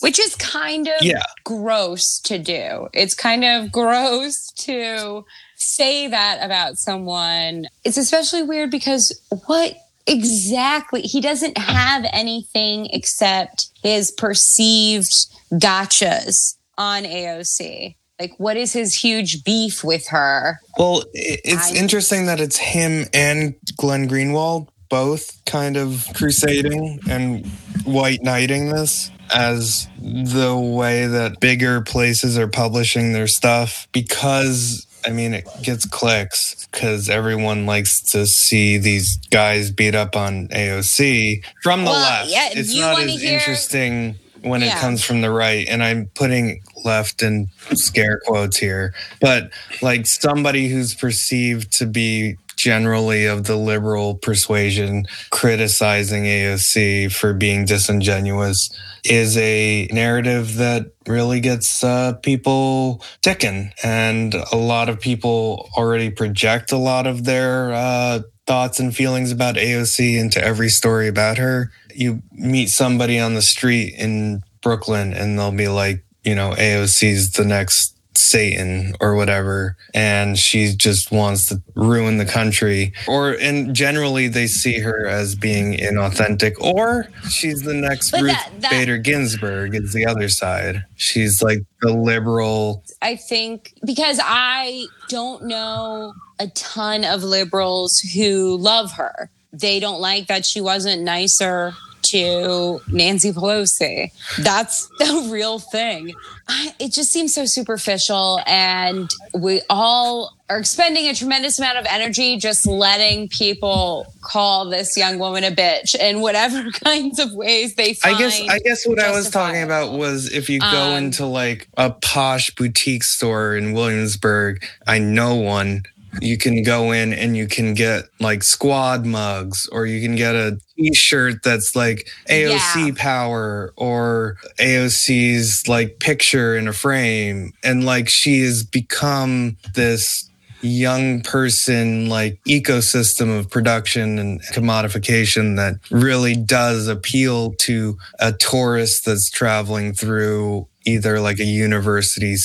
which 0.00 0.20
is 0.20 0.34
kind 0.36 0.86
of 0.86 0.94
Yeah. 1.02 1.22
gross 1.44 2.20
to 2.24 2.38
do. 2.38 2.88
It's 2.92 3.14
kind 3.14 3.44
of 3.44 3.72
gross 3.72 4.50
to 4.58 5.24
say 5.56 6.08
that 6.08 6.44
about 6.44 6.76
someone. 6.76 7.66
It's 7.84 7.96
especially 7.96 8.42
weird 8.42 8.70
because 8.70 9.18
what 9.46 9.76
exactly 10.06 11.02
he 11.02 11.20
doesn't 11.20 11.56
have 11.58 12.04
anything 12.12 12.86
except 12.92 13.68
his 13.82 14.10
perceived 14.10 15.12
gotchas 15.52 16.56
on 16.78 17.04
AOC. 17.04 17.96
Like 18.20 18.34
what 18.38 18.56
is 18.58 18.72
his 18.74 18.94
huge 18.94 19.42
beef 19.44 19.82
with 19.82 20.06
her? 20.08 20.60
Well, 20.78 21.04
it's 21.14 21.72
I- 21.72 21.74
interesting 21.74 22.26
that 22.26 22.38
it's 22.38 22.58
him 22.58 23.06
and 23.14 23.54
Glenn 23.76 24.08
Greenwald 24.08 24.68
both 24.90 25.42
kind 25.46 25.76
of 25.76 26.06
crusading 26.14 27.00
and 27.08 27.46
white 27.84 28.22
knighting 28.22 28.68
this 28.70 29.10
as 29.32 29.86
the 30.00 30.54
way 30.58 31.06
that 31.06 31.38
bigger 31.40 31.80
places 31.80 32.36
are 32.36 32.48
publishing 32.48 33.12
their 33.12 33.28
stuff 33.28 33.86
because 33.92 34.86
I 35.06 35.10
mean 35.10 35.32
it 35.32 35.46
gets 35.62 35.86
clicks 35.86 36.66
because 36.70 37.08
everyone 37.08 37.64
likes 37.64 38.02
to 38.10 38.26
see 38.26 38.76
these 38.76 39.16
guys 39.30 39.70
beat 39.70 39.94
up 39.94 40.14
on 40.16 40.48
AOC 40.48 41.42
from 41.62 41.84
the 41.84 41.90
Well, 41.90 42.00
left. 42.00 42.28
yeah, 42.30 42.48
it's 42.52 42.74
you 42.74 42.80
not 42.82 43.00
as 43.00 43.22
hear- 43.22 43.38
interesting 43.38 44.18
when 44.42 44.62
it 44.62 44.72
comes 44.76 45.04
from 45.04 45.20
the 45.20 45.30
right 45.30 45.66
and 45.68 45.82
i'm 45.82 46.06
putting 46.14 46.62
left 46.84 47.22
in 47.22 47.48
scare 47.74 48.20
quotes 48.24 48.56
here 48.56 48.94
but 49.20 49.50
like 49.82 50.06
somebody 50.06 50.68
who's 50.68 50.94
perceived 50.94 51.72
to 51.72 51.86
be 51.86 52.36
generally 52.60 53.24
of 53.24 53.44
the 53.44 53.56
liberal 53.56 54.16
persuasion 54.16 55.06
criticizing 55.30 56.24
AOC 56.24 57.10
for 57.10 57.32
being 57.32 57.64
disingenuous 57.64 58.68
is 59.02 59.34
a 59.38 59.88
narrative 59.90 60.56
that 60.56 60.92
really 61.06 61.40
gets 61.40 61.82
uh, 61.82 62.12
people 62.22 63.02
ticking 63.22 63.72
and 63.82 64.34
a 64.52 64.56
lot 64.56 64.90
of 64.90 65.00
people 65.00 65.70
already 65.74 66.10
project 66.10 66.70
a 66.70 66.76
lot 66.76 67.06
of 67.06 67.24
their 67.24 67.72
uh, 67.72 68.20
thoughts 68.46 68.78
and 68.78 68.94
feelings 68.94 69.32
about 69.32 69.54
AOC 69.54 70.20
into 70.20 70.42
every 70.44 70.68
story 70.68 71.08
about 71.08 71.38
her 71.38 71.72
you 71.94 72.22
meet 72.32 72.68
somebody 72.68 73.18
on 73.18 73.34
the 73.34 73.42
street 73.42 73.94
in 73.96 74.42
Brooklyn 74.62 75.12
and 75.12 75.38
they'll 75.38 75.52
be 75.52 75.68
like, 75.68 76.04
you 76.24 76.34
know, 76.34 76.50
AOC's 76.52 77.32
the 77.32 77.44
next 77.44 77.96
Satan 78.16 78.94
or 79.00 79.14
whatever, 79.14 79.76
and 79.94 80.36
she 80.38 80.74
just 80.76 81.10
wants 81.10 81.46
to 81.46 81.62
ruin 81.74 82.18
the 82.18 82.26
country. 82.26 82.92
Or 83.08 83.30
and 83.32 83.74
generally 83.74 84.28
they 84.28 84.46
see 84.46 84.78
her 84.80 85.06
as 85.06 85.34
being 85.34 85.74
inauthentic, 85.78 86.52
or 86.60 87.08
she's 87.30 87.62
the 87.62 87.72
next 87.72 88.10
But 88.10 88.22
Ruth 88.22 88.32
that- 88.32 88.50
that- 88.60 88.70
Bader 88.72 88.98
Ginsburg 88.98 89.74
is 89.74 89.92
the 89.92 90.04
other 90.06 90.28
side. 90.28 90.84
She's 90.96 91.40
like 91.42 91.60
the 91.80 91.92
liberal 91.94 92.84
I 93.00 93.16
think 93.16 93.74
because 93.86 94.20
I 94.22 94.84
don't 95.08 95.44
know 95.46 96.12
a 96.38 96.48
ton 96.48 97.04
of 97.04 97.22
liberals 97.24 98.00
who 98.00 98.56
love 98.58 98.92
her. 98.92 99.30
They 99.52 99.80
don't 99.80 100.00
like 100.00 100.28
that 100.28 100.44
she 100.44 100.60
wasn't 100.60 101.02
nicer 101.02 101.72
to 102.02 102.80
Nancy 102.88 103.30
Pelosi. 103.32 104.10
That's 104.42 104.86
the 104.98 105.28
real 105.30 105.58
thing. 105.58 106.14
I, 106.48 106.74
it 106.78 106.92
just 106.92 107.12
seems 107.12 107.34
so 107.34 107.44
superficial, 107.44 108.40
and 108.46 109.08
we 109.34 109.60
all 109.70 110.36
are 110.48 110.58
expending 110.58 111.06
a 111.06 111.14
tremendous 111.14 111.58
amount 111.60 111.78
of 111.78 111.86
energy 111.88 112.36
just 112.36 112.66
letting 112.66 113.28
people 113.28 114.12
call 114.20 114.68
this 114.68 114.96
young 114.96 115.18
woman 115.20 115.44
a 115.44 115.50
bitch 115.52 115.94
in 115.94 116.20
whatever 116.20 116.68
kinds 116.84 117.20
of 117.20 117.32
ways 117.34 117.76
they 117.76 117.96
I 118.02 118.18
guess 118.18 118.40
I 118.48 118.58
guess 118.58 118.84
what 118.84 118.98
I 118.98 119.12
was 119.12 119.30
talking 119.30 119.62
about 119.62 119.92
was 119.92 120.32
if 120.32 120.50
you 120.50 120.58
go 120.58 120.66
Um, 120.66 121.04
into 121.04 121.26
like 121.26 121.68
a 121.76 121.90
posh 121.90 122.50
boutique 122.56 123.04
store 123.04 123.54
in 123.56 123.72
Williamsburg, 123.72 124.64
I 124.86 124.98
know 124.98 125.36
one. 125.36 125.84
You 126.20 126.36
can 126.38 126.62
go 126.62 126.92
in 126.92 127.12
and 127.12 127.36
you 127.36 127.46
can 127.46 127.74
get 127.74 128.04
like 128.18 128.42
squad 128.42 129.06
mugs 129.06 129.68
or 129.70 129.86
you 129.86 130.00
can 130.00 130.16
get 130.16 130.34
a 130.34 130.58
t-shirt 130.76 131.42
that's 131.42 131.76
like 131.76 132.08
AOC 132.28 132.88
Yeah. 132.88 132.94
power 132.96 133.72
or 133.76 134.36
AOC's 134.58 135.68
like 135.68 135.98
picture 136.00 136.56
in 136.56 136.66
a 136.68 136.72
frame 136.72 137.52
and 137.62 137.84
like 137.84 138.08
she 138.08 138.42
has 138.42 138.62
become 138.64 139.56
this 139.74 140.28
young 140.62 141.22
person 141.22 142.08
like 142.10 142.38
ecosystem 142.46 143.38
of 143.38 143.48
production 143.48 144.18
and 144.18 144.42
commodification 144.52 145.56
that 145.56 145.74
really 145.90 146.34
does 146.36 146.86
appeal 146.86 147.52
to 147.54 147.96
a 148.18 148.32
tourist 148.32 149.06
that's 149.06 149.30
traveling 149.30 149.94
through 149.94 150.66
either 150.84 151.18
like 151.20 151.38
a 151.38 151.44
university 151.44 152.36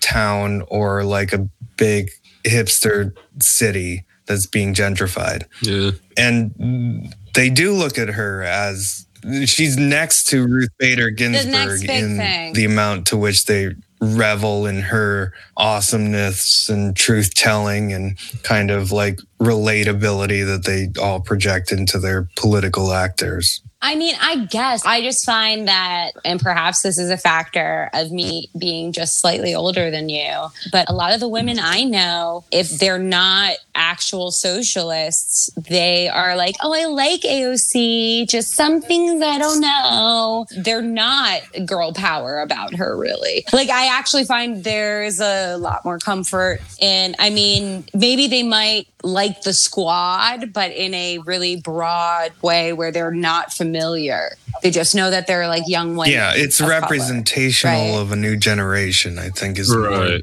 town 0.00 0.62
or 0.68 1.04
like 1.04 1.32
a 1.32 1.46
big 1.76 2.10
hipster 2.48 3.12
city 3.40 4.04
that's 4.26 4.46
being 4.46 4.74
gentrified 4.74 5.44
Yeah. 5.62 5.92
and 6.16 7.14
they 7.34 7.48
do 7.50 7.72
look 7.72 7.98
at 7.98 8.08
her 8.08 8.42
as 8.42 9.06
she's 9.46 9.76
next 9.76 10.24
to 10.28 10.46
Ruth 10.46 10.70
Bader 10.78 11.10
Ginsburg 11.10 11.80
big 11.80 11.90
in 11.90 12.16
thing. 12.18 12.52
the 12.54 12.64
amount 12.64 13.06
to 13.08 13.16
which 13.16 13.46
they 13.46 13.74
revel 14.00 14.66
in 14.66 14.80
her 14.80 15.32
awesomeness 15.56 16.68
and 16.68 16.94
truth 16.96 17.34
telling 17.34 17.92
and 17.92 18.16
kind 18.42 18.70
of 18.70 18.92
like 18.92 19.18
relatability 19.38 20.44
that 20.44 20.64
they 20.64 21.00
all 21.00 21.20
project 21.20 21.72
into 21.72 21.98
their 21.98 22.28
political 22.36 22.92
actors. 22.92 23.62
I 23.80 23.94
mean, 23.94 24.16
I 24.20 24.44
guess 24.46 24.84
I 24.84 25.02
just 25.02 25.24
find 25.24 25.68
that, 25.68 26.10
and 26.24 26.40
perhaps 26.40 26.82
this 26.82 26.98
is 26.98 27.10
a 27.10 27.16
factor 27.16 27.88
of 27.94 28.10
me 28.10 28.50
being 28.58 28.90
just 28.90 29.20
slightly 29.20 29.54
older 29.54 29.88
than 29.88 30.08
you, 30.08 30.48
but 30.72 30.90
a 30.90 30.92
lot 30.92 31.14
of 31.14 31.20
the 31.20 31.28
women 31.28 31.60
I 31.60 31.84
know, 31.84 32.44
if 32.50 32.70
they're 32.80 32.98
not 32.98 33.54
actual 33.76 34.32
socialists, 34.32 35.48
they 35.68 36.08
are 36.08 36.34
like, 36.34 36.56
oh, 36.60 36.74
I 36.74 36.86
like 36.86 37.20
AOC, 37.20 38.28
just 38.28 38.54
some 38.54 38.80
things 38.80 39.22
I 39.22 39.38
don't 39.38 39.60
know. 39.60 40.46
They're 40.56 40.82
not 40.82 41.42
girl 41.64 41.92
power 41.92 42.40
about 42.40 42.74
her, 42.74 42.96
really. 42.96 43.44
Like, 43.52 43.70
I 43.70 43.96
actually 43.96 44.24
find 44.24 44.64
there's 44.64 45.20
a 45.20 45.56
lot 45.56 45.84
more 45.84 46.00
comfort 46.00 46.58
in, 46.80 47.14
I 47.20 47.30
mean, 47.30 47.84
maybe 47.94 48.26
they 48.26 48.42
might 48.42 48.88
like 49.04 49.27
the 49.42 49.52
squad, 49.52 50.52
but 50.52 50.72
in 50.72 50.94
a 50.94 51.18
really 51.18 51.56
broad 51.56 52.32
way 52.42 52.72
where 52.72 52.90
they're 52.92 53.10
not 53.10 53.52
familiar. 53.52 54.30
They 54.62 54.70
just 54.70 54.94
know 54.94 55.10
that 55.10 55.26
they're 55.26 55.48
like 55.48 55.64
young 55.66 55.96
women. 55.96 56.12
Yeah, 56.12 56.32
it's 56.34 56.60
of 56.60 56.68
color, 56.68 56.80
representational 56.80 57.94
right? 57.94 58.00
of 58.00 58.12
a 58.12 58.16
new 58.16 58.36
generation, 58.36 59.18
I 59.18 59.30
think, 59.30 59.58
is 59.58 59.74
more 59.74 60.18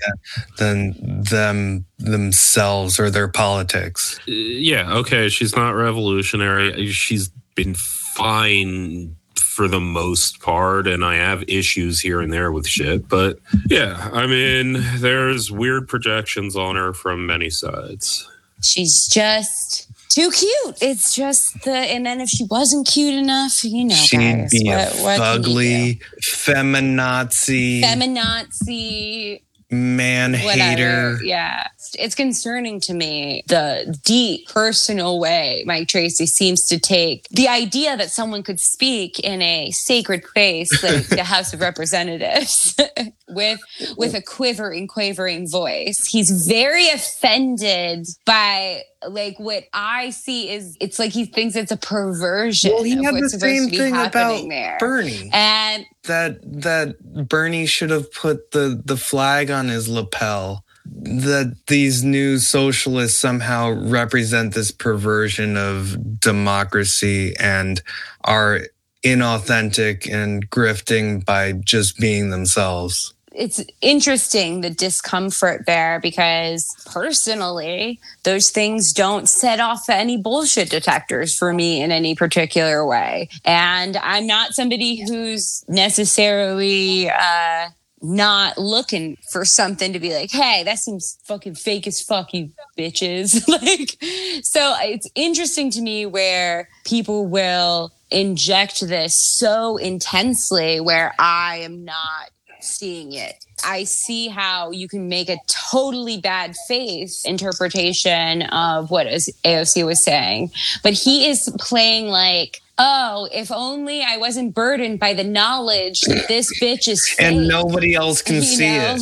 than 0.58 1.24
them 1.24 1.86
themselves 1.98 3.00
or 3.00 3.10
their 3.10 3.28
politics. 3.28 4.20
Uh, 4.28 4.32
yeah, 4.32 4.94
okay, 4.96 5.30
she's 5.30 5.56
not 5.56 5.72
revolutionary. 5.72 6.92
She's 6.92 7.30
been 7.56 7.76
fine 7.76 9.16
for 9.56 9.70
the 9.70 9.80
most 9.80 10.42
part, 10.42 10.86
and 10.86 11.06
I 11.06 11.16
have 11.16 11.44
issues 11.48 12.02
here 12.02 12.20
and 12.20 12.32
there 12.34 12.52
with 12.52 12.68
shit. 12.68 13.08
But 13.08 13.40
yeah, 13.68 14.10
I 14.12 14.28
mean, 14.28 14.84
there's 14.98 15.50
weird 15.50 15.88
projections 15.88 16.58
on 16.58 16.76
her 16.76 16.94
from 16.94 17.26
many 17.26 17.50
sides. 17.50 18.30
She's 18.66 19.08
just 19.08 19.88
too 20.10 20.32
cute. 20.32 20.78
It's 20.82 21.14
just 21.14 21.64
the, 21.64 21.72
and 21.72 22.06
then 22.06 22.22
if 22.22 22.30
she 22.30 22.46
wasn't 22.50 22.88
cute 22.88 23.16
enough, 23.16 23.64
you 23.64 23.86
know, 23.86 23.96
She'd 23.96 24.18
guys, 24.18 24.50
be 24.52 24.64
what, 24.68 25.00
a 25.00 25.04
what 25.04 25.20
fugly, 25.20 26.02
feminazi, 26.26 27.82
feminazi, 27.82 29.42
man 29.72 30.34
hater. 30.34 31.20
Yeah. 31.24 31.68
It's 31.98 32.16
concerning 32.16 32.80
to 32.82 32.94
me 32.94 33.44
the 33.48 33.98
deep 34.04 34.48
personal 34.50 35.20
way 35.20 35.64
Mike 35.66 35.88
Tracey 35.88 36.26
seems 36.26 36.66
to 36.68 36.80
take 36.80 37.28
the 37.30 37.48
idea 37.48 37.98
that 37.98 38.12
someone 38.12 38.44
could 38.44 38.60
speak 38.60 39.20
in 39.20 39.42
a 39.42 39.72
sacred 39.72 40.24
place 40.24 40.84
like 40.84 41.08
the 41.10 41.24
House 41.24 41.54
of 41.54 41.62
Representatives 41.62 42.76
with 43.30 43.60
with 43.98 44.14
a 44.14 44.22
quivering, 44.22 44.88
quavering 44.88 45.50
voice. 45.50 46.06
He's 46.06 46.46
very 46.48 46.90
offended 46.90 48.08
by 48.26 48.84
like 49.10 49.40
what 49.40 49.64
I 49.74 50.10
see 50.12 50.50
is 50.50 50.78
it's 50.80 51.00
like 51.00 51.12
he 51.12 51.26
thinks 51.26 51.56
it's 51.56 51.72
a 51.72 51.78
perversion 51.78 52.72
Well, 52.74 52.84
he 52.84 53.04
had 53.04 53.16
the 53.16 53.30
same 53.30 53.70
thing 53.70 53.96
about 53.96 54.48
there. 54.48 54.78
Bernie. 54.80 55.30
And 55.34 55.86
that 56.04 56.40
that 56.62 57.28
Bernie 57.28 57.66
should 57.66 57.90
have 57.90 58.12
put 58.14 58.52
the 58.52 58.82
the 58.84 58.98
flag 58.98 59.50
on 59.50 59.68
his 59.68 59.88
lapel. 59.88 60.64
That 60.86 61.56
these 61.66 62.04
new 62.04 62.38
socialists 62.38 63.20
somehow 63.20 63.72
represent 63.72 64.54
this 64.54 64.70
perversion 64.70 65.58
of 65.58 66.20
democracy 66.20 67.36
and 67.40 67.82
are 68.24 68.62
inauthentic 69.04 70.12
and 70.12 70.48
grifting 70.50 71.26
by 71.26 71.54
just 71.54 71.98
being 71.98 72.30
themselves. 72.30 73.15
It's 73.36 73.64
interesting 73.82 74.62
the 74.62 74.70
discomfort 74.70 75.66
there 75.66 76.00
because 76.00 76.74
personally 76.92 78.00
those 78.24 78.50
things 78.50 78.94
don't 78.94 79.28
set 79.28 79.60
off 79.60 79.90
any 79.90 80.18
bullshit 80.18 80.70
detectors 80.70 81.36
for 81.36 81.54
me 81.54 81.82
in 81.82 81.92
any 81.92 82.16
particular 82.16 82.86
way 82.86 83.28
and 83.44 83.98
i'm 83.98 84.26
not 84.26 84.54
somebody 84.54 85.06
who's 85.08 85.64
necessarily 85.68 87.10
uh 87.10 87.68
not 88.02 88.58
looking 88.58 89.18
for 89.32 89.44
something 89.46 89.94
to 89.94 90.00
be 90.00 90.14
like, 90.14 90.30
hey, 90.32 90.64
that 90.64 90.78
seems 90.78 91.18
fucking 91.24 91.56
fake 91.56 91.88
as 91.88 92.02
fuck, 92.02 92.34
you 92.34 92.52
bitches. 92.78 93.48
like, 93.48 93.98
so 94.44 94.76
it's 94.82 95.10
interesting 95.16 95.72
to 95.72 95.82
me 95.82 96.06
where 96.06 96.70
people 96.86 97.26
will 97.26 97.92
inject 98.12 98.82
this 98.82 99.16
so 99.20 99.78
intensely 99.78 100.80
where 100.80 101.14
I 101.18 101.58
am 101.58 101.84
not 101.84 102.30
seeing 102.66 103.14
it. 103.14 103.46
I 103.66 103.84
see 103.86 104.28
how 104.28 104.72
you 104.72 104.88
can 104.88 105.08
make 105.08 105.30
a 105.30 105.38
totally 105.72 106.18
bad 106.20 106.56
faith 106.68 107.22
interpretation 107.26 108.44
of 108.44 108.92
what 108.92 109.08
AOC 109.08 109.86
was 109.86 110.04
saying, 110.04 110.52
but 110.84 110.94
he 110.94 111.28
is 111.30 111.50
playing 111.60 112.08
like, 112.08 112.62
oh, 112.78 113.30
if 113.34 113.52
only 113.54 114.04
I 114.04 114.18
wasn't 114.18 114.54
burdened 114.54 115.00
by 115.00 115.14
the 115.14 115.24
knowledge 115.24 116.02
that 116.02 116.28
this 116.28 116.60
bitch 116.62 116.90
is 116.90 117.08
fake. 117.10 117.26
And 117.26 117.48
nobody 117.48 117.96
else 117.96 118.22
can 118.22 118.36
You 118.36 118.42
see 118.42 118.68
know, 118.78 118.98
it. 118.98 119.00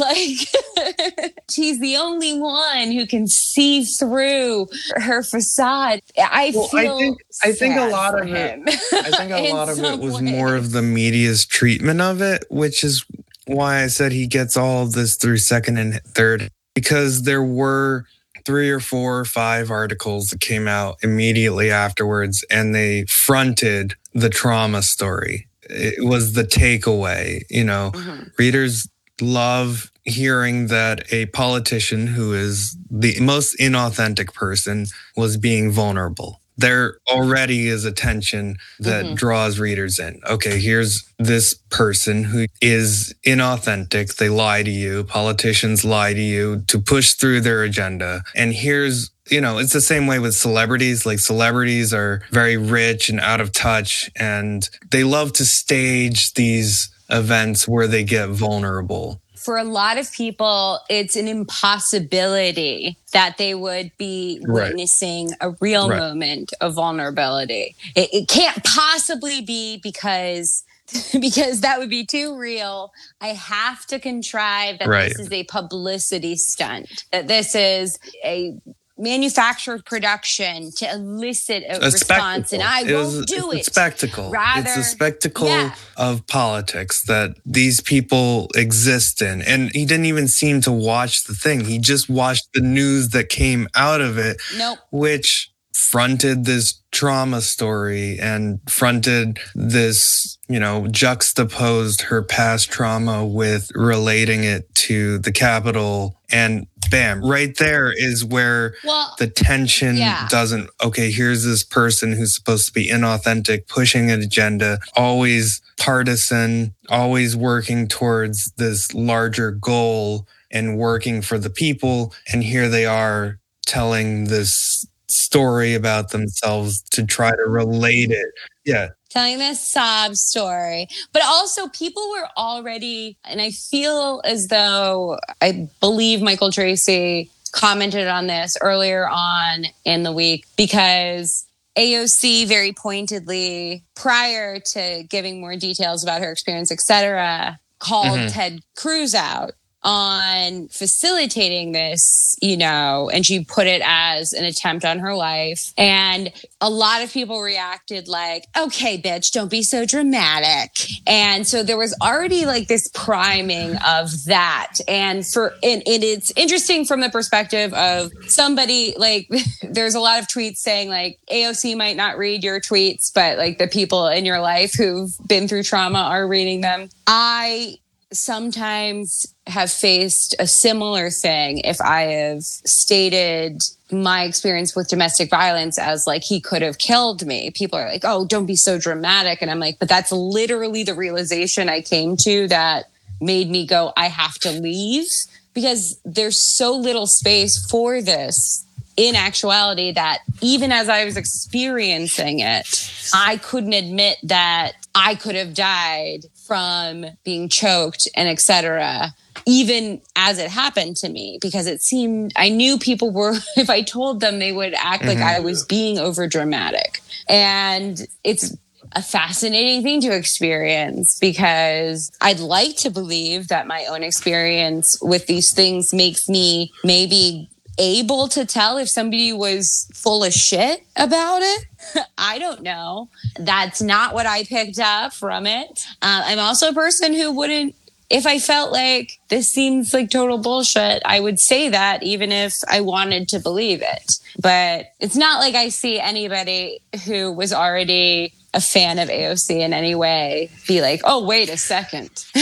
Like 1.17 1.33
she's 1.49 1.79
the 1.79 1.97
only 1.97 2.39
one 2.39 2.91
who 2.91 3.07
can 3.07 3.25
see 3.27 3.83
through 3.83 4.67
her 4.97 5.23
facade. 5.23 6.01
I 6.17 6.51
Well, 6.53 6.69
I 6.73 6.81
feel 6.83 6.97
think- 6.99 7.17
I 7.43 7.51
think 7.51 7.75
a 7.77 7.87
lot 7.91 8.19
of 8.19 8.27
it- 8.31 8.59
I 8.93 9.09
think 9.17 9.31
a 9.31 9.51
lot 9.51 9.69
of 9.69 9.79
it 9.79 9.99
was 9.99 10.15
way. 10.15 10.21
more 10.21 10.55
of 10.55 10.71
the 10.71 10.83
media's 10.83 11.43
treatment 11.45 11.99
of 11.99 12.21
it, 12.21 12.45
which 12.51 12.83
is 12.83 13.03
why 13.45 13.83
I 13.83 13.87
said 13.87 14.11
he 14.11 14.27
gets 14.27 14.55
all 14.57 14.83
of 14.83 14.93
this 14.93 15.15
through 15.15 15.37
second 15.37 15.77
and 15.77 16.01
third, 16.07 16.49
because 16.75 17.23
there 17.23 17.43
were 17.43 18.05
three 18.45 18.69
or 18.69 18.79
four 18.79 19.19
or 19.19 19.25
five 19.25 19.71
articles 19.71 20.27
that 20.27 20.41
came 20.41 20.67
out 20.67 20.97
immediately 21.01 21.71
afterwards 21.71 22.43
and 22.51 22.75
they 22.75 23.05
fronted 23.05 23.95
the 24.13 24.29
trauma 24.29 24.81
story. 24.81 25.47
It 25.69 26.03
was 26.03 26.33
the 26.33 26.43
takeaway, 26.43 27.43
you 27.49 27.63
know, 27.63 27.91
Mhm. 27.93 28.31
readers 28.37 28.87
love 29.21 29.91
hearing 30.03 30.67
that 30.67 31.05
a 31.13 31.27
politician 31.27 32.07
who 32.07 32.33
is 32.33 32.75
the 32.91 33.17
most 33.21 33.57
inauthentic 33.59 34.33
person 34.33 34.87
was 35.15 35.37
being 35.37 35.71
vulnerable. 35.71 36.41
There 36.57 36.97
already 37.09 37.67
is 37.67 37.85
a 37.85 37.91
tension 37.91 38.57
that 38.79 39.05
Mhm. 39.05 39.15
draws 39.15 39.59
readers 39.59 39.99
in. 39.99 40.19
Okay, 40.29 40.59
here's 40.59 41.03
this 41.17 41.55
person 41.69 42.25
who 42.25 42.45
is 42.61 43.13
inauthentic. 43.25 44.15
They 44.17 44.29
lie 44.29 44.63
to 44.63 44.71
you. 44.71 45.03
Politicians 45.03 45.83
lie 45.83 46.13
to 46.13 46.21
you 46.21 46.63
to 46.67 46.79
push 46.79 47.13
through 47.13 47.41
their 47.41 47.63
agenda. 47.63 48.23
And 48.35 48.53
here's 48.53 49.09
you 49.31 49.39
know, 49.39 49.57
it's 49.57 49.71
the 49.71 49.79
same 49.79 50.05
way 50.05 50.19
with 50.19 50.35
celebrities. 50.35 51.05
Like 51.05 51.17
celebrities 51.17 51.93
are 51.93 52.21
very 52.31 52.57
rich 52.57 53.07
and 53.07 53.21
out 53.21 53.39
of 53.39 53.53
touch, 53.53 54.11
and 54.17 54.69
they 54.91 55.05
love 55.05 55.31
to 55.33 55.45
stage 55.45 56.33
these 56.33 56.89
events 57.09 57.65
where 57.65 57.87
they 57.87 58.03
get 58.03 58.27
vulnerable. 58.29 59.21
For 59.43 59.57
a 59.57 59.63
lot 59.63 59.97
of 59.97 60.11
people, 60.11 60.79
it's 60.89 61.15
an 61.15 61.27
impossibility 61.27 62.97
that 63.13 63.37
they 63.37 63.53
would 63.55 63.91
be 63.97 64.39
Right. 64.43 64.69
witnessing 64.69 65.33
a 65.41 65.51
real 65.61 65.87
Right. 65.89 65.97
moment 65.99 66.53
of 66.61 66.75
vulnerability. 66.75 67.75
It, 67.95 68.09
it 68.13 68.27
can't 68.29 68.63
possibly 68.63 69.41
be 69.41 69.79
because 69.83 70.63
because 71.19 71.61
that 71.61 71.79
would 71.79 71.89
be 71.89 72.05
too 72.05 72.37
real. 72.37 72.91
I 73.21 73.27
have 73.29 73.85
to 73.87 73.99
contrive 73.99 74.79
that 74.79 74.89
Right. 74.89 75.07
this 75.07 75.19
is 75.19 75.31
a 75.31 75.43
publicity 75.45 76.35
stunt. 76.35 77.05
That 77.11 77.27
this 77.27 77.55
is 77.55 77.97
a 78.23 78.53
manufactured 78.97 79.85
production 79.85 80.71
to 80.77 80.91
elicit 80.91 81.63
a, 81.63 81.77
A 81.77 81.91
response, 81.91 82.49
spectacle. 82.49 82.53
and 82.53 82.63
I 82.63 82.81
It 82.89 82.93
won't 82.93 83.17
was- 83.17 83.25
do 83.25 83.51
it's 83.51 83.67
it. 83.67 83.71
a 83.71 83.73
spectacle. 83.73 84.25
it's 84.25 84.33
Rather- 84.33 84.81
a 84.81 84.83
spectacle 84.83 85.47
yeah. 85.47 85.75
of 85.97 86.27
politics 86.27 87.01
that 87.07 87.35
these 87.45 87.81
people 87.81 88.49
exist 88.55 89.21
in. 89.21 89.41
And 89.41 89.71
he 89.73 89.85
didn't 89.85 90.05
even 90.05 90.27
seem 90.27 90.61
to 90.61 90.71
watch 90.71 91.23
the 91.23 91.33
thing. 91.33 91.65
He 91.65 91.79
just 91.79 92.09
watched 92.09 92.47
the 92.53 92.61
news 92.61 93.09
that 93.09 93.29
came 93.29 93.67
out 93.75 94.01
of 94.01 94.17
it, 94.17 94.37
Nope. 94.57 94.79
which 94.91 95.49
fronted 95.73 96.45
this 96.45 96.81
trauma 96.91 97.41
story 97.41 98.17
and 98.19 98.59
fronted 98.69 99.39
this, 99.55 100.37
you 100.47 100.59
know, 100.59 100.87
juxtaposed 100.87 102.01
her 102.03 102.21
past 102.23 102.69
trauma 102.71 103.25
with 103.25 103.71
relating 103.75 104.43
it 104.43 104.73
to 104.75 105.17
the 105.19 105.31
capital 105.31 106.19
And 106.31 106.67
bam, 106.89 107.21
right 107.23 107.55
there 107.57 107.91
is 107.95 108.23
where 108.25 108.75
Well, 108.83 109.15
the 109.19 109.27
tension 109.27 109.97
Yeah. 109.97 110.27
doesn't 110.29 110.69
okay 110.83 111.11
here's 111.11 111.43
this 111.43 111.63
person 111.63 112.13
who's 112.13 112.35
supposed 112.35 112.65
to 112.67 112.73
be 112.73 112.89
inauthentic 112.89 113.67
pushing 113.67 114.11
an 114.11 114.21
agenda 114.21 114.79
always 114.95 115.61
partisan 115.77 116.73
always 116.89 117.35
working 117.35 117.87
towards 117.87 118.51
this 118.57 118.93
larger 118.93 119.51
goal 119.51 120.27
and 120.51 120.77
working 120.77 121.21
for 121.21 121.37
the 121.37 121.49
people 121.49 122.13
and 122.31 122.43
here 122.43 122.67
they 122.69 122.85
are 122.85 123.39
telling 123.65 124.25
this 124.25 124.85
story 125.13 125.73
about 125.75 126.09
themselves 126.11 126.81
to 126.91 127.05
try 127.05 127.31
to 127.31 127.43
relate 127.43 128.11
it 128.11 128.27
yeah 128.65 128.89
telling 129.13 129.37
this 129.37 129.61
sob 129.61 130.15
story. 130.15 130.87
But 131.13 131.21
also, 131.23 131.67
people 131.67 132.09
were 132.09 132.27
already, 132.35 133.15
and 133.23 133.39
I 133.39 133.51
feel 133.51 134.21
as 134.25 134.47
though 134.47 135.19
I 135.39 135.69
believe 135.79 136.19
Michael 136.21 136.51
Tracey 136.51 137.29
commented 137.51 138.07
on 138.07 138.25
this 138.25 138.57
earlier 138.59 139.07
on 139.07 139.65
in 139.85 140.01
the 140.01 140.11
week 140.11 140.45
because 140.57 141.45
AOC 141.77 142.47
very 142.47 142.73
pointedly, 142.73 143.83
prior 143.95 144.59
to 144.59 145.03
giving 145.09 145.39
more 145.39 145.55
details 145.55 146.01
about 146.03 146.21
her 146.23 146.31
experience, 146.31 146.71
etc., 146.71 147.59
called 147.77 148.17
Mhm. 148.17 148.33
Ted 148.33 148.59
Cruz 148.75 149.13
out 149.13 149.51
on 149.83 150.67
facilitating 150.69 151.71
this, 151.71 152.35
you 152.41 152.57
know, 152.57 153.09
and 153.13 153.25
she 153.25 153.43
put 153.43 153.67
it 153.67 153.81
as 153.83 154.33
an 154.33 154.45
attempt 154.45 154.85
on 154.85 154.99
her 154.99 155.15
life. 155.15 155.73
And 155.77 156.31
a 156.61 156.69
lot 156.69 157.01
of 157.01 157.11
people 157.11 157.41
reacted 157.41 158.07
like, 158.07 158.45
okay, 158.57 158.97
bitch, 158.97 159.31
don't 159.31 159.51
be 159.51 159.63
so 159.63 159.85
dramatic. 159.85 160.71
And 161.05 161.45
so 161.45 161.63
there 161.63 161.77
was 161.77 161.95
already 162.01 162.45
like 162.45 162.67
this 162.67 162.87
priming 162.93 163.75
of 163.85 164.25
that. 164.25 164.77
And 164.87 165.25
for, 165.25 165.53
and, 165.61 165.83
and 165.85 166.03
it's 166.03 166.31
interesting 166.35 166.85
from 166.85 167.01
the 167.01 167.09
perspective 167.09 167.73
of 167.73 168.11
somebody 168.27 168.95
like, 168.97 169.29
there's 169.63 169.95
a 169.95 169.99
lot 169.99 170.19
of 170.19 170.27
tweets 170.27 170.57
saying 170.57 170.89
like 170.89 171.19
AOC 171.31 171.75
might 171.75 171.97
not 171.97 172.17
read 172.17 172.43
your 172.43 172.61
tweets, 172.61 173.11
but 173.13 173.37
like 173.37 173.57
the 173.57 173.67
people 173.67 174.07
in 174.07 174.25
your 174.25 174.39
life 174.39 174.73
who've 174.73 175.11
been 175.27 175.47
through 175.47 175.63
trauma 175.63 175.99
are 175.99 176.27
reading 176.27 176.61
them. 176.61 176.89
I 177.07 177.77
sometimes 178.15 179.25
have 179.47 179.71
faced 179.71 180.35
a 180.39 180.47
similar 180.47 181.09
thing 181.09 181.59
if 181.59 181.81
I 181.81 182.01
have 182.01 182.43
stated 182.43 183.61
my 183.91 184.23
experience 184.23 184.75
with 184.75 184.87
domestic 184.87 185.29
violence 185.29 185.77
as 185.77 186.07
like 186.07 186.23
he 186.23 186.39
could 186.39 186.61
have 186.61 186.77
killed 186.77 187.25
me. 187.25 187.51
People 187.51 187.77
are 187.77 187.87
like, 187.87 188.03
oh, 188.03 188.25
don't 188.25 188.45
be 188.45 188.55
so 188.55 188.79
dramatic. 188.79 189.41
And 189.41 189.51
I'm 189.51 189.59
like, 189.59 189.79
but 189.79 189.89
that's 189.89 190.11
literally 190.11 190.83
the 190.83 190.95
realization 190.95 191.69
I 191.69 191.81
came 191.81 192.17
to 192.17 192.47
that 192.47 192.85
made 193.21 193.49
me 193.49 193.65
go, 193.65 193.93
I 193.95 194.07
have 194.07 194.35
to 194.39 194.51
leave 194.51 195.07
because 195.53 195.99
there's 196.03 196.39
so 196.39 196.75
little 196.75 197.07
space 197.07 197.65
for 197.69 198.01
this 198.01 198.65
in 198.95 199.15
actuality 199.15 199.91
that 199.91 200.19
even 200.41 200.71
as 200.71 200.89
I 200.89 201.05
was 201.05 201.17
experiencing 201.17 202.39
it, 202.39 202.91
I 203.13 203.37
couldn't 203.37 203.73
admit 203.73 204.17
that 204.23 204.73
I 204.93 205.15
could 205.15 205.35
have 205.35 205.53
died 205.53 206.25
from 206.45 207.05
being 207.23 207.49
choked 207.49 208.07
and 208.15 208.29
etc 208.29 209.13
even 209.45 210.01
as 210.15 210.37
it 210.39 210.49
happened 210.49 210.95
to 210.97 211.09
me 211.09 211.37
because 211.41 211.67
it 211.67 211.81
seemed 211.81 212.31
I 212.35 212.49
knew 212.49 212.77
people 212.77 213.11
were 213.11 213.35
if 213.57 213.69
I 213.69 213.81
told 213.81 214.19
them 214.19 214.39
they 214.39 214.51
would 214.51 214.73
act 214.75 215.05
like 215.05 215.17
I 215.17 215.35
mm-hmm. 215.35 215.45
was 215.45 215.65
being 215.65 215.97
over 215.99 216.27
dramatic 216.27 217.01
and 217.27 218.05
it's 218.23 218.55
a 218.95 219.01
fascinating 219.01 219.81
thing 219.81 220.01
to 220.01 220.15
experience 220.15 221.17
because 221.19 222.11
I'd 222.21 222.39
like 222.39 222.75
to 222.77 222.89
believe 222.89 223.47
that 223.47 223.65
my 223.65 223.85
own 223.85 224.03
experience 224.03 224.99
with 225.01 225.25
these 225.25 225.53
things 225.53 225.93
makes 225.93 226.29
me 226.29 226.71
maybe 226.83 227.49
able 227.77 228.27
to 228.29 228.45
tell 228.45 228.77
if 228.77 228.89
somebody 228.89 229.33
was 229.33 229.89
full 229.93 230.23
of 230.23 230.33
shit 230.33 230.83
about 230.95 231.41
it. 231.41 231.65
I 232.17 232.39
don't 232.39 232.61
know. 232.61 233.09
That's 233.37 233.81
not 233.81 234.13
what 234.13 234.25
I 234.25 234.43
picked 234.43 234.79
up 234.79 235.13
from 235.13 235.47
it. 235.47 235.85
Uh, 236.01 236.23
I'm 236.25 236.39
also 236.39 236.69
a 236.69 236.73
person 236.73 237.13
who 237.13 237.31
wouldn't, 237.31 237.75
if 238.09 238.27
I 238.27 238.39
felt 238.39 238.71
like 238.71 239.19
this 239.29 239.51
seems 239.51 239.93
like 239.93 240.11
total 240.11 240.37
bullshit, 240.37 241.01
I 241.05 241.19
would 241.19 241.39
say 241.39 241.69
that 241.69 242.03
even 242.03 242.31
if 242.31 242.53
I 242.69 242.81
wanted 242.81 243.27
to 243.29 243.39
believe 243.39 243.81
it. 243.81 244.13
But 244.39 244.87
it's 244.99 245.15
not 245.15 245.39
like 245.39 245.55
I 245.55 245.69
see 245.69 245.99
anybody 245.99 246.79
who 247.05 247.31
was 247.31 247.53
already 247.53 248.33
a 248.53 248.61
fan 248.61 248.99
of 248.99 249.09
AOC 249.09 249.61
in 249.61 249.73
any 249.73 249.95
way 249.95 250.51
be 250.67 250.81
like, 250.81 251.01
oh, 251.03 251.25
wait 251.25 251.49
a 251.49 251.57
second. 251.57 252.25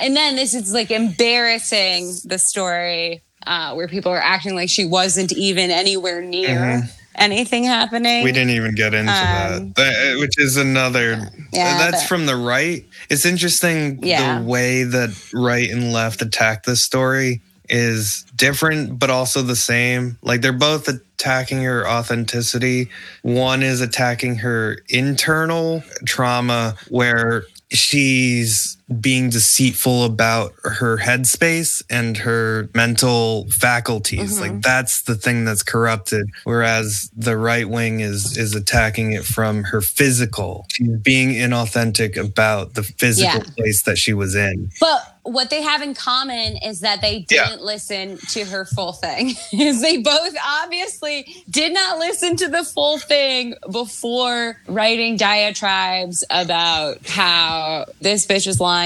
and 0.00 0.16
then 0.16 0.34
this 0.34 0.52
is 0.52 0.72
like 0.72 0.90
embarrassing 0.90 2.12
the 2.24 2.38
story 2.38 3.22
uh, 3.48 3.74
where 3.74 3.88
people 3.88 4.12
are 4.12 4.22
acting 4.22 4.54
like 4.54 4.68
she 4.70 4.84
wasn't 4.84 5.32
even 5.32 5.70
anywhere 5.70 6.20
near 6.22 6.82
anything 7.16 7.64
happening. 7.64 8.22
We 8.22 8.30
didn't 8.30 8.50
even 8.50 8.74
get 8.76 8.94
into 8.94 9.10
Um, 9.10 9.16
that. 9.16 9.74
that, 9.76 10.16
uh, 10.16 10.20
which 10.20 10.38
is 10.38 10.56
another. 10.56 11.30
Yeah, 11.52 11.78
that's 11.78 12.02
but- 12.02 12.08
from 12.08 12.26
the 12.26 12.36
right. 12.36 12.84
It's 13.10 13.26
interesting 13.26 13.98
Yeah. 14.02 14.38
the 14.38 14.44
way 14.44 14.84
that 14.84 15.10
right 15.32 15.68
and 15.68 15.92
left 15.92 16.22
attack 16.22 16.64
this 16.64 16.84
story 16.84 17.40
is 17.68 18.24
different, 18.36 18.98
but 18.98 19.10
also 19.10 19.42
the 19.42 19.56
same. 19.56 20.16
Like 20.22 20.40
they're 20.42 20.52
both 20.52 20.88
attacking 20.88 21.62
her 21.64 21.86
authenticity. 21.88 22.88
One 23.22 23.62
is 23.62 23.80
attacking 23.80 24.36
her 24.36 24.78
internal 24.88 25.82
trauma, 26.06 26.76
where 26.88 27.44
she's 27.70 28.77
being 29.00 29.28
deceitful 29.30 30.04
about 30.04 30.52
her 30.64 30.96
headspace 30.96 31.82
and 31.90 32.16
her 32.16 32.68
mental 32.74 33.46
faculties 33.50 34.18
Mm-hmm. 34.38 34.40
like 34.54 34.62
that's 34.62 35.02
the 35.02 35.14
thing 35.14 35.44
that's 35.44 35.62
corrupted 35.62 36.26
whereas 36.44 37.10
the 37.16 37.36
right 37.36 37.68
wing 37.68 38.00
is 38.00 38.36
is 38.38 38.54
attacking 38.54 39.12
it 39.12 39.24
from 39.24 39.64
her 39.64 39.80
physical 39.80 40.66
she's 40.72 40.88
being 40.98 41.30
inauthentic 41.30 42.16
about 42.16 42.74
the 42.74 42.82
physical 42.82 43.40
Yeah. 43.40 43.54
place 43.56 43.82
that 43.84 43.98
she 43.98 44.12
was 44.14 44.34
in 44.34 44.70
But 44.80 45.14
what 45.22 45.50
they 45.50 45.60
have 45.60 45.82
in 45.82 45.92
common 45.94 46.56
is 46.64 46.80
that 46.80 47.02
they 47.02 47.20
didn't 47.20 47.60
listen 47.60 48.16
to 48.30 48.46
her 48.46 48.64
full 48.64 48.94
thing. 48.94 49.34
is 49.52 49.82
they 49.82 49.98
both 49.98 50.34
obviously 50.62 51.44
did 51.50 51.74
not 51.74 51.98
listen 51.98 52.34
to 52.36 52.48
the 52.48 52.64
full 52.64 52.98
thing 52.98 53.52
before 53.70 54.56
writing 54.68 55.18
diatribes 55.18 56.24
about 56.30 57.06
how 57.06 57.84
this 58.00 58.26
bitch 58.26 58.46
is 58.46 58.58
lying. 58.58 58.77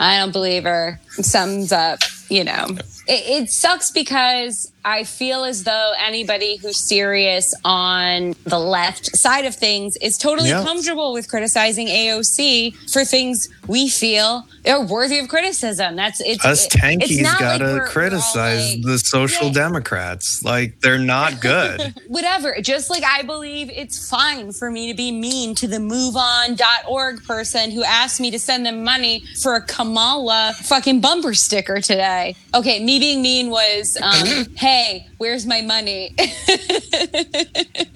I 0.00 0.18
don't 0.18 0.32
believe 0.32 0.64
her. 0.64 1.00
Sums 1.10 1.72
up, 1.72 2.00
you 2.28 2.44
know. 2.44 2.66
It, 3.08 3.42
it 3.44 3.50
sucks 3.50 3.90
because 3.90 4.70
I 4.84 5.04
feel 5.04 5.44
as 5.44 5.64
though 5.64 5.92
anybody 5.98 6.56
who's 6.56 6.78
serious 6.78 7.52
on 7.64 8.34
the 8.44 8.58
left 8.58 9.16
side 9.16 9.44
of 9.44 9.54
things 9.54 9.96
is 9.96 10.16
totally 10.16 10.48
Yeah. 10.50 10.62
comfortable 10.62 11.12
with 11.12 11.28
criticizing 11.28 11.88
AOC 11.88 12.74
for 12.92 13.04
things 13.04 13.48
we 13.66 13.88
feel 13.88 14.46
are 14.66 14.82
worthy 14.84 15.18
of 15.18 15.28
criticism. 15.28 15.96
That's 15.96 16.20
it's 16.20 16.44
us 16.44 16.66
it- 16.66 16.70
tankies 16.72 17.10
it's 17.10 17.20
not 17.22 17.38
gotta 17.38 17.80
all 17.82 17.86
criticize 17.88 18.74
like, 18.76 18.82
the 18.84 18.98
social 18.98 19.46
Yeah. 19.48 19.52
democrats 19.54 20.42
like 20.42 20.80
they're 20.80 20.98
not 20.98 21.40
good 21.50 21.94
whatever. 22.08 22.56
Just 22.62 22.88
like 22.90 23.02
I 23.04 23.22
believe 23.22 23.70
it's 23.70 24.08
fine 24.08 24.52
for 24.52 24.70
me 24.70 24.88
to 24.90 24.94
be 24.96 25.10
mean 25.12 25.54
to 25.56 25.66
the 25.66 25.78
moveon.org 25.78 27.24
person 27.24 27.70
who 27.70 27.82
asked 27.84 28.20
me 28.20 28.30
to 28.30 28.38
send 28.38 28.64
them 28.64 28.84
money 28.84 29.22
for 29.42 29.54
a 29.54 29.60
Kamala 29.62 30.54
fucking 30.62 31.00
bumper 31.00 31.34
sticker 31.34 31.80
today. 31.80 32.34
Okay, 32.54 32.82
me 32.82 32.97
being 32.98 33.22
mean 33.22 33.50
was, 33.50 33.96
um, 34.02 34.46
hey, 34.56 35.08
where's 35.18 35.46
my 35.46 35.60
money? 35.60 36.14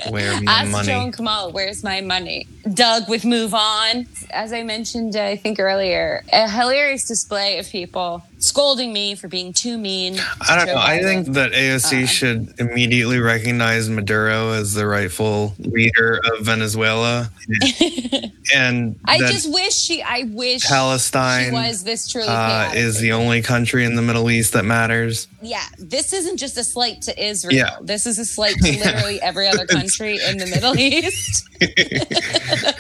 where 0.09 0.41
my 0.41 0.53
Ask 0.53 0.71
money 0.71 0.87
Joe 0.87 1.01
and 1.01 1.13
Kamala, 1.13 1.51
where's 1.51 1.83
my 1.83 2.01
money? 2.01 2.47
Doug 2.75 3.09
with 3.09 3.25
Move 3.25 3.55
On. 3.55 4.07
As 4.31 4.53
I 4.53 4.63
mentioned, 4.63 5.17
I 5.17 5.37
think 5.37 5.59
earlier, 5.59 6.25
a 6.33 6.49
hilarious 6.49 7.07
display 7.07 7.59
of 7.59 7.69
people 7.69 8.23
scolding 8.43 8.93
me 8.93 9.15
for 9.15 9.29
being 9.29 9.53
too 9.53 9.79
mean. 9.79 10.19
I 10.49 10.57
don't 10.57 10.67
know. 10.67 10.77
I 10.77 11.01
think 11.01 11.29
that 11.29 11.53
AOC 11.53 12.03
Uh, 12.03 12.07
should 12.07 12.55
immediately 12.59 13.19
recognize 13.19 13.89
Maduro 13.89 14.51
as 14.53 14.75
the 14.75 14.87
rightful 14.87 15.55
leader 15.59 16.21
of 16.33 16.45
Venezuela, 16.45 17.31
and 18.55 18.97
I 19.05 19.19
just 19.19 19.53
wish 19.53 19.75
she. 19.75 20.03
I 20.03 20.25
wish 20.31 20.63
Palestine, 20.67 21.47
she 21.47 21.51
was 21.53 21.85
this 21.85 22.09
truly. 22.09 22.29
uh, 22.29 22.73
is 22.75 22.99
the 22.99 23.13
only 23.13 23.43
country 23.43 23.85
in 23.85 23.95
the 23.97 24.03
Middle 24.03 24.31
East 24.31 24.53
that 24.55 24.65
matters. 24.65 25.29
yeah. 25.41 25.63
This 25.79 26.13
isn't 26.13 26.37
just 26.39 26.57
a 26.59 26.65
slight 26.65 27.03
to 27.03 27.23
Israel. 27.25 27.55
Yeah. 27.55 27.77
This 27.81 28.07
is 28.07 28.19
a 28.19 28.25
slight 28.25 28.57
to 28.57 28.73
Yeah. 28.73 28.85
literally 28.85 29.21
every 29.31 29.47
other 29.49 29.67
country 29.67 30.19
in 30.29 30.39
the 30.39 30.47
Middle 30.47 30.77
East. 30.79 31.49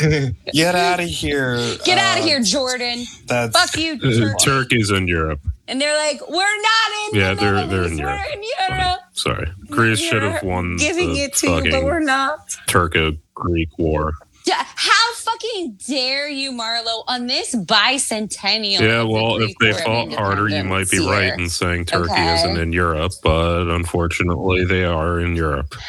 Get 0.52 0.74
out 0.74 1.00
of 1.00 1.06
here! 1.06 1.56
Get 1.84 1.98
out 1.98 2.16
Uh, 2.16 2.20
of 2.20 2.26
here, 2.26 2.40
Jordan. 2.42 3.04
That's 3.26 3.58
Fuck 3.58 3.76
you, 3.80 3.94
Uh, 3.94 4.10
Turkey. 4.10 4.44
Turkey's 4.44 4.90
in 4.90 5.08
Europe. 5.08 5.40
And 5.68 5.80
they're 5.80 5.96
like, 5.96 6.20
we're 6.28 6.34
not 6.62 7.12
in. 7.12 7.20
Yeah, 7.20 7.34
the 7.34 7.40
they're 7.40 7.66
they're 7.66 7.84
in 7.84 7.98
Europe. 7.98 8.20
We're 8.26 8.38
in 8.40 8.42
Europe. 8.70 9.00
Sorry, 9.12 9.48
Greece 9.68 10.00
should 10.00 10.22
have 10.22 10.42
won 10.42 10.76
Giving 10.76 11.12
the 11.12 11.20
it 11.22 11.34
to 11.36 11.62
you, 11.64 11.70
but 11.70 11.84
we're 11.84 12.00
not. 12.00 12.56
Turco-Greek 12.66 13.68
war. 13.78 14.14
Yeah, 14.46 14.64
How 14.74 15.14
fucking 15.16 15.78
dare 15.86 16.28
you, 16.28 16.50
Marlo, 16.50 17.04
on 17.06 17.26
this 17.26 17.54
bicentennial? 17.54 18.80
Yeah, 18.80 19.02
of 19.02 19.08
the 19.08 19.12
well, 19.12 19.40
if 19.42 19.52
they 19.60 19.72
fought 19.74 20.12
harder, 20.12 20.48
you 20.48 20.64
might 20.64 20.90
be 20.90 20.96
Independence 20.96 21.30
right 21.30 21.38
in 21.38 21.48
saying 21.50 21.84
Turkey 21.84 22.10
Okay. 22.12 22.34
isn't 22.34 22.56
in 22.56 22.72
Europe, 22.72 23.12
but 23.22 23.68
unfortunately, 23.68 24.64
they 24.64 24.84
are 24.84 25.20
in 25.20 25.36
Europe. 25.36 25.74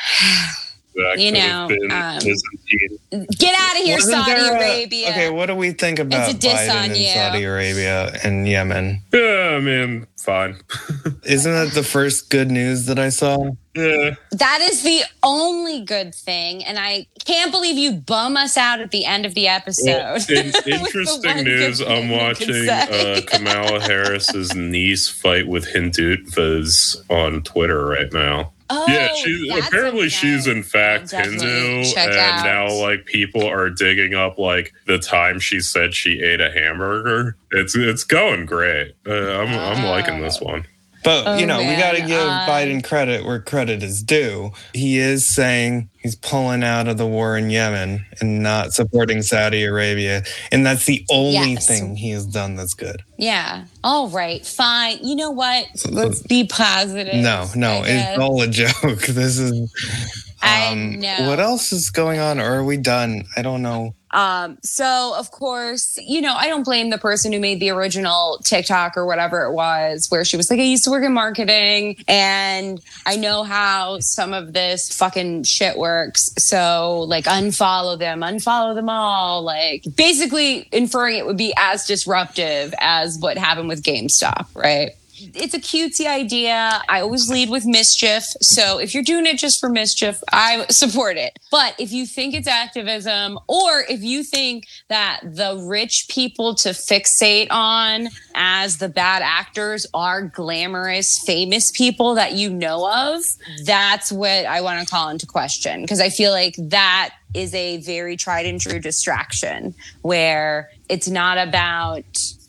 That 0.96 1.20
You 1.20 1.32
know, 1.32 1.70
um, 1.90 3.28
Get 3.38 3.56
out 3.58 3.78
of 3.78 3.84
here, 3.84 3.96
Wasn't 3.96 4.14
Saudi 4.26 4.32
a- 4.32 4.54
Arabia. 4.54 5.10
Okay, 5.10 5.30
what 5.30 5.46
do 5.46 5.56
we 5.56 5.72
think 5.72 6.00
about 6.00 6.30
a 6.30 6.34
diss 6.34 6.54
Biden 6.54 6.70
on 6.70 6.86
and 6.86 6.98
you. 6.98 7.08
Saudi 7.08 7.44
Arabia 7.44 8.14
and 8.24 8.48
Yemen? 8.48 9.02
Yeah, 9.14 9.56
I 9.56 9.60
mean, 9.60 10.08
fine. 10.18 10.58
Isn't 11.24 11.52
that 11.52 11.72
the 11.74 11.84
first 11.84 12.30
good 12.30 12.52
news 12.52 12.86
that 12.88 13.00
I 13.00 13.10
saw? 13.10 13.52
yeah. 13.76 14.16
That 14.32 14.60
is 14.62 14.84
the 14.84 15.04
only 15.24 15.82
good 15.82 16.14
thing, 16.14 16.64
and 16.66 16.78
I 16.78 17.08
can't 17.26 17.52
believe 17.52 17.78
you 17.78 17.94
bum 17.94 18.36
us 18.36 18.58
out 18.58 18.82
at 18.82 18.92
the 18.92 19.06
end 19.06 19.26
of 19.26 19.34
the 19.34 19.48
episode. 19.48 19.88
Well, 19.94 20.16
in, 20.16 20.46
With 20.52 20.64
the 20.66 20.72
interesting 20.72 21.44
news, 21.46 21.80
I'm 21.82 21.88
thing 21.88 22.04
you 22.04 22.18
could 22.18 22.18
watching 22.18 22.70
uh, 22.70 23.22
Kamala 23.28 23.80
Harris's 23.82 24.54
niece 24.56 25.08
fight 25.08 25.48
with 25.48 25.68
Hindutva's 25.68 27.02
on 27.10 27.44
Twitter 27.44 27.86
right 27.86 28.12
now. 28.12 28.52
Oh, 28.74 28.86
yeah, 28.88 29.10
she 29.16 29.50
apparently 29.50 30.08
she's 30.08 30.48
in 30.48 30.64
fact 30.64 31.12
Hindu, 31.12 31.84
and 31.98 31.98
out. 31.98 32.46
now 32.46 32.74
like 32.74 33.06
people 33.06 33.46
are 33.46 33.70
digging 33.70 34.14
up 34.14 34.38
like 34.38 34.74
the 34.88 34.98
time 34.98 35.40
she 35.40 35.60
said 35.60 35.94
she 35.94 36.22
ate 36.22 36.40
a 36.40 36.50
hamburger. 36.50 37.36
It's 37.52 37.76
it's 37.76 38.06
going 38.06 38.46
great. 38.46 38.96
Uh, 39.06 39.12
I'm 39.12 39.50
I'm 39.50 39.84
liking 39.84 40.22
this 40.22 40.40
one. 40.40 40.66
But 41.04 41.28
Oh, 41.28 41.38
you 41.38 41.46
know, 41.46 41.60
we 41.60 41.76
got 41.76 41.94
to 41.94 42.02
give 42.02 42.20
um, 42.20 42.48
Biden 42.48 42.84
credit 42.84 43.26
where 43.26 43.40
credit 43.42 43.82
is 43.84 44.04
due. 44.04 44.52
He 44.74 44.98
is 45.00 45.28
saying 45.28 45.90
he's 46.02 46.16
pulling 46.16 46.64
out 46.64 46.88
of 46.88 46.98
the 46.98 47.08
war 47.08 47.38
in 47.38 47.50
Yemen 47.50 48.06
and 48.20 48.44
not 48.44 48.74
supporting 48.74 49.22
Saudi 49.22 49.64
Arabia, 49.64 50.24
and 50.52 50.66
that's 50.66 50.86
the 50.86 51.06
only 51.10 51.54
Yes. 51.54 51.68
thing 51.68 51.96
he 51.96 52.12
has 52.12 52.26
done 52.26 52.56
that's 52.56 52.74
good. 52.74 53.04
Yeah. 53.18 53.66
All 53.84 54.10
right. 54.10 54.46
Fine. 54.46 55.00
You 55.02 55.16
know 55.16 55.32
what? 55.32 55.66
Let's 55.90 56.22
be 56.22 56.46
positive. 56.46 57.16
No, 57.16 57.48
no, 57.56 57.84
it's 57.86 58.20
all 58.20 58.42
a 58.42 58.48
joke. 58.48 58.72
This 59.08 59.38
is. 59.40 60.28
I 60.42 60.68
Um, 60.72 61.00
know. 61.00 61.28
What 61.30 61.40
else 61.40 61.72
is 61.72 61.90
going 61.90 62.20
on, 62.20 62.40
or 62.40 62.56
are 62.60 62.64
we 62.64 62.78
done? 62.78 63.26
I 63.36 63.42
don't 63.42 63.62
know. 63.62 63.96
Um, 64.14 64.58
so 64.62 65.14
of 65.18 65.32
course, 65.32 65.98
you 65.98 66.20
know, 66.20 66.34
I 66.36 66.48
don't 66.48 66.64
blame 66.64 66.90
the 66.90 66.98
person 66.98 67.32
who 67.32 67.40
made 67.40 67.62
the 67.62 67.70
original 67.70 68.42
TikTok 68.44 68.98
or 68.98 69.06
whatever 69.06 69.46
it 69.46 69.54
was, 69.54 70.08
where 70.10 70.26
she 70.26 70.36
was 70.36 70.52
like, 70.52 70.60
I 70.60 70.64
used 70.64 70.84
to 70.84 70.90
work 70.90 71.06
in 71.06 71.14
marketing 71.14 71.96
and 72.10 72.82
I 73.06 73.16
know 73.16 73.44
how 73.44 74.00
some 74.02 74.34
of 74.34 74.52
this 74.52 74.94
fucking 74.94 75.44
shit 75.44 75.78
works. 75.78 76.30
So 76.38 77.06
like 77.08 77.24
unfollow 77.24 77.98
them, 77.98 78.20
unfollow 78.20 78.76
them 78.76 78.90
all. 78.90 79.44
Like 79.44 79.86
basically 79.96 80.68
inferring 80.74 81.18
it 81.18 81.26
would 81.26 81.38
be 81.38 81.54
as 81.58 81.86
disruptive 81.86 82.74
as 82.82 83.18
what 83.18 83.38
happened 83.38 83.70
with 83.70 83.82
GameStop, 83.82 84.48
right? 84.56 84.92
It's 85.34 85.54
a 85.54 85.60
cutesy 85.60 86.08
idea. 86.08 86.82
I 86.90 87.02
always 87.02 87.30
lead 87.30 87.50
with 87.50 87.66
mischief. 87.66 88.24
So 88.42 88.80
if 88.80 88.94
you're 88.94 89.04
doing 89.04 89.26
it 89.26 89.38
just 89.38 89.60
for 89.60 89.70
mischief, 89.70 90.22
I 90.32 90.66
support 90.70 91.18
it. 91.18 91.38
But 91.52 91.76
if 91.80 91.92
you 91.92 92.06
think 92.06 92.34
it's 92.34 92.48
activism, 92.48 93.40
or 93.48 93.84
if 93.90 94.02
you 94.02 94.24
think 94.24 94.66
that 94.90 95.22
the 95.24 95.64
rich 95.68 96.08
people 96.10 96.56
to 96.56 96.70
fixate 96.70 97.48
on 97.50 98.10
as 98.36 98.78
the 98.78 98.90
bad 98.90 99.22
actors 99.22 99.86
are 99.94 100.24
glamorous, 100.24 101.22
famous 101.26 101.72
people 101.72 102.16
that 102.16 102.34
you 102.34 102.50
know 102.50 102.90
of, 102.92 103.24
that's 103.66 104.12
what 104.12 104.46
I 104.46 104.62
want 104.62 104.80
to 104.80 104.86
call 104.86 105.10
into 105.10 105.26
question. 105.26 105.82
Because 105.82 106.00
I 106.00 106.10
feel 106.10 106.32
like 106.32 106.56
that 106.58 107.14
is 107.34 107.54
a 107.54 107.78
very 107.78 108.18
tried 108.18 108.46
and 108.46 108.60
true 108.60 108.80
distraction 108.80 109.74
where 110.02 110.70
it's 110.90 111.08
not 111.08 111.38
about 111.38 112.04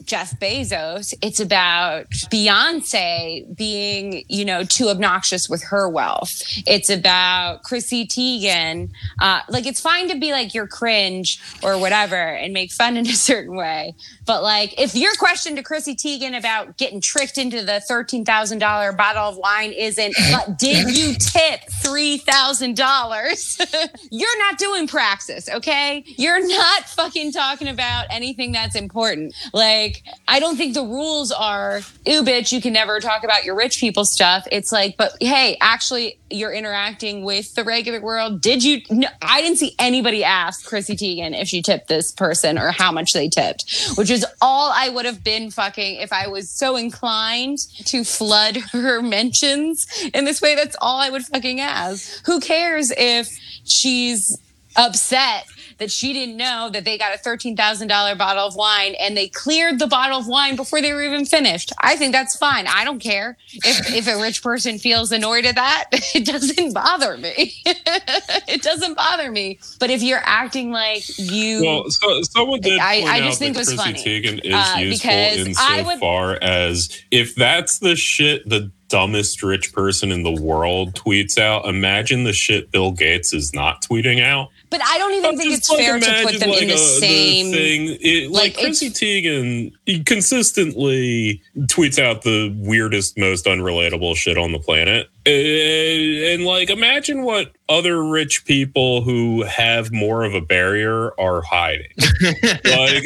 Jeff 0.05 0.39
Bezos. 0.39 1.15
It's 1.23 1.41
about 1.41 2.11
Beyonce 2.31 3.57
being, 3.57 4.25
you 4.29 4.45
know, 4.45 4.65
too 4.65 4.89
obnoxious 4.89 5.49
with 5.49 5.63
her 5.65 5.89
wealth. 5.89 6.43
It's 6.67 6.91
about 6.91 7.63
Chrissy 7.63 8.07
Teigen. 8.07 8.91
Uh, 9.21 9.41
like, 9.49 9.67
it's 9.67 9.81
fine 9.81 10.09
to 10.09 10.19
be 10.19 10.33
like, 10.33 10.55
you're 10.55 10.67
cringe 10.67 11.41
or 11.63 11.79
whatever 11.79 12.17
and 12.17 12.53
make 12.53 12.73
fun 12.73 12.97
in 12.97 13.07
a 13.07 13.13
certain 13.31 13.57
way. 13.57 13.95
But 14.27 14.43
like, 14.43 14.79
if 14.81 14.95
your 14.95 15.15
question 15.17 15.57
to 15.57 15.63
Chrissy 15.63 15.95
Teigen 15.95 16.37
about 16.37 16.79
getting 16.79 17.01
tricked 17.01 17.39
into 17.39 17.65
the 17.65 17.83
$13,000 17.91 18.97
bottle 18.97 19.29
of 19.29 19.37
wine 19.37 19.73
isn't, 19.73 20.15
but 20.33 20.59
did 20.59 20.97
you 20.97 21.15
tip 21.15 21.61
$3,000? 21.83 23.99
you're 24.11 24.39
not 24.39 24.59
doing 24.59 24.87
praxis, 24.87 25.49
okay? 25.49 26.05
You're 26.07 26.47
not 26.47 26.89
fucking 26.89 27.33
talking 27.33 27.69
about 27.69 28.07
anything 28.11 28.53
that's 28.53 28.77
important. 28.77 29.35
Like, 29.53 29.92
I 30.29 30.41
don't 30.41 30.57
think 30.57 30.75
the 30.75 30.83
rules 30.83 31.33
are, 31.33 31.79
ooh, 32.09 32.23
bitch, 32.23 32.53
you 32.53 32.61
can 32.61 32.73
never 32.73 33.01
talk 33.01 33.25
about 33.25 33.45
your 33.45 33.55
rich 33.55 33.79
people 33.79 34.05
stuff. 34.05 34.47
It's 34.51 34.73
like, 34.73 34.97
but 34.97 35.13
hey, 35.21 35.57
actually, 35.61 36.19
you're 36.31 36.53
interacting 36.53 37.25
with 37.25 37.55
the 37.55 37.65
regular 37.65 38.01
world. 38.01 38.41
Did 38.41 38.65
you? 38.65 38.81
No, 38.91 39.09
I 39.21 39.41
didn't 39.41 39.59
see 39.59 39.75
anybody 39.79 40.25
ask 40.25 40.65
Chrissy 40.67 40.97
Teigen 40.97 41.39
if 41.39 41.49
she 41.49 41.63
tipped 41.63 41.89
this 41.89 42.13
person 42.13 42.59
or 42.59 42.71
how 42.71 42.93
much 42.93 43.13
they 43.13 43.29
tipped, 43.29 43.93
which 43.97 44.11
is 44.11 44.25
all 44.41 44.73
I 44.75 44.89
would 44.89 45.05
have 45.05 45.23
been 45.23 45.51
fucking 45.51 45.97
if 45.97 46.13
I 46.13 46.29
was 46.29 46.51
so 46.51 46.77
inclined 46.77 47.59
to 47.85 48.05
flood 48.05 48.57
her 48.73 49.03
mentions 49.03 49.87
in 50.15 50.25
this 50.25 50.41
way. 50.41 50.55
That's 50.55 50.77
all 50.81 50.99
I 50.99 51.11
would 51.11 51.23
fucking 51.23 51.61
ask. 51.61 52.25
Who 52.27 52.41
cares 52.41 52.93
if 52.97 53.29
she's 53.65 54.39
upset 54.77 55.47
that 55.83 55.91
she 55.91 56.13
didn't 56.13 56.37
know 56.37 56.71
that 56.73 56.85
they 56.85 56.97
got 56.97 57.13
a 57.13 57.19
$13,000 57.19 58.17
bottle 58.17 58.47
of 58.47 58.55
wine 58.55 58.95
and 59.01 59.17
they 59.17 59.27
cleared 59.29 59.81
the 59.81 59.89
bottle 59.89 60.17
of 60.19 60.29
wine 60.29 60.55
before 60.55 60.81
they 60.81 60.93
were 60.93 61.03
even 61.03 61.27
finished. 61.27 61.73
I 61.81 61.97
think 61.97 62.13
that's 62.13 62.37
fine. 62.37 62.67
I 62.69 62.85
don't 62.85 63.01
care 63.01 63.37
if, 63.53 63.93
if 63.95 64.07
a 64.07 64.21
rich 64.21 64.43
person 64.45 64.79
feels 64.79 65.11
annoyed 65.11 65.45
at 65.45 65.57
that. 65.57 65.85
It 66.15 66.27
doesn't 66.27 66.73
bother 66.75 67.17
me. 67.17 67.55
it 67.67 68.63
doesn't 68.63 68.95
bother 68.97 69.31
me. 69.31 69.59
But 69.81 69.91
if 69.91 70.03
you're 70.03 70.21
acting 70.23 70.71
like 70.71 71.03
you. 71.19 71.63
Well, 71.65 71.85
so, 71.91 72.23
someone 72.23 72.61
did 72.61 72.79
I- 72.79 73.03
I 73.03 73.21
just 73.21 73.39
think 73.39 73.57
it 73.57 73.59
was 73.59 73.69
Chrissy 73.69 73.83
funny. 73.83 74.05
Teigen 74.05 74.41
is 74.45 74.55
Uh, 74.55 74.77
useful 74.79 75.11
because 75.11 75.59
I 75.59 75.79
in 75.79 75.85
so 75.85 75.87
would- 75.87 75.99
far 76.01 76.39
as 76.43 76.91
if 77.11 77.35
that's 77.35 77.79
the 77.79 77.97
shit 77.97 78.49
the 78.49 78.71
dumbest 78.93 79.43
rich 79.43 79.73
person 79.73 80.13
in 80.13 80.23
the 80.23 80.31
world 80.43 80.93
tweets 80.95 81.39
out, 81.39 81.67
imagine 81.67 82.25
the 82.25 82.33
shit 82.35 82.71
Bill 82.71 82.93
Gates 82.93 83.33
is 83.33 83.55
not 83.55 83.83
tweeting 83.83 84.23
out. 84.23 84.51
but 84.69 84.83
I 84.85 84.99
don't 84.99 85.15
even 85.15 85.31
I'm 85.31 85.39
think 85.39 85.55
it's 85.55 85.71
like, 85.71 85.79
fair 85.79 85.99
to 85.99 86.23
put 86.25 86.39
them 86.39 86.51
like, 86.51 86.63
in 86.63 86.69
the 86.69 86.75
a- 86.75 86.79
same. 86.79 87.53
thing. 87.53 87.99
It, 88.01 88.31
like, 88.31 88.55
like, 88.57 88.65
Chrissy 88.67 88.91
Teigen 88.91 89.73
he 89.87 90.03
consistently 90.05 91.41
tweets 91.63 91.99
out 91.99 92.23
the 92.23 92.55
weirdest, 92.59 93.17
most 93.19 93.47
unrelatable 93.47 94.15
shit 94.15 94.37
on 94.37 94.53
the 94.53 94.59
planet. 94.59 95.09
And, 95.25 96.25
and 96.25 96.45
like, 96.45 96.71
imagine 96.71 97.23
what 97.23 97.53
other 97.69 98.05
rich 98.05 98.45
people 98.45 99.03
who 99.03 99.45
have 99.45 99.93
more 99.93 100.25
of 100.25 100.35
a 100.35 100.41
barrier 100.41 101.19
are 101.19 101.43
hiding. 101.43 101.93
like, 102.23 103.05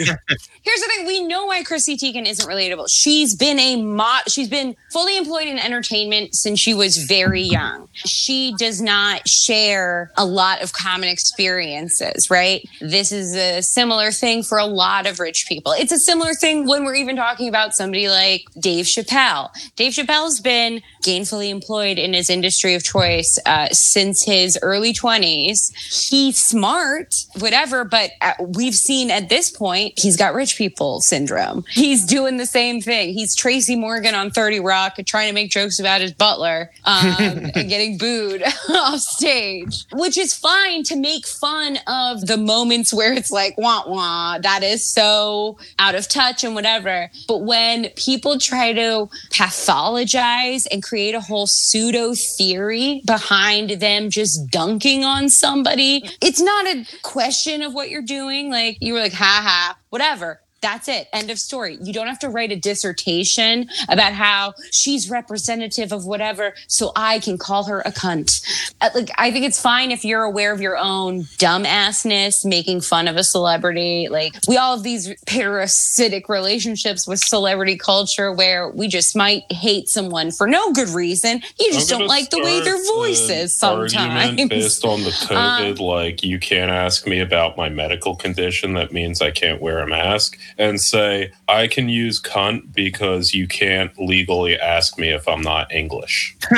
Here's 0.66 0.80
the 0.80 0.92
thing: 0.96 1.06
we 1.06 1.22
know 1.22 1.46
why 1.46 1.62
Chrissy 1.62 1.96
Teigen 1.96 2.26
isn't 2.26 2.48
relatable. 2.48 2.86
She's 2.90 3.36
been 3.36 3.58
a 3.60 3.80
mod. 3.80 4.28
She's 4.28 4.48
been 4.48 4.74
fully 4.90 5.16
employed 5.16 5.46
in 5.46 5.58
entertainment 5.58 6.34
since 6.34 6.58
she 6.58 6.74
was 6.74 6.96
very 6.96 7.42
young. 7.42 7.88
She 7.92 8.54
does 8.58 8.82
not 8.82 9.28
share 9.28 10.10
a 10.16 10.24
lot 10.24 10.62
of 10.62 10.72
common 10.72 11.08
experiences, 11.08 12.30
right? 12.30 12.68
This 12.80 13.12
is 13.12 13.36
a 13.36 13.62
similar 13.62 14.10
thing 14.10 14.42
for 14.42 14.58
a 14.58 14.66
lot 14.66 15.06
of 15.06 15.20
rich 15.20 15.46
people. 15.48 15.72
It's 15.72 15.92
a 15.92 15.98
similar 15.98 16.34
thing 16.34 16.66
when 16.66 16.84
we're 16.84 16.96
even 16.96 17.14
talking 17.14 17.48
about 17.48 17.74
somebody 17.74 18.08
like 18.08 18.44
Dave 18.58 18.86
Chappelle. 18.86 19.50
Dave 19.76 19.92
Chappelle's 19.92 20.40
been 20.40 20.82
gainfully 21.06 21.50
employed 21.50 21.98
in 21.98 22.12
his 22.12 22.28
industry 22.28 22.74
of 22.74 22.82
choice 22.82 23.38
uh, 23.46 23.68
since 23.70 24.24
his 24.24 24.58
early 24.60 24.92
20s. 24.92 25.72
He's 26.10 26.36
smart, 26.36 27.14
whatever, 27.38 27.84
but 27.84 28.10
uh, 28.20 28.32
we've 28.40 28.74
seen 28.74 29.10
at 29.10 29.28
this 29.28 29.50
point, 29.50 29.98
he's 29.98 30.16
got 30.16 30.34
rich 30.34 30.56
people 30.56 31.00
syndrome. 31.00 31.64
He's 31.70 32.04
doing 32.04 32.36
the 32.38 32.46
same 32.46 32.80
thing. 32.80 33.14
He's 33.14 33.34
Tracy 33.36 33.76
Morgan 33.76 34.14
on 34.14 34.30
30 34.30 34.60
Rock 34.60 34.96
trying 35.06 35.28
to 35.28 35.34
make 35.34 35.50
jokes 35.50 35.78
about 35.78 36.00
his 36.00 36.12
butler 36.12 36.70
um, 36.84 37.06
and 37.54 37.68
getting 37.68 37.98
booed 37.98 38.42
off 38.70 39.00
stage, 39.00 39.84
which 39.92 40.18
is 40.18 40.34
fine 40.34 40.82
to 40.84 40.96
make 40.96 41.26
fun 41.26 41.78
of 41.86 42.26
the 42.26 42.36
moments 42.36 42.92
where 42.92 43.12
it's 43.12 43.30
like, 43.30 43.56
wah 43.56 43.84
wah, 43.86 44.38
that 44.38 44.62
is 44.62 44.84
so 44.84 45.58
out 45.78 45.94
of 45.94 46.08
touch 46.08 46.42
and 46.42 46.54
whatever. 46.54 47.10
But 47.28 47.38
when 47.38 47.90
people 47.90 48.38
try 48.38 48.72
to 48.72 49.08
pathologize 49.30 50.66
and 50.70 50.82
create 50.82 50.95
a 51.14 51.20
whole 51.20 51.46
pseudo 51.46 52.14
theory 52.14 53.02
behind 53.06 53.70
them 53.80 54.10
just 54.10 54.50
dunking 54.50 55.04
on 55.04 55.28
somebody, 55.28 56.02
it's 56.20 56.40
not 56.40 56.66
a 56.66 56.86
question 57.02 57.62
of 57.62 57.74
what 57.74 57.90
you're 57.90 58.02
doing. 58.02 58.50
Like, 58.50 58.78
you 58.80 58.94
were 58.94 59.00
like, 59.00 59.12
ha 59.12 59.40
ha, 59.44 59.78
whatever. 59.90 60.40
That's 60.66 60.88
it. 60.88 61.06
End 61.12 61.30
of 61.30 61.38
story. 61.38 61.78
You 61.80 61.92
don't 61.92 62.08
have 62.08 62.18
to 62.18 62.28
write 62.28 62.50
a 62.50 62.56
dissertation 62.56 63.68
about 63.88 64.12
how 64.12 64.54
she's 64.72 65.08
representative 65.08 65.92
of 65.92 66.06
whatever, 66.06 66.54
so 66.66 66.90
I 66.96 67.20
can 67.20 67.38
call 67.38 67.62
her 67.64 67.82
a 67.82 67.92
cunt. 67.92 68.42
Uh, 68.80 68.90
Like, 68.92 69.10
I 69.16 69.30
think 69.30 69.44
it's 69.44 69.60
fine 69.60 69.92
if 69.92 70.04
you're 70.04 70.24
aware 70.24 70.52
of 70.52 70.60
your 70.60 70.76
own 70.76 71.22
dumbassness, 71.38 72.44
making 72.44 72.80
fun 72.80 73.06
of 73.06 73.16
a 73.16 73.22
celebrity. 73.22 74.08
Like, 74.10 74.34
we 74.48 74.56
all 74.56 74.74
have 74.74 74.82
these 74.82 75.14
parasitic 75.26 76.28
relationships 76.28 77.06
with 77.06 77.20
celebrity 77.20 77.76
culture 77.76 78.32
where 78.32 78.68
we 78.70 78.88
just 78.88 79.14
might 79.14 79.44
hate 79.52 79.88
someone 79.88 80.32
for 80.32 80.48
no 80.48 80.72
good 80.72 80.88
reason. 80.88 81.42
You 81.60 81.72
just 81.72 81.88
don't 81.88 82.08
like 82.08 82.30
the 82.30 82.40
way 82.42 82.58
their 82.60 82.82
voice 82.96 83.28
is 83.30 83.54
sometimes. 83.56 84.48
based 84.48 84.84
on 84.84 85.02
the 85.04 85.10
Um, 85.30 85.62
COVID, 85.62 85.78
like 85.80 86.22
you 86.22 86.38
can't 86.40 86.70
ask 86.70 87.06
me 87.06 87.20
about 87.20 87.56
my 87.56 87.68
medical 87.68 88.16
condition. 88.16 88.74
That 88.74 88.92
means 88.92 89.20
I 89.20 89.30
can't 89.30 89.60
wear 89.60 89.78
a 89.80 89.86
mask, 89.86 90.38
and 90.58 90.80
say 90.80 91.32
I 91.48 91.66
can 91.66 91.88
use 91.88 92.20
cunt 92.20 92.72
because 92.72 93.34
you 93.34 93.46
can't 93.46 93.96
legally 93.98 94.58
ask 94.58 94.98
me 94.98 95.10
if 95.10 95.28
I'm 95.28 95.42
not 95.42 95.72
English. 95.72 96.36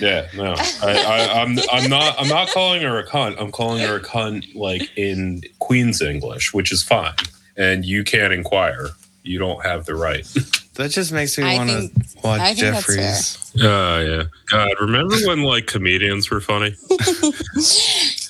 yeah, 0.00 0.28
no, 0.36 0.54
I, 0.82 0.92
I, 0.92 1.42
I'm 1.42 1.58
I'm 1.72 1.88
not 1.88 2.14
I'm 2.18 2.28
not 2.28 2.48
calling 2.48 2.82
her 2.82 2.98
a 2.98 3.06
cunt. 3.06 3.36
I'm 3.40 3.50
calling 3.50 3.80
her 3.82 3.96
a 3.96 4.02
cunt 4.02 4.54
like 4.54 4.90
in 4.96 5.42
Queen's 5.58 6.02
English, 6.02 6.52
which 6.52 6.72
is 6.72 6.82
fine, 6.82 7.14
and 7.56 7.84
you 7.84 8.04
can't 8.04 8.32
inquire. 8.32 8.90
You 9.22 9.38
don't 9.38 9.64
have 9.64 9.86
the 9.86 9.94
right. 9.94 10.26
That 10.74 10.90
just 10.90 11.12
makes 11.12 11.38
me 11.38 11.44
want 11.44 11.70
to 11.70 11.88
watch 12.24 12.40
I 12.40 12.52
Jeffries. 12.52 13.52
Oh 13.62 14.00
yeah, 14.00 14.24
God! 14.50 14.72
Remember 14.80 15.14
when 15.24 15.42
like 15.42 15.68
comedians 15.68 16.28
were 16.32 16.40
funny? 16.40 16.74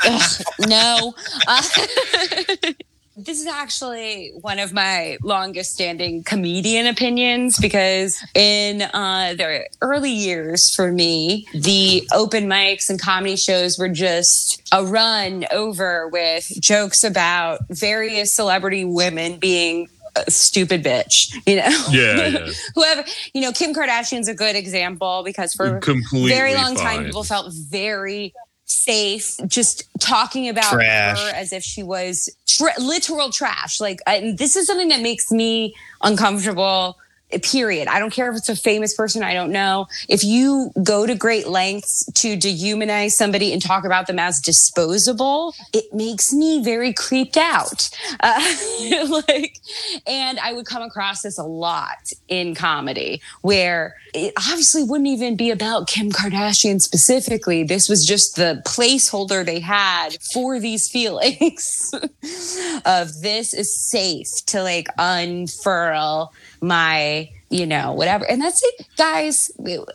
Ugh, 0.06 0.42
no. 0.68 1.14
Uh, 1.46 1.62
this 3.16 3.40
is 3.40 3.46
actually 3.46 4.32
one 4.40 4.58
of 4.58 4.72
my 4.72 5.18
longest 5.22 5.72
standing 5.72 6.24
comedian 6.24 6.86
opinions 6.86 7.58
because 7.58 8.20
in 8.34 8.82
uh, 8.82 9.34
the 9.36 9.68
early 9.82 10.10
years 10.10 10.74
for 10.74 10.90
me, 10.90 11.46
the 11.54 12.06
open 12.12 12.46
mics 12.46 12.90
and 12.90 13.00
comedy 13.00 13.36
shows 13.36 13.78
were 13.78 13.88
just 13.88 14.62
a 14.72 14.84
run 14.84 15.44
over 15.52 16.08
with 16.08 16.50
jokes 16.60 17.04
about 17.04 17.60
various 17.68 18.34
celebrity 18.34 18.84
women 18.84 19.38
being 19.38 19.88
a 20.16 20.30
stupid 20.30 20.82
bitch, 20.82 21.34
you 21.46 21.56
know? 21.56 21.86
Yeah, 21.90 22.28
yeah. 22.28 22.52
Whoever, 22.74 23.04
you 23.32 23.40
know, 23.40 23.52
Kim 23.52 23.74
Kardashian's 23.74 24.28
a 24.28 24.34
good 24.34 24.56
example 24.56 25.22
because 25.24 25.54
for 25.54 25.78
Completely 25.80 26.30
very 26.30 26.54
long 26.54 26.74
time 26.76 27.04
people 27.04 27.24
felt 27.24 27.52
very 27.52 28.32
safe 28.66 29.36
just 29.46 29.84
talking 30.00 30.48
about 30.48 30.72
Trash. 30.72 31.20
her 31.20 31.34
as 31.34 31.52
if 31.52 31.62
she 31.62 31.82
was 31.82 32.34
tra- 32.46 32.78
literal 32.78 33.30
trash 33.30 33.80
like 33.80 34.00
I, 34.06 34.34
this 34.36 34.56
is 34.56 34.66
something 34.66 34.88
that 34.88 35.00
makes 35.00 35.30
me 35.30 35.74
uncomfortable 36.02 36.96
period. 37.42 37.88
I 37.88 37.98
don't 37.98 38.12
care 38.12 38.30
if 38.30 38.36
it's 38.36 38.48
a 38.48 38.56
famous 38.56 38.94
person 38.94 39.22
i 39.22 39.34
don't 39.34 39.52
know. 39.52 39.86
If 40.08 40.24
you 40.24 40.70
go 40.82 41.06
to 41.06 41.14
great 41.14 41.48
lengths 41.48 42.04
to 42.14 42.36
dehumanize 42.36 43.12
somebody 43.12 43.52
and 43.52 43.60
talk 43.60 43.84
about 43.84 44.06
them 44.06 44.18
as 44.18 44.40
disposable 44.40 45.54
it 45.72 45.92
makes 45.92 46.32
me 46.32 46.62
very 46.62 46.92
creeped 46.92 47.36
out. 47.36 47.88
Uh, 48.20 48.40
like 49.28 49.58
and 50.06 50.38
i 50.40 50.52
would 50.52 50.66
come 50.66 50.82
across 50.82 51.22
this 51.22 51.38
a 51.38 51.42
lot 51.42 52.12
in 52.28 52.54
comedy 52.54 53.20
where 53.42 53.96
it 54.12 54.32
obviously 54.36 54.82
wouldn't 54.82 55.08
even 55.08 55.36
be 55.36 55.50
about 55.50 55.88
kim 55.88 56.10
kardashian 56.10 56.80
specifically. 56.80 57.64
This 57.64 57.88
was 57.88 58.06
just 58.06 58.36
the 58.36 58.62
placeholder 58.64 59.44
they 59.44 59.60
had 59.60 60.16
for 60.32 60.60
these 60.60 60.88
feelings 60.94 61.92
of 62.84 63.20
this 63.20 63.52
is 63.54 63.76
safe 63.76 64.30
to 64.46 64.62
like 64.62 64.88
unfurl 64.98 66.32
my 66.66 67.30
you 67.50 67.66
know 67.66 67.92
whatever. 67.92 68.28
And 68.28 68.40
that's 68.42 68.62
it. 68.64 68.86
Guys 68.96 69.50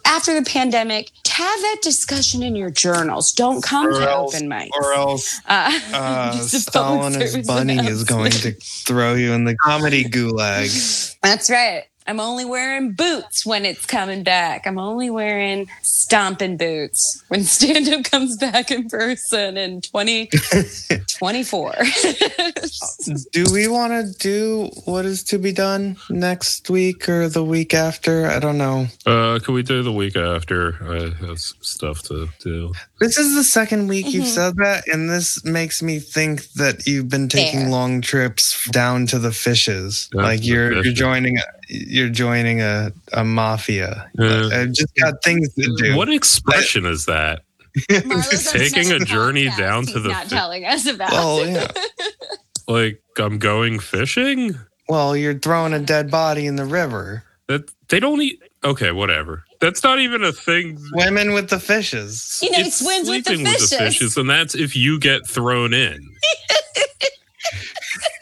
after 0.06 0.34
the 0.34 0.50
pandemic 0.50 1.12
have 1.28 1.60
that 1.62 1.78
discussion 1.82 2.44
in 2.44 2.56
your 2.56 2.70
journals. 2.70 3.32
Don't 3.32 3.64
come 3.64 3.88
Or 3.88 3.92
to 4.00 4.10
else- 4.10 4.36
open 4.36 4.50
mics. 4.50 4.70
Or 4.76 4.94
else 4.94 5.40
uh, 5.48 5.80
uh, 5.94 6.32
Stalinist 6.34 7.48
bunny 7.48 7.78
is 7.78 8.04
going 8.04 8.32
to 8.32 8.52
throw 8.54 9.14
you 9.16 9.34
in 9.34 9.46
the 9.46 9.56
comedy 9.56 10.04
gulag. 10.06 11.16
That's 11.22 11.50
right. 11.50 11.84
I'm 12.10 12.20
only 12.20 12.44
wearing 12.44 12.94
boots 12.94 13.46
when 13.46 13.66
it's 13.66 13.86
coming 13.86 14.24
back. 14.24 14.66
I'm 14.66 14.80
only 14.80 15.12
wearing 15.12 15.70
stomping 15.84 16.58
boots 16.58 17.24
when 17.28 17.44
stand 17.56 17.88
up 17.88 18.04
comes 18.04 18.36
back 18.36 18.72
in 18.72 18.90
person 18.90 19.58
in 19.58 19.82
2024. 19.82 21.72
do 23.32 23.46
we 23.54 23.68
want 23.68 23.94
to 23.94 24.12
do 24.18 24.72
what 24.86 25.06
is 25.06 25.22
to 25.26 25.38
be 25.38 25.52
done 25.52 25.98
next 26.10 26.68
week 26.72 27.08
or 27.08 27.30
the 27.30 27.44
week 27.44 27.76
after? 27.76 28.26
I 28.26 28.40
don't 28.40 28.58
know. 28.58 28.88
Uh, 29.06 29.38
can 29.38 29.54
we 29.54 29.62
do 29.62 29.84
the 29.84 29.94
week 29.94 30.16
after? 30.16 30.78
I 30.82 31.12
have 31.28 31.40
some 31.40 31.60
stuff 31.62 32.02
to 32.04 32.28
do. 32.40 32.74
This 33.00 33.20
is 33.20 33.36
the 33.36 33.44
second 33.44 33.88
week 33.88 34.12
you've 34.12 34.26
Mhm. 34.26 34.34
said 34.34 34.56
that, 34.58 34.88
and 34.88 35.08
this 35.12 35.46
makes 35.46 35.84
me 35.84 36.00
think 36.00 36.52
that 36.54 36.88
you've 36.88 37.08
been 37.08 37.30
taking 37.30 37.60
Fair. 37.62 37.70
long 37.70 38.02
trips 38.02 38.68
down 38.72 39.06
to 39.08 39.20
the 39.20 39.32
fishes. 39.32 40.10
Down 40.12 40.24
like 40.24 40.44
you're 40.44 40.84
you're 40.84 40.92
joining 40.92 41.38
a, 41.38 41.44
you're 41.70 42.10
joining 42.10 42.62
a, 42.62 42.92
a 43.14 43.24
mafia. 43.24 44.10
Yeah. 44.16 44.50
I've 44.54 44.74
just 44.74 44.94
got 44.96 45.24
things 45.24 45.54
to 45.54 45.76
do. 45.78 45.96
What 45.96 46.10
expression 46.10 46.86
is 46.86 47.06
that? 47.06 47.44
Marlo's 48.06 48.52
Taking 48.52 48.92
a 48.92 49.00
journey 49.00 49.46
podcast 49.46 49.58
down 49.58 49.86
to 49.86 49.94
he's 49.94 50.04
the 50.04 50.10
not 50.10 50.24
fi- 50.24 50.36
telling 50.36 50.66
us 50.66 50.86
about. 50.88 51.12
Well, 51.12 51.48
yeah. 51.48 51.68
Like 52.68 53.02
I'm 53.18 53.40
going 53.40 53.80
fishing? 53.80 54.56
Well, 54.88 55.18
you're 55.18 55.40
throwing 55.40 55.74
a 55.74 55.80
dead 55.80 56.12
body 56.12 56.46
in 56.46 56.56
the 56.56 56.66
river. 56.66 57.24
That 57.48 57.68
they 57.90 58.00
don't 58.00 58.22
eat. 58.22 58.40
Okay, 58.64 58.92
whatever. 58.92 59.44
That's 59.60 59.84
not 59.84 59.98
even 60.00 60.24
a 60.24 60.32
thing. 60.32 60.78
Women 60.94 61.34
with 61.34 61.50
the 61.50 61.60
fishes. 61.60 62.40
You 62.44 62.52
know, 62.52 62.60
It's 62.60 62.78
swims 62.80 63.10
with 63.10 63.26
the 63.26 63.38
sleeping 63.38 63.46
fishes. 63.80 64.18
and 64.18 64.30
that's 64.30 64.54
if 64.54 64.76
you 64.76 65.00
get 65.00 65.28
thrown 65.28 65.74
in. 65.74 66.00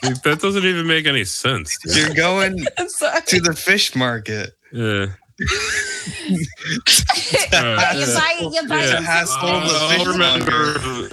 Like, 0.03 0.22
that 0.24 0.39
doesn't 0.41 0.63
even 0.65 0.88
make 0.88 1.05
any 1.05 1.24
sense. 1.26 1.78
dude. 1.84 1.95
You're 1.97 2.13
going 2.15 2.57
to 2.78 3.39
the 3.41 3.53
fish 3.55 3.95
market. 3.95 4.51
Yeah. 4.72 5.07
you 5.39 5.47
Uh, 7.53 7.76
buy, 8.15 8.49
you 8.51 8.68
buy 8.68 8.84
Yeah. 8.86 8.95
To 8.97 9.01
hassle 9.01 9.38
I'll, 9.41 9.68
the 9.68 9.76
I'll 9.76 9.89
fish 9.89 10.07
remember. 10.07 11.09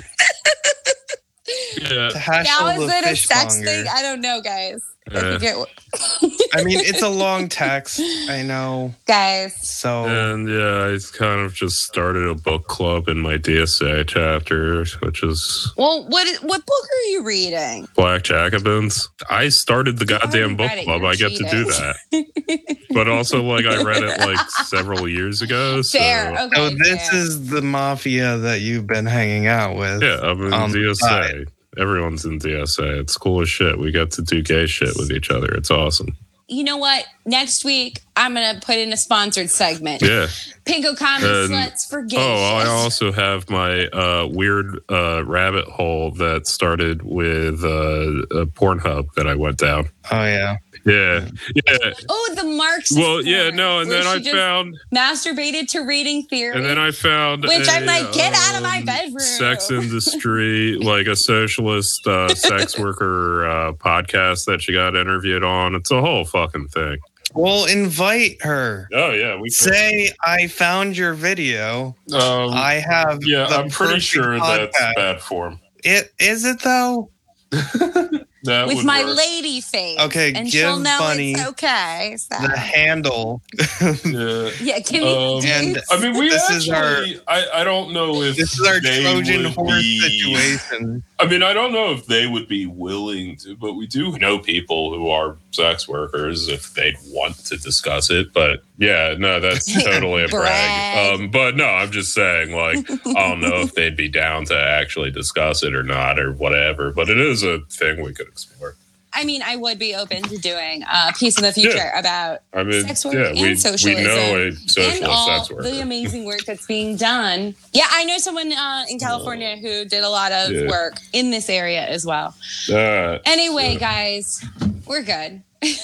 yeah. 1.95 2.09
To 2.11 2.19
hassle 2.19 2.67
Now 2.67 2.71
is 2.83 2.89
the 2.89 2.97
it 2.99 3.05
a 3.13 3.17
sex 3.17 3.57
fishmonger. 3.57 3.67
thing? 3.71 3.87
I 3.95 4.03
don't 4.03 4.21
know, 4.21 4.41
guys. 4.43 4.81
I 5.13 5.17
Uh, 5.17 5.39
think 5.39 5.43
it, 5.55 6.49
I 6.55 6.65
mean, 6.65 6.79
it's 6.81 7.03
a 7.03 7.09
long 7.09 7.49
text. 7.51 8.01
I 8.31 8.43
know. 8.43 8.95
guys. 9.07 9.55
So 9.69 10.05
And 10.07 10.49
yeah, 10.49 10.87
I 10.95 10.99
kind 11.17 11.41
of 11.43 11.55
just 11.55 11.83
started 11.83 12.27
a 12.27 12.35
book 12.35 12.67
club 12.69 13.09
in 13.09 13.21
my 13.21 13.37
DSA 13.37 14.07
chapter, 14.09 14.85
which 15.03 15.23
is 15.23 15.73
Well, 15.77 16.07
what 16.09 16.27
what 16.43 16.65
book 16.65 16.85
are 16.91 17.11
you 17.11 17.23
reading? 17.23 17.87
Black 17.97 18.23
Jacobins. 18.23 19.09
I 19.29 19.51
started 19.51 19.99
the 19.99 20.07
already 20.11 20.27
goddamn 20.27 20.57
book 20.57 20.71
club. 20.85 21.03
you're 21.03 21.11
I 21.11 21.15
get 21.17 21.37
to 21.37 21.45
do 21.51 21.65
that. 21.65 21.97
But 22.95 23.09
also, 23.09 23.43
like, 23.43 23.67
I 23.67 23.83
read 23.83 24.05
it 24.05 24.21
like 24.21 24.39
several 24.67 25.09
years 25.09 25.43
ago. 25.43 25.83
So, 25.83 25.99
Fair. 25.99 26.31
Okay. 26.43 26.55
So 26.55 26.71
this 26.77 27.09
fair. 27.11 27.19
is 27.21 27.49
the 27.51 27.61
mafia 27.61 28.37
that 28.39 28.61
you've 28.61 28.87
been 28.87 29.05
hanging 29.07 29.49
out 29.49 29.77
with. 29.77 30.01
yeah, 30.01 30.21
I'm 30.23 30.41
in 30.47 30.53
On 30.53 30.71
the 30.71 30.79
DSA. 30.79 31.49
Everyone's 31.79 32.25
in 32.25 32.39
DSA. 32.39 33.01
It's 33.01 33.17
cool 33.17 33.41
as 33.43 33.49
shit. 33.49 33.79
We 33.79 33.91
get 33.93 34.11
to 34.13 34.23
do 34.23 34.43
gay 34.43 34.67
shit 34.67 34.97
with 34.97 35.11
each 35.11 35.31
other. 35.31 35.53
It's 35.55 35.71
awesome. 35.71 36.17
you 36.49 36.65
know 36.65 36.77
what? 36.77 37.07
Next 37.25 37.65
week 37.65 38.03
I'm 38.17 38.35
gonna 38.35 38.61
put 38.65 38.77
in 38.77 38.93
a 38.93 38.97
sponsored 38.97 39.51
segment. 39.51 40.03
Yeah. 40.03 40.29
Pinko 40.65 40.97
Comedy 40.97 41.27
And- 41.27 41.53
Sluts 41.53 41.89
for 41.89 42.03
Gay. 42.03 42.17
Oh, 42.19 42.57
I 42.57 42.67
also 42.67 43.13
have 43.13 43.51
my 43.51 43.87
uh, 43.89 44.29
weird 44.31 44.79
uh, 44.89 45.25
rabbit 45.25 45.67
hole 45.67 46.13
that 46.13 46.47
started 46.47 47.03
with 47.03 47.65
uh, 47.65 48.39
a 48.41 48.47
Pornhub 48.47 49.13
that 49.15 49.27
I 49.27 49.35
went 49.35 49.59
down. 49.59 49.89
Oh 50.11 50.25
yeah. 50.25 50.57
Yeah, 50.87 51.29
yeah. 51.55 51.95
Oh, 52.11 52.35
the 52.37 52.45
Marks. 52.45 52.95
Well, 52.95 53.23
yeah, 53.23 53.49
no, 53.49 53.81
and 53.81 53.91
then 53.91 54.07
I 54.07 54.21
found, 54.23 54.77
masturbated 54.95 55.69
to 55.69 55.81
reading 55.81 56.25
theory. 56.25 56.55
and 56.55 56.67
then 56.67 56.79
I 56.79 56.91
found, 56.91 57.45
Which 57.45 57.67
i 57.69 57.77
I'm 57.79 57.87
like, 57.87 58.13
get 58.13 58.35
out 58.35 58.57
of 58.57 58.63
my 58.63 58.83
bedroom. 58.83 59.19
Sex 59.19 59.71
industry, 59.71 60.77
like 60.81 61.07
a 61.07 61.17
socialist 61.17 62.07
uh, 62.07 62.29
sex 62.35 62.79
worker 62.79 63.49
uh, 63.49 63.73
podcast 63.73 64.45
that 64.45 64.61
she 64.61 64.75
got 64.75 64.95
interviewed 64.95 65.43
on. 65.43 65.75
It's 65.75 65.91
a 65.91 66.03
whole 66.03 66.27
fucking 66.27 66.69
thing. 66.69 66.99
Well, 67.35 67.65
invite 67.67 68.41
her. 68.43 68.89
Oh 68.93 69.11
yeah, 69.13 69.37
we 69.39 69.51
Say 69.51 70.11
I 70.25 70.47
found 70.47 70.97
your 70.97 71.15
video. 71.15 71.97
Um, 72.13 72.51
I 72.53 72.75
have. 72.75 73.19
yeah, 73.23 73.47
the 73.49 73.57
I'm 73.57 73.71
pretty 73.71 73.95
perfect 73.95 74.05
sure 74.05 74.39
that's 74.39 74.77
bad 74.97 75.21
form. 75.21 75.59
It 75.83 76.13
is 76.19 76.45
it 76.45 76.63
though. 76.63 77.11
That 78.47 78.67
with 78.67 78.85
my 78.85 79.03
work. 79.07 79.17
lady 79.17 79.63
face. 79.63 79.99
Okay, 79.99 80.35
and 80.35 80.45
give 80.45 80.53
she'll 80.53 80.79
know 80.79 80.99
Bunny 80.99 81.33
it's 81.33 81.47
okay. 81.49 82.15
So. 82.19 82.37
The 82.47 82.55
handle. 82.59 83.41
Yeah. 84.05 84.51
yeah, 84.61 84.79
give 84.81 85.01
me 85.03 85.39
Um, 85.39 85.43
And- 85.47 85.81
I 85.91 85.99
mean, 85.99 86.13
we 86.19 86.29
This 86.29 86.43
actually. 86.51 86.57
is 86.59 86.69
our- 86.69 87.23
I, 87.27 87.61
I 87.61 87.65
don't 87.65 87.95
know 87.95 88.21
if 88.21 88.37
This 88.37 88.53
is 88.61 88.67
our 88.67 88.81
Trojan 88.81 89.47
horse 89.47 89.81
be- 89.81 89.99
situation. 89.99 91.03
I 91.21 91.27
mean, 91.27 91.45
I 91.45 91.53
don't 91.53 91.73
know 91.73 91.93
if 91.93 92.07
they 92.07 92.27
would 92.27 92.49
be 92.49 92.67
willing 92.67 93.37
to, 93.37 93.55
but 93.57 93.75
we 93.75 93.87
do 93.87 94.19
know 94.19 94.39
people 94.39 94.93
who 94.93 95.09
are 95.11 95.37
sex 95.53 95.87
workers 95.87 96.49
if 96.49 96.75
they'd 96.75 96.97
want 97.07 97.37
to 97.47 97.57
discuss 97.57 98.11
it. 98.11 98.33
But 98.33 98.65
yeah, 98.79 99.15
no, 99.17 99.39
that's 99.39 99.73
totally 99.85 100.25
a 100.25 100.29
brag. 100.29 101.21
Um, 101.21 101.31
but 101.31 101.57
no, 101.57 101.67
I'm 101.67 101.93
just 101.93 102.15
saying, 102.15 102.53
like, 102.53 102.91
I 103.07 103.29
don't 103.29 103.41
know 103.41 103.61
if 103.61 103.75
they'd 103.75 103.97
be 103.97 104.09
down 104.09 104.45
to 104.47 104.59
actually 104.59 105.13
discuss 105.13 105.63
it 105.63 105.75
or 105.75 105.85
not 105.85 106.19
or 106.19 106.33
whatever. 106.33 106.91
But 106.91 107.09
it 107.09 107.19
is 107.19 107.45
a 107.45 107.61
thing 107.71 108.03
we 108.03 108.13
could 108.13 108.29
explore. 108.29 108.77
I 109.15 109.25
mean, 109.25 109.43
I 109.43 109.57
would 109.57 109.79
be 109.79 109.95
open 109.95 110.23
to 110.25 110.39
doing 110.39 110.83
a 110.83 111.13
piece 111.13 111.37
in 111.39 111.45
the 111.45 111.53
future 111.53 111.91
about 111.97 112.41
I 112.53 112.65
mean, 112.65 112.85
Sex 112.87 113.05
work 113.05 113.15
yeah, 113.15 113.27
and 113.29 113.39
we, 113.39 113.49
we 113.51 113.55
socialism 113.57 114.05
know 114.05 114.37
a 114.37 114.47
and 114.49 114.59
socialist 114.71 115.03
all 115.05 115.27
sex 115.39 115.51
worker. 115.51 115.63
the 115.63 115.81
amazing 115.81 116.25
work 116.25 116.41
that's 116.47 116.67
being 116.67 116.97
done. 116.97 117.55
Yeah, 117.73 117.87
I 117.91 118.05
know 118.05 118.19
someone 118.19 118.53
uh, 118.53 118.85
in 118.89 118.99
California 118.99 119.57
who 119.57 119.85
did 119.85 120.03
a 120.03 120.09
lot 120.09 120.33
of 120.33 120.51
Yeah. 120.51 120.69
work 120.69 120.95
in 121.13 121.31
this 121.31 121.49
area 121.49 121.85
as 121.87 122.05
well. 122.05 122.35
Uh, 122.71 123.19
Anyway, 123.25 123.75
Yeah. 123.75 123.79
guys, 123.79 124.45
we're 124.87 125.03
good. 125.03 125.43
Good 125.63 125.79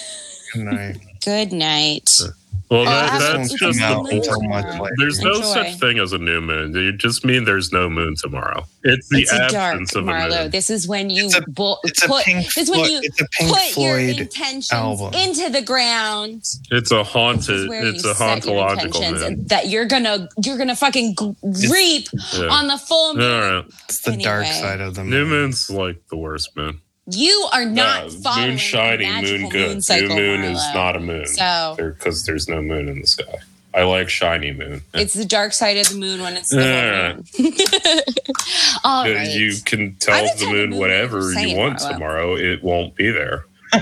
night. 0.65 0.97
Good 1.25 1.53
night. 1.53 2.09
Well, 2.71 2.85
that, 2.85 3.13
I 3.13 3.19
that's 3.37 3.53
just 3.55 3.81
out 3.81 4.05
the 4.05 4.11
moon 4.13 4.19
much 4.19 4.29
tomorrow. 4.29 4.83
later. 4.83 4.95
There's 4.99 5.21
no 5.21 5.35
Enjoy. 5.35 5.43
such 5.45 5.75
thing 5.81 5.99
as 5.99 6.13
a 6.13 6.19
new 6.19 6.41
moon. 6.41 6.75
You 6.75 6.93
just 6.93 7.25
mean 7.25 7.45
there's 7.45 7.73
no 7.73 7.91
moon 7.91 8.15
tomorrow. 8.17 8.65
It's 8.85 9.09
the 9.09 9.19
it's 9.19 9.33
a 9.33 9.39
dark, 9.39 9.53
absence 9.55 9.95
of 9.97 10.07
a 10.09 10.11
Marlo. 10.11 10.43
moon. 10.43 10.51
This 10.51 10.71
is 10.71 10.87
when 10.89 11.11
you 11.11 11.27
It's 11.27 11.35
a- 11.37 11.43
bu- 11.51 11.75
It's 11.85 12.03
a 12.05 12.09
put. 12.09 12.25
Pink 12.25 12.45
This 12.55 12.57
is 12.59 12.71
when 12.71 12.91
you 12.91 13.01
It's 13.03 13.21
a 13.21 13.27
Pink 13.39 13.51
put 13.55 13.77
your 13.77 13.99
intentions 13.99 14.73
album. 14.73 15.13
into 15.15 15.51
the 15.51 15.63
ground. 15.63 16.45
It's 16.71 16.91
a 16.93 17.03
haunted. 17.05 17.69
It's 17.71 18.05
a 18.05 18.15
set 18.15 18.43
hauntological 18.45 19.13
moon. 19.21 19.47
that 19.49 19.69
you're 19.69 19.87
gonna 19.87 20.29
you're 20.45 20.57
gonna 20.59 20.77
fucking 20.77 21.17
g- 21.19 21.35
reap 21.71 22.09
Yeah. 22.35 22.47
on 22.49 22.69
the 22.69 22.79
full 22.79 23.15
moon. 23.15 23.31
All 23.31 23.41
right. 23.57 23.65
It's 23.89 24.01
the 24.03 24.17
dark 24.17 24.47
side 24.47 24.81
of 24.81 24.95
the 24.95 25.03
moon. 25.03 25.11
New 25.11 25.27
moon's 25.27 25.69
like 25.71 26.01
the 26.09 26.17
worst 26.17 26.57
moon. 26.57 26.81
You 27.11 27.49
are 27.53 27.65
not 27.65 28.05
No, 28.07 28.11
following 28.21 28.49
moon 28.51 28.59
shiny, 28.59 29.05
the 29.07 29.39
moon 29.39 29.49
good. 29.51 29.69
Moon 29.69 29.83
cycle, 29.83 30.09
New 30.09 30.15
moon 30.17 30.43
is 30.45 30.63
not 30.75 30.97
a 30.97 31.01
moon. 31.01 31.27
So 31.27 31.75
because 31.79 32.25
there's 32.25 32.49
no 32.49 32.63
moon 32.63 32.89
in 32.89 33.01
the 33.01 33.07
sky. 33.07 33.25
I 33.73 33.83
like 33.85 34.09
shiny 34.09 34.53
moon. 34.53 34.83
it's 34.95 35.15
the 35.15 35.25
dark 35.25 35.53
side 35.53 35.77
of 35.77 35.89
the 35.89 35.95
moon 35.97 36.21
when 36.23 36.37
it's 36.37 36.49
the 36.55 36.61
Yeah. 36.61 37.15
moon. 37.15 37.53
All 38.85 39.05
Uh. 39.05 39.23
You 39.23 39.53
can 39.65 39.95
tell 39.97 40.21
the 40.23 40.29
tell 40.29 40.37
the 40.39 40.47
moon 40.47 40.71
moon 40.71 40.79
whatever 40.81 41.19
what 41.19 41.25
you're 41.25 41.41
you 41.41 41.47
saying, 41.49 41.57
want 41.57 41.79
Marlo. 41.79 41.91
tomorrow. 41.93 42.35
It 42.37 42.63
won't 42.65 42.95
be 42.97 43.11
there. 43.11 43.45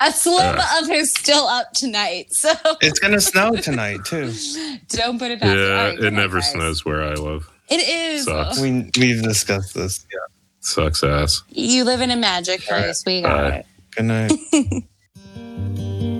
A 0.00 0.12
slim 0.12 0.56
Uh. 0.58 0.80
of 0.82 0.90
is 0.90 1.12
still 1.12 1.46
up 1.46 1.72
tonight, 1.72 2.32
so 2.32 2.52
It's 2.80 2.98
gonna 2.98 3.20
snow 3.20 3.54
tonight 3.56 4.04
too. 4.04 4.32
don't 4.88 5.18
put 5.18 5.30
it 5.30 5.40
past. 5.40 5.56
Yeah, 5.56 5.62
All 5.64 5.88
right, 5.90 5.96
good 5.98 6.12
it 6.12 6.16
never 6.16 6.38
guys. 6.40 6.50
snows 6.52 6.84
where 6.84 7.02
I 7.02 7.14
live. 7.14 7.48
It 7.68 7.88
is. 7.88 8.24
Sucks. 8.24 8.60
We 8.60 8.90
we've 8.98 9.22
discussed 9.22 9.74
this. 9.74 10.06
Yeah. 10.12 10.18
Sucks 10.60 11.02
ass. 11.04 11.42
You 11.50 11.84
live 11.84 12.00
in 12.00 12.10
a 12.10 12.16
magic 12.16 12.62
place. 12.62 13.04
Right. 13.06 13.14
We 13.16 13.22
got 13.22 13.50
Bye. 13.50 13.56
it. 13.56 13.66
Good 13.94 14.04
night. 14.04 14.84